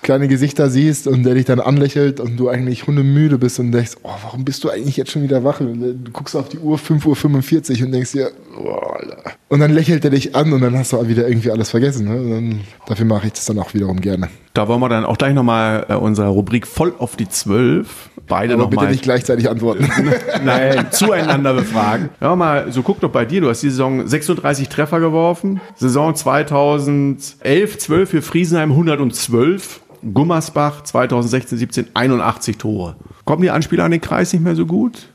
kleine 0.02 0.28
Gesichter 0.28 0.70
siehst 0.70 1.06
und 1.06 1.24
der 1.24 1.35
dich 1.35 1.44
dann 1.44 1.61
anlächelt 1.61 2.20
und 2.20 2.37
du 2.37 2.48
eigentlich 2.48 2.87
hundemüde 2.87 3.38
bist 3.38 3.59
und 3.61 3.72
denkst, 3.72 3.96
oh, 4.02 4.14
warum 4.22 4.44
bist 4.44 4.64
du 4.64 4.70
eigentlich 4.70 4.96
jetzt 4.96 5.11
schon 5.11 5.22
wieder 5.22 5.44
wach? 5.44 5.61
Und 5.61 5.80
Du 5.80 6.11
guckst 6.12 6.35
auf 6.37 6.48
die 6.48 6.59
Uhr 6.59 6.78
5.45 6.78 7.80
Uhr 7.80 7.87
und 7.87 7.92
denkst 7.92 8.12
dir, 8.12 8.30
oh, 8.59 8.70
Alter. 8.70 9.22
Und 9.48 9.61
dann 9.61 9.72
lächelt 9.72 10.04
er 10.04 10.11
dich 10.11 10.35
an 10.35 10.52
und 10.52 10.61
dann 10.61 10.76
hast 10.76 10.92
du 10.92 11.09
wieder 11.09 11.28
irgendwie 11.28 11.50
alles 11.50 11.70
vergessen. 11.70 12.06
Ne? 12.06 12.35
Dann, 12.35 12.61
dafür 12.87 13.06
mache 13.06 13.26
ich 13.26 13.33
das 13.35 13.44
dann 13.46 13.59
auch 13.59 13.74
wiederum 13.74 14.00
gerne. 14.00 14.28
Da 14.52 14.66
wollen 14.66 14.80
wir 14.80 14.88
dann 14.88 15.04
auch 15.04 15.16
gleich 15.16 15.34
nochmal 15.34 15.86
äh, 15.88 15.94
unsere 15.94 16.28
Rubrik 16.28 16.66
voll 16.66 16.92
auf 16.98 17.14
die 17.14 17.28
Zwölf. 17.28 18.10
Beide 18.26 18.54
Aber 18.54 18.64
bitte 18.64 18.76
nochmal 18.76 18.92
nicht 18.92 19.02
gleichzeitig 19.02 19.48
antworten. 19.48 19.88
Nein, 20.44 20.86
zueinander 20.90 21.54
befragen. 21.54 22.10
Ja, 22.20 22.34
mal, 22.34 22.72
so 22.72 22.82
guck 22.82 23.00
doch 23.00 23.10
bei 23.10 23.24
dir. 23.24 23.40
Du 23.40 23.48
hast 23.48 23.62
die 23.62 23.70
Saison 23.70 24.06
36 24.06 24.68
Treffer 24.68 25.00
geworfen. 25.00 25.60
Saison 25.76 26.14
2011, 26.14 27.78
12 27.78 28.10
für 28.10 28.22
Friesenheim 28.22 28.70
112. 28.72 29.80
Gummersbach 30.14 30.82
2016, 30.82 31.58
17 31.58 31.86
81 31.92 32.56
Tore. 32.56 32.96
Kommen 33.24 33.42
die 33.42 33.50
Anspieler 33.50 33.84
an 33.84 33.90
den 33.90 34.00
Kreis 34.00 34.32
nicht 34.32 34.42
mehr 34.42 34.56
so 34.56 34.66
gut? 34.66 35.08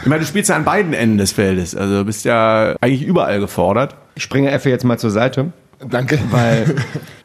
Ich 0.00 0.06
meine, 0.06 0.20
du 0.20 0.26
spielst 0.26 0.50
ja 0.50 0.56
an 0.56 0.64
beiden 0.64 0.92
Enden 0.92 1.18
des 1.18 1.32
Feldes. 1.32 1.74
Also 1.74 1.98
du 1.98 2.04
bist 2.04 2.24
ja 2.24 2.76
eigentlich 2.80 3.02
überall 3.02 3.40
gefordert. 3.40 3.96
Ich 4.14 4.22
springe 4.22 4.50
Effe 4.50 4.70
jetzt 4.70 4.84
mal 4.84 4.98
zur 4.98 5.10
Seite. 5.10 5.52
Danke. 5.88 6.18
Weil 6.30 6.74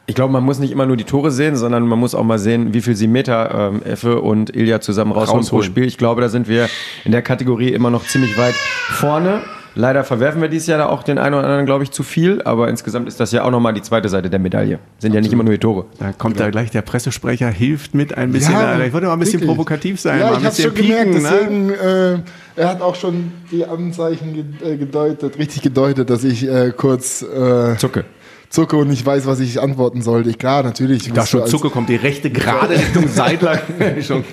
ich 0.06 0.14
glaube, 0.14 0.32
man 0.32 0.44
muss 0.44 0.58
nicht 0.58 0.70
immer 0.70 0.86
nur 0.86 0.96
die 0.96 1.04
Tore 1.04 1.30
sehen, 1.30 1.56
sondern 1.56 1.86
man 1.86 1.98
muss 1.98 2.14
auch 2.14 2.24
mal 2.24 2.38
sehen, 2.38 2.72
wie 2.72 2.80
viel 2.80 2.96
sie 2.96 3.08
Meter 3.08 3.72
ähm, 3.72 3.82
Effe 3.82 4.20
und 4.20 4.54
Ilja 4.54 4.80
zusammen 4.80 5.12
rausholen, 5.12 5.46
pro. 5.46 5.62
Spiel. 5.62 5.84
Ich 5.84 5.98
glaube, 5.98 6.20
da 6.20 6.28
sind 6.28 6.48
wir 6.48 6.68
in 7.04 7.12
der 7.12 7.22
Kategorie 7.22 7.68
immer 7.68 7.90
noch 7.90 8.04
ziemlich 8.04 8.38
weit 8.38 8.54
vorne. 8.54 9.42
Leider 9.78 10.04
verwerfen 10.04 10.40
wir 10.40 10.48
dieses 10.48 10.68
Jahr 10.68 10.78
da 10.78 10.86
auch 10.86 11.02
den 11.02 11.18
einen 11.18 11.34
oder 11.34 11.44
anderen, 11.44 11.66
glaube 11.66 11.84
ich, 11.84 11.90
zu 11.90 12.02
viel, 12.02 12.40
aber 12.42 12.70
insgesamt 12.70 13.08
ist 13.08 13.20
das 13.20 13.30
ja 13.32 13.44
auch 13.44 13.50
nochmal 13.50 13.74
die 13.74 13.82
zweite 13.82 14.08
Seite 14.08 14.30
der 14.30 14.38
Medaille. 14.38 14.78
Sind 14.98 15.14
ja 15.14 15.20
nicht 15.20 15.34
immer 15.34 15.44
nur 15.44 15.52
die 15.52 15.60
Tore. 15.60 15.84
Da 15.98 16.12
kommt 16.12 16.40
da 16.40 16.48
gleich 16.48 16.70
der 16.70 16.80
Pressesprecher, 16.80 17.50
hilft 17.50 17.94
mit 17.94 18.16
ein 18.16 18.32
bisschen. 18.32 18.54
Ja, 18.54 18.80
ich 18.80 18.94
wollte 18.94 19.06
mal 19.06 19.12
ein 19.12 19.18
bisschen 19.18 19.34
wirklich. 19.34 19.50
provokativ 19.50 20.00
sein. 20.00 20.18
Ja, 20.18 20.30
mal 20.30 20.36
ein 20.36 20.38
ich 20.40 20.48
bisschen 20.48 20.74
schon 20.74 20.74
gemerkt, 20.76 21.10
pieken, 21.10 21.22
ne? 21.22 21.30
deswegen, 21.30 21.70
äh, 21.72 22.18
er 22.56 22.68
hat 22.70 22.80
auch 22.80 22.94
schon 22.94 23.32
die 23.52 23.66
Anzeichen 23.66 24.56
äh, 24.64 24.78
gedeutet, 24.78 25.38
richtig 25.38 25.60
gedeutet, 25.60 26.08
dass 26.08 26.24
ich 26.24 26.48
äh, 26.48 26.72
kurz 26.74 27.20
äh, 27.20 27.76
Zucke. 27.76 28.06
Zucke 28.50 28.76
und 28.76 28.88
nicht 28.88 29.04
weiß, 29.04 29.26
was 29.26 29.40
ich 29.40 29.60
antworten 29.60 30.02
sollte. 30.02 30.30
Ich, 30.30 30.38
klar, 30.38 30.62
natürlich. 30.62 31.06
Ich 31.06 31.12
dachte 31.12 31.30
schon, 31.30 31.46
Zucke 31.46 31.70
kommt 31.70 31.88
die 31.88 31.96
rechte 31.96 32.30
gerade 32.30 32.74
Richtung 32.78 33.08
Seidler. 33.08 33.60
schon. 34.02 34.24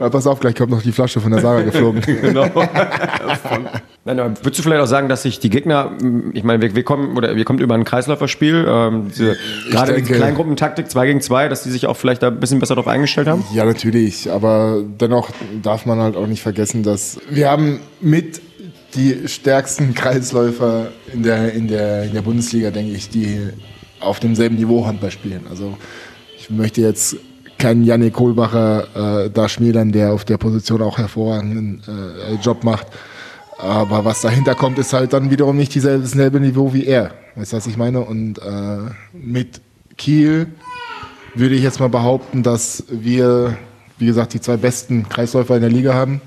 Ja, 0.00 0.08
pass 0.08 0.26
auf, 0.26 0.40
gleich 0.40 0.56
kommt 0.56 0.70
noch 0.70 0.82
die 0.82 0.90
Flasche 0.90 1.20
von 1.20 1.30
der 1.30 1.40
Sarah 1.40 1.62
geflogen. 1.62 2.02
Genau. 2.22 2.46
Nein, 4.06 4.20
aber 4.20 4.30
würdest 4.42 4.58
du 4.58 4.62
vielleicht 4.62 4.82
auch 4.82 4.86
sagen, 4.86 5.08
dass 5.08 5.22
sich 5.22 5.38
die 5.40 5.48
Gegner, 5.48 5.92
ich 6.34 6.42
meine, 6.44 6.60
wir, 6.60 6.74
wir 6.74 6.82
kommen 6.82 7.16
oder 7.16 7.36
wir 7.36 7.44
kommen 7.46 7.58
über 7.60 7.74
ein 7.74 7.84
Kreisläuferspiel, 7.84 8.66
ähm, 8.68 9.06
diese, 9.08 9.36
gerade 9.70 9.94
diese 9.94 10.08
denke- 10.08 10.14
Kleingruppentaktik 10.16 10.90
2 10.90 11.06
gegen 11.06 11.20
2, 11.22 11.48
dass 11.48 11.62
die 11.62 11.70
sich 11.70 11.86
auch 11.86 11.96
vielleicht 11.96 12.22
da 12.22 12.26
ein 12.28 12.38
bisschen 12.40 12.58
besser 12.58 12.74
darauf 12.74 12.88
eingestellt 12.88 13.28
haben? 13.28 13.44
Ja, 13.54 13.64
natürlich. 13.64 14.30
Aber 14.30 14.82
dennoch 15.00 15.30
darf 15.62 15.86
man 15.86 16.00
halt 16.00 16.16
auch 16.16 16.26
nicht 16.26 16.42
vergessen, 16.42 16.82
dass 16.82 17.18
wir 17.30 17.48
haben 17.50 17.80
mit 18.02 18.42
die 18.94 19.28
stärksten 19.28 19.94
Kreisläufer 19.94 20.88
in 21.12 21.22
der, 21.22 21.52
in 21.52 21.68
der, 21.68 22.04
in 22.04 22.14
der 22.14 22.22
Bundesliga, 22.22 22.70
denke 22.70 22.92
ich, 22.92 23.08
die 23.08 23.48
auf 24.00 24.20
demselben 24.20 24.56
Niveau 24.56 24.86
Handball 24.86 25.10
spielen. 25.10 25.46
Also 25.48 25.76
ich 26.38 26.50
möchte 26.50 26.80
jetzt 26.80 27.16
keinen 27.58 27.84
Janik 27.84 28.14
Kohlbacher 28.14 29.24
äh, 29.24 29.30
da 29.30 29.48
schmälern, 29.48 29.92
der 29.92 30.12
auf 30.12 30.24
der 30.24 30.38
Position 30.38 30.82
auch 30.82 30.98
hervorragenden 30.98 31.82
äh, 31.86 32.34
Job 32.42 32.64
macht. 32.64 32.86
Aber 33.58 34.04
was 34.04 34.20
dahinter 34.20 34.54
kommt, 34.54 34.78
ist 34.78 34.92
halt 34.92 35.12
dann 35.12 35.30
wiederum 35.30 35.56
nicht 35.56 35.74
dieselbe, 35.74 36.02
dasselbe 36.02 36.40
Niveau 36.40 36.74
wie 36.74 36.84
er. 36.84 37.12
Weißt 37.36 37.52
du, 37.52 37.56
was 37.56 37.66
ich 37.66 37.76
meine? 37.76 38.00
Und 38.00 38.38
äh, 38.38 38.78
mit 39.12 39.60
Kiel 39.96 40.48
würde 41.34 41.54
ich 41.54 41.62
jetzt 41.62 41.80
mal 41.80 41.88
behaupten, 41.88 42.42
dass 42.42 42.84
wir, 42.90 43.56
wie 43.98 44.06
gesagt, 44.06 44.34
die 44.34 44.40
zwei 44.40 44.56
besten 44.56 45.08
Kreisläufer 45.08 45.54
in 45.56 45.62
der 45.62 45.70
Liga 45.70 45.94
haben, 45.94 46.20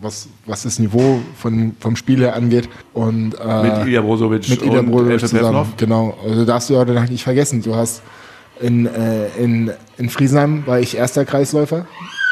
was, 0.00 0.28
was 0.46 0.62
das 0.62 0.78
Niveau 0.78 1.20
von, 1.36 1.74
vom 1.80 1.96
Spiel 1.96 2.20
her 2.20 2.36
angeht. 2.36 2.68
Und, 2.92 3.34
äh, 3.34 3.62
Mit 3.62 3.86
Ilja 3.86 4.00
Brozovic 4.02 4.48
mit 4.48 4.62
Ilya 4.62 4.80
und 4.80 4.90
Brozovic 4.90 5.20
zusammen. 5.20 5.72
Genau. 5.76 6.16
Also 6.24 6.44
darfst 6.44 6.70
du 6.70 6.74
ja 6.74 6.84
dann 6.84 7.04
nicht 7.08 7.24
vergessen. 7.24 7.62
Du 7.62 7.74
hast 7.74 8.02
in, 8.60 8.86
äh, 8.86 9.28
in, 9.38 9.70
in 9.98 10.08
Friesenheim 10.08 10.66
war 10.66 10.80
ich 10.80 10.96
erster 10.96 11.24
Kreisläufer 11.24 11.86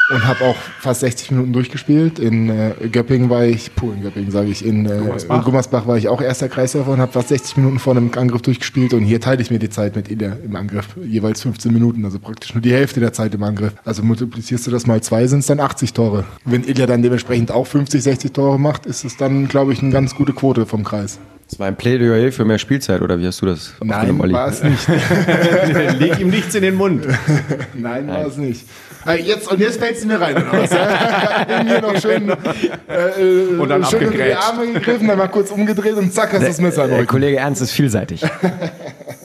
und 0.09 0.25
habe 0.25 0.45
auch 0.45 0.55
fast 0.79 1.01
60 1.01 1.31
Minuten 1.31 1.53
durchgespielt. 1.53 2.19
In 2.19 2.49
äh, 2.49 2.73
Göppingen 2.91 3.29
war 3.29 3.45
ich, 3.45 3.75
puh, 3.75 3.91
in 3.91 4.01
Göppingen 4.01 4.31
sage 4.31 4.49
ich, 4.49 4.65
in, 4.65 4.85
äh, 4.85 4.99
Gummersbach. 4.99 5.37
in 5.37 5.43
Gummersbach 5.43 5.87
war 5.87 5.97
ich 5.97 6.07
auch 6.07 6.21
erster 6.21 6.49
Kreisläufer 6.49 6.91
und 6.91 6.99
habe 6.99 7.11
fast 7.11 7.29
60 7.29 7.57
Minuten 7.57 7.79
vor 7.79 7.95
einem 7.95 8.11
Angriff 8.15 8.41
durchgespielt. 8.41 8.93
Und 8.93 9.03
hier 9.03 9.19
teile 9.19 9.41
ich 9.41 9.51
mir 9.51 9.59
die 9.59 9.69
Zeit 9.69 9.95
mit 9.95 10.09
Ilya 10.09 10.37
im 10.43 10.55
Angriff, 10.55 10.95
jeweils 11.03 11.41
15 11.41 11.73
Minuten, 11.73 12.05
also 12.05 12.19
praktisch 12.19 12.53
nur 12.53 12.61
die 12.61 12.73
Hälfte 12.73 12.99
der 12.99 13.13
Zeit 13.13 13.33
im 13.33 13.43
Angriff. 13.43 13.73
Also 13.83 14.03
multiplizierst 14.03 14.65
du 14.67 14.71
das 14.71 14.87
mal 14.87 15.01
zwei, 15.01 15.27
sind 15.27 15.39
es 15.39 15.47
dann 15.47 15.59
80 15.59 15.93
Tore. 15.93 16.25
Wenn 16.45 16.63
Ilya 16.63 16.85
dann 16.85 17.01
dementsprechend 17.01 17.51
auch 17.51 17.67
50, 17.67 18.01
60 18.01 18.31
Tore 18.31 18.59
macht, 18.59 18.85
ist 18.85 19.03
es 19.03 19.17
dann, 19.17 19.47
glaube 19.47 19.73
ich, 19.73 19.81
eine 19.81 19.91
ganz 19.91 20.15
gute 20.15 20.33
Quote 20.33 20.65
vom 20.65 20.83
Kreis. 20.83 21.19
Das 21.49 21.59
war 21.59 21.67
ein 21.67 21.77
Plädoyer 21.77 22.31
für 22.31 22.43
mehr 22.43 22.57
Spielzeit, 22.57 23.01
oder 23.01 23.19
wie 23.19 23.25
hast 23.27 23.41
du 23.41 23.45
das 23.45 23.73
aufgenommen, 23.79 24.19
Olli? 24.19 24.33
war 24.33 24.49
es 24.49 24.61
nicht. 24.63 24.85
Leg 25.99 26.19
ihm 26.19 26.29
nichts 26.29 26.53
in 26.55 26.61
den 26.61 26.75
Mund. 26.75 27.05
Nein, 27.73 28.07
war 28.09 28.25
es 28.25 28.35
nicht. 28.37 28.65
Jetzt, 29.23 29.49
und 29.49 29.59
jetzt 29.61 29.79
fällst 29.79 30.03
du 30.03 30.07
mir 30.07 30.19
rein, 30.19 30.35
oder 30.35 30.51
was? 30.51 30.71
Mir 31.63 31.81
noch 31.81 31.97
schön, 32.01 32.29
äh, 32.29 33.57
Und 33.57 33.69
dann 33.69 33.85
schön 33.85 34.07
unter 34.07 34.17
die 34.17 34.33
abgegrätscht. 34.33 34.49
Arme 34.49 34.73
gegriffen, 34.73 35.07
dann 35.07 35.17
mal 35.17 35.27
kurz 35.29 35.49
umgedreht 35.49 35.95
und 35.95 36.13
zack, 36.13 36.33
hast 36.33 36.41
du 36.41 36.47
das 36.47 36.59
Messer 36.59 36.87
Der 36.87 36.97
Rücken. 36.97 37.07
Kollege 37.07 37.37
Ernst 37.37 37.61
ist 37.61 37.71
vielseitig. 37.71 38.23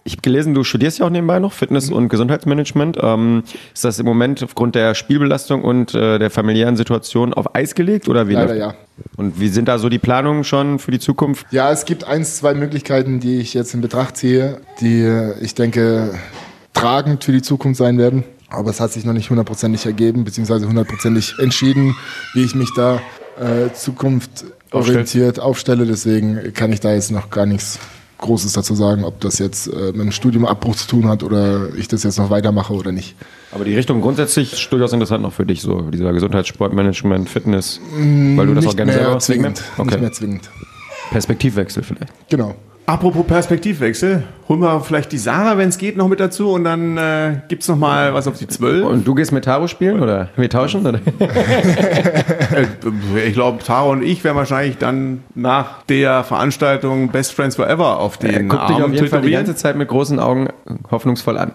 Ich 0.05 0.15
habe 0.15 0.23
gelesen, 0.23 0.53
du 0.53 0.65
studierst 0.65 0.99
ja 0.99 1.07
auch 1.07 1.11
nebenbei 1.11 1.39
noch 1.39 1.53
Fitness- 1.53 1.89
und 1.89 2.09
Gesundheitsmanagement. 2.09 2.99
Ähm, 3.01 3.45
ist 3.73 3.85
das 3.85 4.01
im 4.01 4.05
Moment 4.05 4.43
aufgrund 4.43 4.75
der 4.75 4.97
Spielbelastung 4.97 5.63
und 5.63 5.95
äh, 5.95 6.19
der 6.19 6.29
familiären 6.29 6.77
Situation 6.77 7.33
auf 7.33 7.55
Eis 7.55 7.77
gelegt 7.77 8.09
oder 8.09 8.27
wie? 8.27 8.33
Leider 8.35 8.57
ja. 8.57 8.75
Und 9.17 9.39
wie 9.39 9.47
sind 9.47 9.69
da 9.69 9.79
so 9.79 9.89
die 9.89 10.01
Planungen 10.01 10.43
schon 10.43 10.81
für 10.81 10.91
die 10.91 10.99
Zukunft? 10.99 11.47
Ja, 11.53 11.71
es 11.71 11.85
gibt 11.85 12.03
eins, 12.13 12.37
zwei 12.37 12.53
Möglichkeiten, 12.55 13.21
die 13.21 13.39
ich 13.39 13.55
jetzt 13.55 13.73
in 13.75 13.81
Betracht 13.81 14.19
ziehe, 14.19 14.61
die 14.81 15.01
äh, 15.01 15.35
ich 15.41 15.55
denke 15.55 16.15
tragend 16.75 17.25
für 17.25 17.33
die 17.33 17.43
Zukunft 17.43 17.79
sein 17.79 17.99
werden. 17.99 18.25
Aber 18.49 18.69
es 18.69 18.81
hat 18.81 18.93
sich 18.93 19.07
noch 19.07 19.15
nicht 19.15 19.31
hundertprozentig 19.31 19.87
ergeben, 19.87 20.25
beziehungsweise 20.25 20.69
hundertprozentig 20.69 21.35
entschieden, 21.39 21.97
wie 22.35 22.45
ich 22.45 22.55
mich 22.55 22.69
da 22.77 23.01
äh, 23.41 23.73
zukunftsorientiert 23.73 25.41
aufstelle. 25.41 25.87
Deswegen 25.87 26.53
kann 26.53 26.71
ich 26.71 26.81
da 26.81 26.93
jetzt 26.93 27.11
noch 27.11 27.31
gar 27.31 27.47
nichts 27.47 27.79
Großes 28.19 28.53
dazu 28.53 28.75
sagen, 28.75 29.05
ob 29.05 29.21
das 29.21 29.39
jetzt 29.39 29.69
äh, 29.69 29.93
mit 29.93 30.01
dem 30.01 30.13
Studiumabbruch 30.13 30.77
zu 30.77 30.87
tun 30.87 31.09
hat 31.09 31.23
oder 31.23 31.75
ich 31.77 31.89
das 31.89 32.03
jetzt 32.03 32.19
noch 32.19 32.29
weitermache 32.29 32.75
oder 32.75 32.93
nicht. 32.93 33.17
Aber 33.53 33.65
die 33.65 33.75
Richtung 33.75 34.03
grundsätzlich 34.03 34.53
ist 34.53 34.71
durchaus 34.71 34.93
interessant 34.93 35.23
noch 35.23 35.33
für 35.33 35.47
dich, 35.47 35.63
so 35.63 35.81
dieser 35.91 36.13
Gesundheitssportmanagement, 36.13 37.31
Fitness, 37.31 37.81
weil 37.97 38.47
du 38.47 38.55
das 38.55 38.67
auch 38.67 38.69
Nicht 38.69 38.77
gerne 38.77 38.93
mehr 38.93 39.01
selber 39.03 39.19
zwingend. 39.19 39.63
Okay. 39.79 39.91
Nicht 39.91 40.01
mehr 40.01 40.13
zwingend. 40.13 40.51
Perspektivwechsel 41.13 41.83
vielleicht. 41.83 42.13
Genau. 42.29 42.55
Apropos 42.85 43.25
Perspektivwechsel, 43.25 44.25
holen 44.49 44.59
wir 44.61 44.81
vielleicht 44.81 45.13
die 45.13 45.19
Sarah, 45.19 45.57
wenn 45.57 45.69
es 45.69 45.79
geht, 45.79 45.97
noch 45.97 46.09
mit 46.09 46.19
dazu 46.19 46.51
und 46.51 46.65
dann 46.65 46.99
äh, 46.99 47.37
gibt's 47.47 47.69
noch 47.69 47.77
mal 47.77 48.13
was 48.13 48.27
auf 48.27 48.39
die 48.39 48.49
Zwölf. 48.49 48.85
Und 48.85 49.07
du 49.07 49.15
gehst 49.15 49.31
mit 49.31 49.45
Taro 49.45 49.69
spielen 49.69 50.01
oder 50.01 50.31
wir 50.35 50.51
tauschen? 50.51 50.85
Oder? 50.85 50.99
Äh, 51.21 52.67
Ich 53.29 53.35
glaube, 53.35 53.63
Taro 53.63 53.93
und 53.93 54.03
ich 54.03 54.25
werden 54.25 54.37
wahrscheinlich 54.37 54.79
dann 54.79 55.23
nach 55.37 55.83
der 55.85 56.25
Veranstaltung 56.25 57.09
Best 57.11 57.33
Friends 57.35 57.55
Forever 57.55 57.99
auf 58.01 58.19
den 58.19 58.49
Guck 58.49 58.67
dich 58.67 58.77
auf 58.77 58.83
Arm 58.83 58.93
jeden 58.93 59.09
Fall 59.09 59.23
die 59.23 59.31
ganze 59.31 59.55
Zeit 59.55 59.77
mit 59.77 59.87
großen 59.89 60.19
Augen 60.19 60.49
hoffnungsvoll 60.91 61.39
an. 61.39 61.53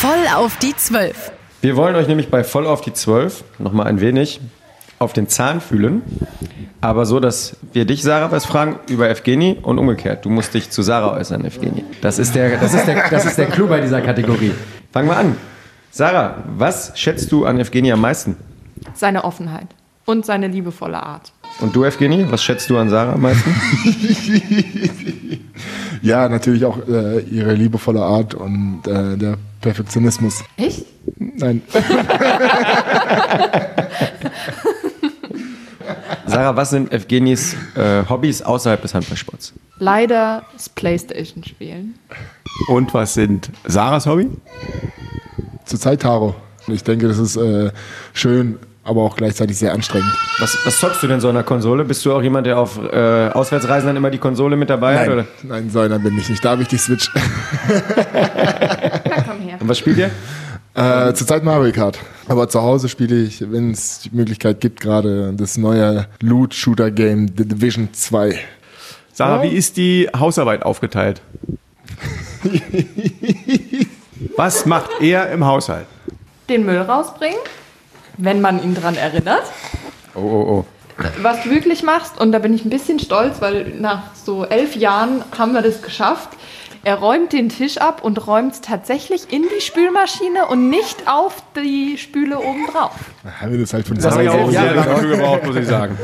Voll 0.00 0.26
auf 0.34 0.56
die 0.58 0.74
Zwölf. 0.76 1.32
Wir 1.60 1.76
wollen 1.76 1.96
euch 1.96 2.08
nämlich 2.08 2.30
bei 2.30 2.44
Voll 2.44 2.66
auf 2.66 2.80
die 2.80 2.92
12 2.94 3.44
nochmal 3.58 3.86
ein 3.88 4.00
wenig 4.00 4.40
auf 4.98 5.12
den 5.12 5.28
Zahn 5.28 5.60
fühlen. 5.60 6.02
Aber 6.80 7.06
so, 7.06 7.20
dass 7.20 7.56
wir 7.72 7.84
dich, 7.84 8.02
Sarah, 8.02 8.30
was 8.30 8.44
fragen 8.44 8.78
über 8.88 9.08
Evgeni 9.08 9.58
und 9.62 9.78
umgekehrt. 9.78 10.24
Du 10.24 10.30
musst 10.30 10.54
dich 10.54 10.70
zu 10.70 10.82
Sarah 10.82 11.16
äußern, 11.16 11.44
Evgeni. 11.44 11.84
Das 12.00 12.18
ist 12.18 12.34
der, 12.34 12.58
das 12.58 12.74
ist 12.74 12.86
der, 12.86 13.08
das 13.08 13.24
ist 13.24 13.38
der 13.38 13.46
Clou 13.46 13.66
bei 13.66 13.80
dieser 13.80 14.00
Kategorie. 14.00 14.52
Fangen 14.92 15.08
wir 15.08 15.16
an. 15.16 15.36
Sarah, 15.90 16.44
was 16.56 16.92
schätzt 16.94 17.32
du 17.32 17.46
an 17.46 17.58
Evgeni 17.58 17.90
am 17.92 18.00
meisten? 18.00 18.36
Seine 18.94 19.24
Offenheit 19.24 19.68
und 20.04 20.26
seine 20.26 20.48
liebevolle 20.48 21.02
Art. 21.02 21.32
Und 21.60 21.74
du, 21.74 21.84
Evgeni, 21.84 22.26
was 22.30 22.42
schätzt 22.42 22.68
du 22.70 22.76
an 22.76 22.90
Sarah 22.90 23.14
am 23.14 23.22
meisten? 23.22 23.54
Ja, 26.02 26.28
natürlich 26.28 26.64
auch 26.64 26.78
äh, 26.86 27.20
ihre 27.20 27.54
liebevolle 27.54 28.02
Art 28.02 28.34
und 28.34 28.82
äh, 28.86 29.16
der 29.16 29.38
Perfektionismus. 29.60 30.44
Echt? 30.56 30.84
Nein. 31.18 31.62
Sarah, 36.36 36.54
was 36.54 36.68
sind 36.68 36.92
Evgenis 36.92 37.56
äh, 37.76 38.02
Hobbys 38.06 38.42
außerhalb 38.42 38.82
des 38.82 38.92
Handballsports? 38.92 39.54
Leider 39.78 40.42
das 40.52 40.68
Playstation 40.68 41.42
spielen. 41.42 41.94
Und 42.68 42.92
was 42.92 43.14
sind 43.14 43.48
Sarahs 43.64 44.04
Hobby? 44.04 44.28
Zurzeit 45.64 46.02
Taro. 46.02 46.34
Ich 46.66 46.84
denke, 46.84 47.08
das 47.08 47.16
ist 47.16 47.36
äh, 47.36 47.70
schön, 48.12 48.58
aber 48.84 49.00
auch 49.00 49.16
gleichzeitig 49.16 49.56
sehr 49.56 49.72
anstrengend. 49.72 50.12
Was, 50.38 50.58
was 50.66 50.78
zockst 50.78 51.02
du 51.02 51.06
denn 51.06 51.22
so 51.22 51.30
an 51.30 51.36
der 51.36 51.44
Konsole? 51.44 51.86
Bist 51.86 52.04
du 52.04 52.12
auch 52.12 52.22
jemand, 52.22 52.46
der 52.46 52.58
auf 52.58 52.78
äh, 52.82 53.30
Auswärtsreisen 53.30 53.86
dann 53.86 53.96
immer 53.96 54.10
die 54.10 54.18
Konsole 54.18 54.56
mit 54.56 54.68
dabei 54.68 54.98
hat? 54.98 55.08
Oder? 55.08 55.16
Nein, 55.16 55.26
nein, 55.48 55.70
so 55.70 55.80
einer 55.80 55.98
bin 55.98 56.18
ich 56.18 56.28
nicht. 56.28 56.44
Da 56.44 56.50
habe 56.50 56.60
ich 56.60 56.68
die 56.68 56.76
Switch. 56.76 57.10
Na 57.64 59.22
komm 59.26 59.40
her. 59.40 59.56
Und 59.58 59.70
was 59.70 59.78
spielt 59.78 59.96
ihr? 59.96 60.10
Äh, 60.76 61.14
zurzeit 61.14 61.42
Mario 61.42 61.72
Kart. 61.72 61.98
Aber 62.28 62.50
zu 62.50 62.60
Hause 62.60 62.90
spiele 62.90 63.16
ich, 63.16 63.50
wenn 63.50 63.70
es 63.70 64.00
die 64.00 64.10
Möglichkeit 64.10 64.60
gibt, 64.60 64.80
gerade 64.80 65.32
das 65.34 65.56
neue 65.56 66.06
Loot-Shooter-Game 66.20 67.28
The 67.28 67.48
Division 67.48 67.94
2. 67.94 68.38
Sarah, 69.14 69.42
wie 69.42 69.56
ist 69.56 69.78
die 69.78 70.10
Hausarbeit 70.14 70.62
aufgeteilt? 70.62 71.22
Was 74.36 74.66
macht 74.66 74.90
er 75.00 75.30
im 75.30 75.46
Haushalt? 75.46 75.86
Den 76.50 76.66
Müll 76.66 76.82
rausbringen, 76.82 77.38
wenn 78.18 78.42
man 78.42 78.62
ihn 78.62 78.74
dran 78.74 78.96
erinnert. 78.96 79.44
Oh, 80.14 80.20
oh, 80.20 80.46
oh. 80.50 80.64
Was 81.22 81.42
du 81.44 81.50
wirklich 81.50 81.82
machst, 81.82 82.20
und 82.20 82.32
da 82.32 82.38
bin 82.38 82.52
ich 82.52 82.66
ein 82.66 82.70
bisschen 82.70 82.98
stolz, 82.98 83.40
weil 83.40 83.74
nach 83.78 84.14
so 84.14 84.44
elf 84.44 84.76
Jahren 84.76 85.24
haben 85.38 85.52
wir 85.52 85.62
das 85.62 85.80
geschafft. 85.80 86.28
Er 86.86 87.00
räumt 87.00 87.32
den 87.32 87.48
Tisch 87.48 87.78
ab 87.78 88.04
und 88.04 88.28
räumt 88.28 88.52
es 88.52 88.60
tatsächlich 88.60 89.32
in 89.32 89.42
die 89.42 89.60
Spülmaschine 89.60 90.46
und 90.46 90.70
nicht 90.70 91.08
auf 91.08 91.42
die 91.56 91.98
Spüle 91.98 92.38
oben 92.38 92.64
drauf. 92.70 92.92
Haben 93.40 93.50
wir 93.50 93.58
das 93.58 93.72
halt 93.72 93.88
von 93.88 93.96
Das 93.96 94.12
habe 94.12 94.22
ich 94.22 94.28
auch 94.30 94.48
sehr 94.48 94.72
lange 94.72 95.08
gebraucht, 95.16 95.44
muss 95.44 95.56
ich 95.56 95.66
sagen. 95.66 95.98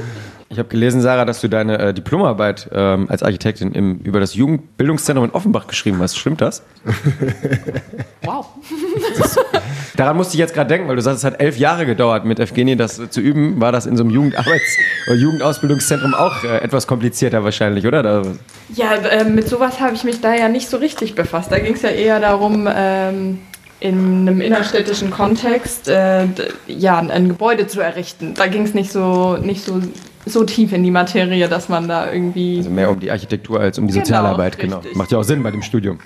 Ich 0.49 0.59
habe 0.59 0.69
gelesen, 0.69 1.01
Sarah, 1.01 1.25
dass 1.25 1.41
du 1.41 1.47
deine 1.47 1.79
äh, 1.79 1.95
Diplomarbeit 1.95 2.69
ähm, 2.73 3.09
als 3.09 3.23
Architektin 3.23 3.71
im, 3.71 3.99
über 3.99 4.19
das 4.19 4.35
Jugendbildungszentrum 4.35 5.27
in 5.29 5.31
Offenbach 5.31 5.69
geschrieben 5.69 6.01
hast. 6.01 6.19
Stimmt 6.19 6.41
das? 6.41 6.65
Wow. 8.23 8.47
Daran 9.97 10.17
musste 10.17 10.35
ich 10.35 10.39
jetzt 10.39 10.55
gerade 10.55 10.69
denken, 10.69 10.89
weil 10.89 10.97
du 10.97 11.03
sagst, 11.03 11.19
es 11.19 11.25
hat 11.25 11.41
elf 11.41 11.59
Jahre 11.59 11.85
gedauert, 11.85 12.25
mit 12.25 12.41
Evgenie 12.41 12.77
das 12.77 13.01
zu 13.11 13.21
üben. 13.21 13.61
War 13.61 13.73
das 13.73 13.85
in 13.87 13.97
so 13.97 14.05
einem 14.05 14.13
Jugendarbeits- 14.13 14.79
oder 15.07 15.17
Jugendausbildungszentrum 15.17 16.15
auch 16.15 16.43
äh, 16.45 16.59
etwas 16.59 16.87
komplizierter 16.87 17.45
wahrscheinlich, 17.45 17.87
oder? 17.87 18.23
Ja, 18.75 18.95
äh, 18.95 19.25
mit 19.25 19.49
sowas 19.49 19.81
habe 19.81 19.95
ich 19.95 20.05
mich 20.05 20.21
da 20.21 20.35
ja 20.35 20.49
nicht 20.49 20.69
so 20.69 20.79
richtig 20.79 21.15
befasst. 21.15 21.53
Da 21.53 21.59
ging 21.59 21.75
es 21.75 21.83
ja 21.83 21.91
eher 21.91 22.21
darum, 22.21 22.67
ähm, 22.75 23.41
in 23.81 24.29
einem 24.29 24.41
innerstädtischen 24.41 25.11
Kontext 25.11 25.89
äh, 25.89 26.27
ja, 26.69 26.99
ein 26.99 27.29
Gebäude 27.29 27.67
zu 27.67 27.81
errichten. 27.81 28.33
Da 28.35 28.47
ging 28.47 28.63
es 28.63 28.75
nicht 28.75 28.93
so, 28.93 29.37
nicht 29.37 29.63
so, 29.65 29.81
so 30.25 30.45
tief 30.45 30.73
in 30.73 30.85
die 30.85 30.91
Materie, 30.93 31.49
dass 31.49 31.69
man 31.69 31.89
da 31.89 32.11
irgendwie. 32.11 32.59
also 32.59 32.71
mehr 32.71 32.89
um 32.91 33.01
die 33.01 33.11
Architektur 33.11 33.61
als 33.61 33.79
um 33.79 33.89
die 33.89 33.93
Genau, 33.93 34.05
Sozialarbeit, 34.05 34.59
genau. 34.59 34.77
richtig. 34.79 34.97
Macht 34.97 35.11
ja 35.11 35.19
auch 35.19 35.25
Sinn 35.25 35.43
bei 35.43 35.51
dem 35.51 35.63
Studium. 35.63 35.99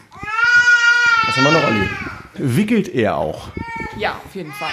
Was 1.27 1.37
haben 1.37 1.45
wir 1.45 1.53
noch, 1.53 1.69
Olli? 1.69 1.89
Wickelt 2.39 2.89
er 2.89 3.17
auch? 3.17 3.49
Ja, 3.99 4.21
auf 4.25 4.35
jeden 4.35 4.53
Fall. 4.53 4.71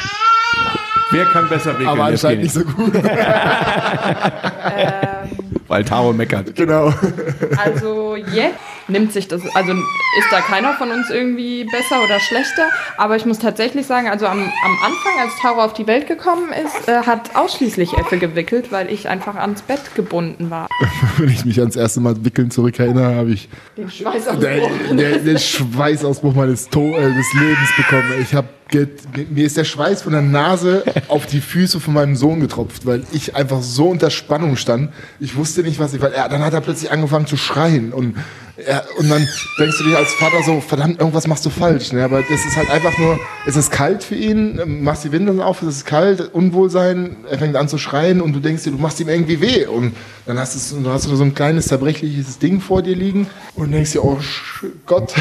Wer 1.12 1.26
kann 1.26 1.48
besser 1.50 1.74
wickeln? 1.74 1.88
Aber 1.88 2.06
anscheinend 2.06 2.44
nicht 2.44 2.54
so 2.54 2.64
gut. 2.64 2.94
Weil 5.68 5.86
Taro 5.86 6.14
meckert. 6.14 6.56
genau. 6.56 6.94
Also 7.58 8.16
jetzt 8.16 8.58
nimmt 8.94 9.12
sich 9.12 9.28
das, 9.28 9.42
also 9.54 9.74
ist 9.74 10.28
da 10.32 10.40
keiner 10.40 10.74
von 10.76 10.90
uns 10.92 11.10
irgendwie 11.10 11.66
besser 11.66 12.02
oder 12.02 12.20
schlechter, 12.22 12.70
aber 12.96 13.18
ich 13.18 13.26
muss 13.26 13.40
tatsächlich 13.40 13.86
sagen, 13.86 14.08
also 14.08 14.26
am, 14.28 14.40
am 14.40 14.78
Anfang, 14.84 15.20
als 15.20 15.34
Taro 15.42 15.62
auf 15.62 15.74
die 15.74 15.88
Welt 15.88 16.08
gekommen 16.08 16.54
ist, 16.54 16.88
äh, 16.88 17.02
hat 17.06 17.36
ausschließlich 17.36 17.98
Effe 17.98 18.18
gewickelt, 18.18 18.72
weil 18.72 18.90
ich 18.90 19.10
einfach 19.10 19.36
ans 19.36 19.62
Bett 19.64 19.96
gebunden 19.96 20.50
war. 20.50 20.70
Wenn 21.18 21.30
ich 21.30 21.44
mich 21.44 21.60
ans 21.60 21.76
erste 21.76 22.00
Mal 22.00 22.24
wickeln 22.24 22.52
zurückerinnere, 22.52 23.16
habe 23.16 23.32
ich 23.32 23.50
Den 23.76 23.90
Schweißausbruch. 23.92 24.40
der, 24.40 24.96
der, 24.96 25.18
den 25.20 25.40
Schweißausbruch 25.40 26.36
meines 26.36 26.70
to 26.70 26.96
äh, 26.96 27.14
des 27.14 27.34
Lebens 27.34 27.76
bekommen. 27.76 28.14
Ich 28.22 28.34
habe 28.34 28.48
mir 29.30 29.46
ist 29.46 29.58
der 29.58 29.64
Schweiß 29.64 30.02
von 30.02 30.14
der 30.14 30.22
Nase 30.22 30.84
auf 31.08 31.26
die 31.26 31.42
Füße 31.42 31.80
von 31.80 31.94
meinem 31.94 32.16
Sohn 32.16 32.40
getropft, 32.40 32.86
weil 32.86 33.04
ich 33.12 33.36
einfach 33.36 33.62
so 33.62 33.90
unter 33.90 34.10
Spannung 34.10 34.56
stand. 34.56 34.92
Ich 35.20 35.36
wusste 35.36 35.62
nicht, 35.62 35.80
was 35.80 35.94
ich, 35.94 36.02
weil 36.02 36.14
er, 36.14 36.30
dann 36.30 36.44
hat 36.44 36.54
er 36.54 36.62
plötzlich 36.62 36.92
angefangen 36.92 37.28
zu 37.28 37.38
schreien 37.38 37.94
und 37.94 38.16
er, 38.56 38.86
und 38.98 39.10
dann 39.10 39.28
denkst 39.60 39.78
du 39.80 39.84
dir 39.84 39.98
als 39.98 40.14
Vater 40.14 40.44
so, 40.44 40.62
verdammt, 40.62 41.00
irgendwas 41.00 41.28
machst 41.28 41.46
du 41.46 41.50
falsch. 41.50 41.92
Ne? 41.92 42.04
Aber 42.04 42.22
das 42.22 42.46
ist 42.46 42.56
halt 42.56 42.70
einfach 42.70 42.96
nur, 43.00 43.20
es 43.48 43.56
ist 43.56 43.72
kalt 43.72 44.04
für 44.04 44.16
ihn, 44.16 44.84
machst 44.84 45.04
die 45.04 45.12
Windeln 45.12 45.42
auf, 45.42 45.62
es 45.64 45.78
ist 45.78 45.86
kalt, 45.86 46.34
Unwohlsein, 46.34 47.18
er 47.30 47.40
fängt 47.40 47.56
an 47.56 47.68
zu 47.68 47.80
schreien 47.80 48.22
und 48.22 48.34
du 48.34 48.40
denkst 48.40 48.64
dir, 48.64 48.72
du 48.72 48.78
machst 48.78 49.00
ihm 49.00 49.10
irgendwie 49.10 49.42
weh. 49.42 49.66
Und 49.66 49.96
dann 50.26 50.38
hast, 50.38 50.56
es, 50.56 50.72
dann 50.72 50.88
hast 50.88 51.08
du 51.08 51.16
so 51.16 51.24
ein 51.24 51.34
kleines 51.34 51.68
zerbrechliches 51.68 52.38
Ding 52.38 52.62
vor 52.62 52.84
dir 52.84 52.96
liegen 52.96 53.28
und 53.56 53.72
denkst 53.72 53.94
dir, 53.94 54.04
oh 54.04 54.20
Gott, 54.86 55.14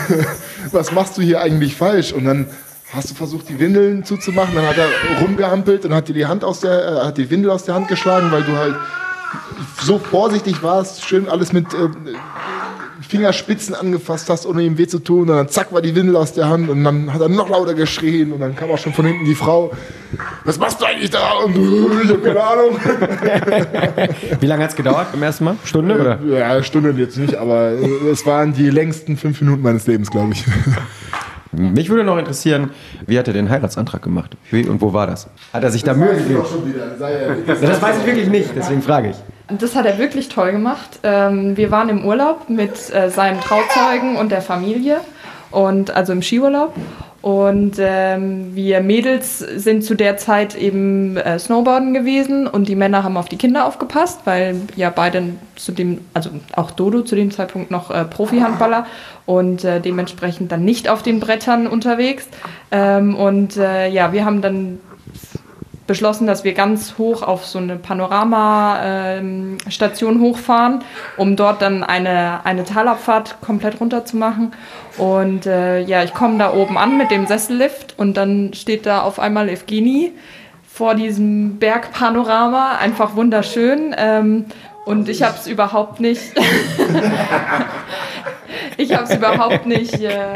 was 0.72 0.92
machst 0.92 1.18
du 1.18 1.22
hier 1.22 1.42
eigentlich 1.42 1.76
falsch? 1.76 2.12
Und 2.12 2.24
dann 2.24 2.46
hast 2.92 3.10
du 3.10 3.14
versucht, 3.14 3.48
die 3.48 3.58
Windeln 3.58 4.04
zuzumachen, 4.04 4.54
dann 4.54 4.66
hat 4.66 4.76
er 4.76 4.88
rumgehampelt 5.20 5.84
und 5.84 5.94
hat 5.94 6.08
dir 6.08 6.14
die 6.14 6.26
Hand 6.26 6.44
aus 6.44 6.60
der, 6.60 6.86
äh, 6.86 7.06
hat 7.06 7.18
die 7.18 7.30
Windel 7.30 7.50
aus 7.50 7.64
der 7.64 7.74
Hand 7.74 7.88
geschlagen, 7.88 8.30
weil 8.30 8.42
du 8.42 8.56
halt 8.56 8.74
so 9.80 9.98
vorsichtig 9.98 10.62
warst, 10.62 11.04
schön 11.06 11.28
alles 11.28 11.52
mit 11.52 11.72
äh, 11.72 11.88
Fingerspitzen 13.08 13.74
angefasst 13.74 14.28
hast, 14.30 14.46
ohne 14.46 14.62
ihm 14.62 14.78
weh 14.78 14.86
zu 14.86 14.98
tun. 14.98 15.28
Und 15.30 15.36
dann 15.36 15.48
zack 15.48 15.72
war 15.72 15.82
die 15.82 15.94
Windel 15.94 16.16
aus 16.16 16.34
der 16.34 16.48
Hand 16.48 16.68
und 16.68 16.84
dann 16.84 17.12
hat 17.12 17.20
er 17.20 17.28
noch 17.28 17.48
lauter 17.48 17.74
geschrien 17.74 18.32
und 18.32 18.40
dann 18.40 18.54
kam 18.54 18.70
auch 18.70 18.78
schon 18.78 18.92
von 18.92 19.04
hinten 19.04 19.24
die 19.24 19.34
Frau. 19.34 19.72
Was 20.44 20.58
machst 20.58 20.80
du 20.80 20.84
eigentlich 20.84 21.10
da? 21.10 21.32
Und 21.44 21.56
ich 22.04 22.10
hab 22.10 22.22
keine 22.22 22.42
Ahnung. 22.42 22.76
Wie 24.40 24.46
lange 24.46 24.64
hat 24.64 24.70
es 24.70 24.76
gedauert 24.76 25.12
beim 25.12 25.22
ersten 25.22 25.44
Mal? 25.44 25.56
Stunde 25.64 26.00
oder? 26.00 26.20
Ja, 26.26 26.62
Stunde 26.62 26.90
jetzt 26.96 27.16
nicht, 27.16 27.34
aber 27.36 27.72
es 28.10 28.24
waren 28.26 28.52
die 28.52 28.70
längsten 28.70 29.16
fünf 29.16 29.40
Minuten 29.40 29.62
meines 29.62 29.86
Lebens, 29.86 30.10
glaube 30.10 30.32
ich. 30.32 30.44
Mich 31.52 31.90
würde 31.90 32.02
noch 32.02 32.16
interessieren, 32.16 32.70
wie 33.06 33.18
hat 33.18 33.28
er 33.28 33.34
den 33.34 33.50
Heiratsantrag 33.50 34.02
gemacht? 34.02 34.36
Wie 34.50 34.66
und 34.66 34.80
wo 34.80 34.92
war 34.92 35.06
das? 35.06 35.28
Hat 35.52 35.62
er 35.62 35.70
sich 35.70 35.84
da 35.84 35.92
Mühe 35.92 36.14
gegeben? 36.14 36.42
Das 37.46 37.82
weiß 37.82 37.98
ich 37.98 38.06
wirklich 38.06 38.28
nicht, 38.28 38.50
deswegen 38.56 38.80
frage 38.80 39.10
ich. 39.10 39.16
Das 39.58 39.76
hat 39.76 39.84
er 39.84 39.98
wirklich 39.98 40.30
toll 40.30 40.52
gemacht. 40.52 41.00
Ähm, 41.02 41.56
wir 41.56 41.70
waren 41.70 41.90
im 41.90 42.06
Urlaub 42.06 42.48
mit 42.48 42.92
äh, 42.94 43.10
seinem 43.10 43.40
Trauzeugen 43.40 44.16
und 44.16 44.32
der 44.32 44.40
Familie 44.40 45.00
und 45.50 45.90
also 45.90 46.12
im 46.12 46.22
Skiurlaub. 46.22 46.74
Und 47.22 47.76
ähm, 47.78 48.54
wir 48.56 48.80
Mädels 48.80 49.38
sind 49.38 49.84
zu 49.84 49.94
der 49.94 50.16
Zeit 50.16 50.56
eben 50.56 51.16
äh, 51.16 51.38
Snowboarden 51.38 51.94
gewesen 51.94 52.48
und 52.48 52.66
die 52.66 52.74
Männer 52.74 53.04
haben 53.04 53.16
auf 53.16 53.28
die 53.28 53.38
Kinder 53.38 53.64
aufgepasst, 53.64 54.22
weil 54.24 54.56
ja 54.74 54.90
beide 54.90 55.22
zu 55.54 55.70
dem, 55.70 56.00
also 56.14 56.30
auch 56.56 56.72
Dodo 56.72 57.02
zu 57.02 57.14
dem 57.14 57.30
Zeitpunkt 57.30 57.70
noch 57.70 57.92
äh, 57.92 58.04
Profi-Handballer 58.04 58.86
und 59.24 59.62
äh, 59.62 59.80
dementsprechend 59.80 60.50
dann 60.50 60.64
nicht 60.64 60.88
auf 60.88 61.04
den 61.04 61.20
Brettern 61.20 61.68
unterwegs. 61.68 62.26
Ähm, 62.72 63.14
und 63.14 63.56
äh, 63.56 63.88
ja, 63.88 64.12
wir 64.12 64.24
haben 64.24 64.42
dann 64.42 64.80
beschlossen, 65.92 66.26
dass 66.26 66.42
wir 66.42 66.54
ganz 66.54 66.94
hoch 66.96 67.22
auf 67.22 67.44
so 67.44 67.58
eine 67.58 67.76
Panorama-Station 67.76 70.22
hochfahren, 70.22 70.82
um 71.18 71.36
dort 71.36 71.60
dann 71.60 71.84
eine, 71.84 72.46
eine 72.46 72.64
Talabfahrt 72.64 73.42
komplett 73.42 73.78
runter 73.78 74.06
zu 74.06 74.16
machen. 74.16 74.52
Und 74.96 75.44
äh, 75.44 75.82
ja, 75.82 76.02
ich 76.02 76.14
komme 76.14 76.38
da 76.38 76.54
oben 76.54 76.78
an 76.78 76.96
mit 76.96 77.10
dem 77.10 77.26
Sessellift 77.26 77.92
und 77.98 78.16
dann 78.16 78.54
steht 78.54 78.86
da 78.86 79.02
auf 79.02 79.18
einmal 79.18 79.50
Evgeni 79.50 80.12
vor 80.66 80.94
diesem 80.94 81.58
Bergpanorama, 81.58 82.78
einfach 82.80 83.14
wunderschön. 83.14 83.94
Ähm, 83.98 84.46
und 84.86 85.10
ich 85.10 85.22
habe 85.22 85.36
es 85.38 85.46
überhaupt 85.46 86.00
nicht. 86.00 86.22
ich 88.76 88.94
habe 88.94 89.04
es 89.04 89.14
überhaupt 89.14 89.66
nicht 89.66 90.00
äh, 90.00 90.32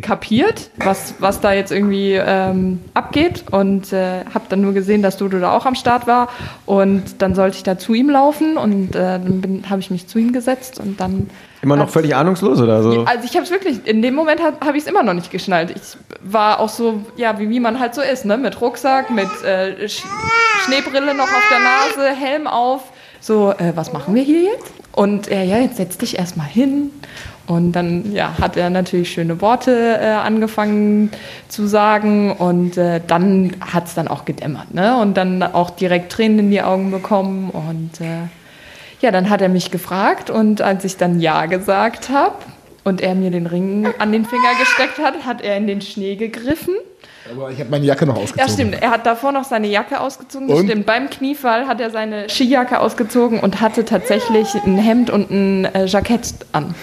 kapiert, 0.00 0.70
was, 0.76 1.14
was 1.18 1.40
da 1.40 1.52
jetzt 1.52 1.72
irgendwie 1.72 2.14
ähm, 2.14 2.80
abgeht 2.94 3.44
und 3.50 3.92
äh, 3.92 4.24
habe 4.32 4.46
dann 4.48 4.60
nur 4.60 4.72
gesehen, 4.72 5.02
dass 5.02 5.16
Dodo 5.16 5.38
da 5.38 5.52
auch 5.52 5.66
am 5.66 5.74
Start 5.74 6.06
war 6.06 6.28
und 6.64 7.22
dann 7.22 7.34
sollte 7.34 7.56
ich 7.56 7.62
da 7.62 7.78
zu 7.78 7.94
ihm 7.94 8.10
laufen 8.10 8.56
und 8.56 8.94
äh, 8.94 9.18
dann 9.18 9.64
habe 9.68 9.80
ich 9.80 9.90
mich 9.90 10.06
zu 10.06 10.18
ihm 10.18 10.32
gesetzt 10.32 10.80
und 10.80 11.00
dann 11.00 11.28
Immer 11.62 11.76
noch 11.76 11.88
völlig 11.88 12.14
ahnungslos 12.14 12.60
oder 12.60 12.82
so? 12.82 13.04
also 13.04 13.24
ich 13.24 13.34
habe 13.34 13.44
es 13.44 13.50
wirklich, 13.50 13.86
in 13.86 14.02
dem 14.02 14.14
Moment 14.14 14.42
habe 14.42 14.56
hab 14.64 14.74
ich 14.74 14.82
es 14.82 14.88
immer 14.88 15.02
noch 15.02 15.14
nicht 15.14 15.30
geschnallt. 15.30 15.70
Ich 15.74 15.96
war 16.22 16.60
auch 16.60 16.68
so, 16.68 17.00
ja, 17.16 17.38
wie, 17.40 17.48
wie 17.48 17.60
man 17.60 17.80
halt 17.80 17.94
so 17.94 18.02
ist, 18.02 18.24
ne? 18.24 18.36
Mit 18.36 18.60
Rucksack, 18.60 19.10
mit 19.10 19.26
äh, 19.42 19.88
Sch 19.88 20.04
Schneebrille 20.64 21.14
noch 21.14 21.24
auf 21.24 21.42
der 21.50 21.58
Nase, 21.58 22.14
Helm 22.16 22.46
auf. 22.46 22.82
So, 23.20 23.52
äh, 23.52 23.72
was 23.74 23.92
machen 23.92 24.14
wir 24.14 24.22
hier 24.22 24.42
jetzt? 24.42 24.72
Und 24.92 25.28
er, 25.28 25.44
ja, 25.44 25.58
jetzt 25.58 25.76
setz 25.76 25.98
dich 25.98 26.18
erstmal 26.18 26.46
hin. 26.46 26.90
Und 27.46 27.72
dann 27.72 28.12
ja, 28.12 28.36
hat 28.40 28.56
er 28.56 28.70
natürlich 28.70 29.10
schöne 29.10 29.40
Worte 29.40 29.98
äh, 30.00 30.06
angefangen 30.06 31.10
zu 31.48 31.66
sagen 31.66 32.32
und 32.32 32.76
äh, 32.76 33.00
dann 33.06 33.52
hat 33.60 33.86
es 33.86 33.94
dann 33.94 34.08
auch 34.08 34.24
gedämmert. 34.24 34.74
Ne? 34.74 34.96
Und 34.96 35.16
dann 35.16 35.42
auch 35.42 35.70
direkt 35.70 36.10
Tränen 36.10 36.40
in 36.40 36.50
die 36.50 36.62
Augen 36.62 36.90
bekommen 36.90 37.50
und 37.50 38.00
äh, 38.00 38.28
ja, 39.00 39.10
dann 39.12 39.30
hat 39.30 39.42
er 39.42 39.48
mich 39.48 39.70
gefragt 39.70 40.30
und 40.30 40.62
als 40.62 40.84
ich 40.84 40.96
dann 40.96 41.20
Ja 41.20 41.46
gesagt 41.46 42.08
habe 42.08 42.34
und 42.82 43.00
er 43.00 43.14
mir 43.14 43.30
den 43.30 43.46
Ring 43.46 43.86
an 43.98 44.10
den 44.10 44.24
Finger 44.24 44.58
gesteckt 44.58 44.98
hat, 44.98 45.24
hat 45.24 45.40
er 45.40 45.56
in 45.56 45.66
den 45.66 45.80
Schnee 45.80 46.16
gegriffen 46.16 46.74
Aber 47.30 47.50
ich 47.50 47.60
habe 47.60 47.70
meine 47.70 47.84
Jacke 47.84 48.06
noch 48.06 48.16
ausgezogen. 48.16 48.48
Ja, 48.48 48.52
stimmt. 48.52 48.82
Er 48.82 48.90
hat 48.90 49.06
davor 49.06 49.30
noch 49.32 49.44
seine 49.44 49.68
Jacke 49.68 50.00
ausgezogen. 50.00 50.48
Und? 50.48 50.64
stimmt. 50.64 50.86
Beim 50.86 51.10
Kniefall 51.10 51.68
hat 51.68 51.80
er 51.80 51.90
seine 51.90 52.28
Skijacke 52.28 52.80
ausgezogen 52.80 53.38
und 53.38 53.60
hatte 53.60 53.84
tatsächlich 53.84 54.52
ein 54.54 54.78
Hemd 54.78 55.10
und 55.10 55.30
ein 55.30 55.64
äh, 55.66 55.84
Jackett 55.84 56.34
an. 56.52 56.74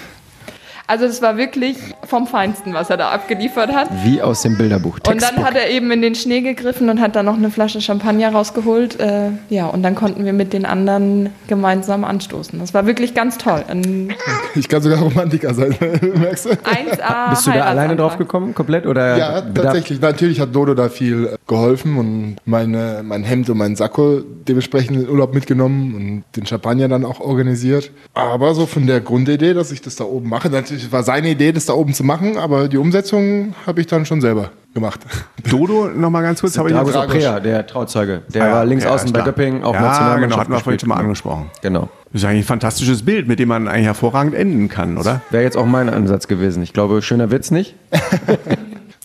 Also 0.86 1.06
das 1.06 1.22
war 1.22 1.36
wirklich 1.38 1.76
vom 2.04 2.26
Feinsten, 2.26 2.74
was 2.74 2.90
er 2.90 2.98
da 2.98 3.08
abgeliefert 3.10 3.72
hat. 3.74 3.88
Wie 4.04 4.20
aus 4.20 4.42
dem 4.42 4.58
Bilderbuch. 4.58 4.96
Und 4.96 5.06
dann 5.08 5.18
Textbook. 5.18 5.44
hat 5.46 5.54
er 5.56 5.70
eben 5.70 5.90
in 5.90 6.02
den 6.02 6.14
Schnee 6.14 6.42
gegriffen 6.42 6.90
und 6.90 7.00
hat 7.00 7.16
dann 7.16 7.24
noch 7.24 7.36
eine 7.38 7.50
Flasche 7.50 7.80
Champagner 7.80 8.30
rausgeholt. 8.32 9.00
Äh, 9.00 9.30
ja, 9.48 9.66
und 9.66 9.82
dann 9.82 9.94
konnten 9.94 10.26
wir 10.26 10.34
mit 10.34 10.52
den 10.52 10.66
anderen 10.66 11.30
gemeinsam 11.48 12.04
anstoßen. 12.04 12.58
Das 12.58 12.74
war 12.74 12.86
wirklich 12.86 13.14
ganz 13.14 13.38
toll. 13.38 13.64
Ein 13.66 14.12
Ich 14.54 14.68
kann 14.68 14.82
sogar 14.82 14.98
Romantiker 15.00 15.54
sein, 15.54 15.74
merkst 16.16 16.44
du? 16.46 16.50
1A 16.50 17.30
Bist 17.30 17.46
du 17.46 17.52
da 17.52 17.60
alleine 17.64 17.96
drauf 17.96 18.18
gekommen, 18.18 18.54
komplett? 18.54 18.86
Oder 18.86 19.16
Ja, 19.16 19.38
bedarf- 19.40 19.54
tatsächlich. 19.64 20.00
Natürlich 20.02 20.38
hat 20.40 20.54
Dodo 20.54 20.74
da 20.74 20.88
viel 20.90 21.26
äh, 21.26 21.36
geholfen 21.46 21.96
und 21.96 22.36
meine, 22.44 23.00
mein 23.02 23.24
Hemd 23.24 23.48
und 23.48 23.56
mein 23.58 23.74
Sakko 23.74 24.20
dementsprechend 24.46 24.96
in 24.98 25.02
den 25.04 25.10
Urlaub 25.10 25.32
mitgenommen 25.34 25.94
und 25.94 26.24
den 26.36 26.46
Champagner 26.46 26.88
dann 26.88 27.04
auch 27.06 27.20
organisiert. 27.20 27.90
Aber 28.12 28.54
so 28.54 28.66
von 28.66 28.86
der 28.86 29.00
Grundidee, 29.00 29.54
dass 29.54 29.72
ich 29.72 29.80
das 29.80 29.96
da 29.96 30.04
oben 30.04 30.28
mache, 30.28 30.50
natürlich 30.50 30.73
war 30.92 31.02
seine 31.02 31.30
Idee, 31.30 31.52
das 31.52 31.66
da 31.66 31.72
oben 31.74 31.94
zu 31.94 32.04
machen, 32.04 32.36
aber 32.38 32.68
die 32.68 32.76
Umsetzung 32.78 33.54
habe 33.66 33.80
ich 33.80 33.86
dann 33.86 34.06
schon 34.06 34.20
selber 34.20 34.50
gemacht. 34.74 35.00
Dodo, 35.50 35.88
noch 35.94 36.10
mal 36.10 36.22
ganz 36.22 36.40
kurz, 36.40 36.58
habe 36.58 36.70
ich 36.70 36.76
jetzt- 36.76 36.92
Soprea, 36.92 37.40
der 37.40 37.66
Trauzeuge. 37.66 38.22
Der 38.32 38.42
Ah 38.42 38.46
ja, 38.46 38.52
war 38.54 38.64
links 38.64 38.84
okay, 38.84 38.94
außen 38.94 39.12
bei. 39.12 39.22
Döpping, 39.22 39.62
auch 39.62 39.74
ja, 39.74 39.80
Nationalmannschaft 39.80 40.28
genau, 40.30 40.36
hatten 40.40 40.52
wir 40.52 40.60
vorhin 40.60 40.80
schon 40.80 40.88
mal 40.88 40.96
angesprochen. 40.96 41.50
Genau. 41.62 41.88
Das 42.12 42.22
ist 42.22 42.28
eigentlich 42.28 42.44
ein 42.44 42.48
fantastisches 42.48 43.04
Bild, 43.04 43.28
mit 43.28 43.38
dem 43.38 43.48
man 43.48 43.68
eigentlich 43.68 43.86
hervorragend 43.86 44.34
enden 44.34 44.68
kann, 44.68 44.98
oder? 44.98 45.20
Wäre 45.30 45.42
jetzt 45.44 45.56
auch 45.56 45.66
mein 45.66 45.88
Ansatz 45.88 46.28
gewesen. 46.28 46.62
Ich 46.62 46.72
glaube, 46.72 47.02
schöner 47.02 47.30
Witz 47.30 47.50
nicht. 47.50 47.74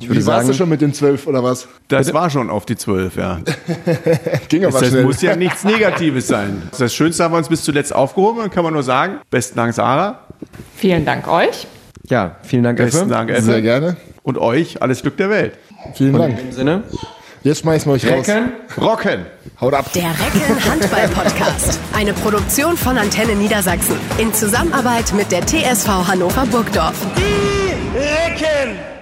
Ich 0.02 0.08
würde 0.08 0.22
Wie 0.22 0.26
warst 0.28 0.48
du 0.48 0.54
schon 0.54 0.70
mit 0.70 0.80
den 0.80 0.94
zwölf 0.94 1.28
oder 1.28 1.44
was? 1.44 1.68
Das 1.90 2.14
war 2.14 2.30
schon 2.30 2.50
auf 2.50 2.66
die 2.66 2.78
zwölf, 2.78 3.18
ja. 3.18 3.40
Ging 4.48 4.64
aber 4.64 4.80
Das 4.80 4.88
schnell. 4.88 5.04
muss 5.04 5.22
ja 5.22 5.36
nichts 5.36 5.66
Negatives 5.66 6.28
sein. 6.28 6.62
Das 6.78 6.94
Schönste 6.94 7.26
haben 7.26 7.34
wir 7.34 7.38
uns 7.38 7.50
bis 7.50 7.64
zuletzt 7.64 7.94
aufgehoben, 7.94 8.40
dann 8.40 8.50
kann 8.50 8.64
man 8.64 8.72
nur 8.72 8.84
sagen. 8.84 9.16
Besten 9.30 9.58
Dank, 9.58 9.74
Sarah. 9.74 10.22
Vielen 10.76 11.06
Dank 11.06 11.28
euch. 11.28 11.68
ja, 12.10 12.36
vielen 12.44 12.64
Dank, 12.64 12.78
Besten 12.78 13.02
Effe. 13.02 13.10
Dank, 13.10 13.30
Sehr 13.30 13.38
Effe. 13.40 13.62
gerne. 13.62 13.98
Und 14.24 14.38
euch 14.38 14.82
alles 14.82 15.02
Glück 15.02 15.18
der 15.18 15.30
Welt. 15.30 15.54
Vielen 15.96 16.14
In 16.16 16.20
Dank. 16.22 16.38
dem 16.38 16.52
Sinne, 16.52 16.84
Jetzt 17.42 17.62
schmeißen 17.62 17.90
wir 17.90 17.96
euch 17.96 18.06
raus. 18.06 18.28
Recken. 18.28 18.52
Rocken! 18.82 19.26
Haut 19.62 19.74
ab. 19.74 19.86
Der 19.94 20.10
Recken 20.10 20.70
Handball 20.70 21.08
Podcast. 21.08 21.80
Eine 21.96 22.12
Produktion 22.14 22.76
von 22.76 22.98
Antenne 22.98 23.34
Niedersachsen. 23.34 23.96
In 24.18 24.34
Zusammenarbeit 24.34 25.14
mit 25.14 25.32
der 25.32 25.46
TSV 25.46 25.88
Hannover 26.08 26.46
Burgdorf. 26.48 26.96
Die 27.18 27.98
Recken! 27.98 28.99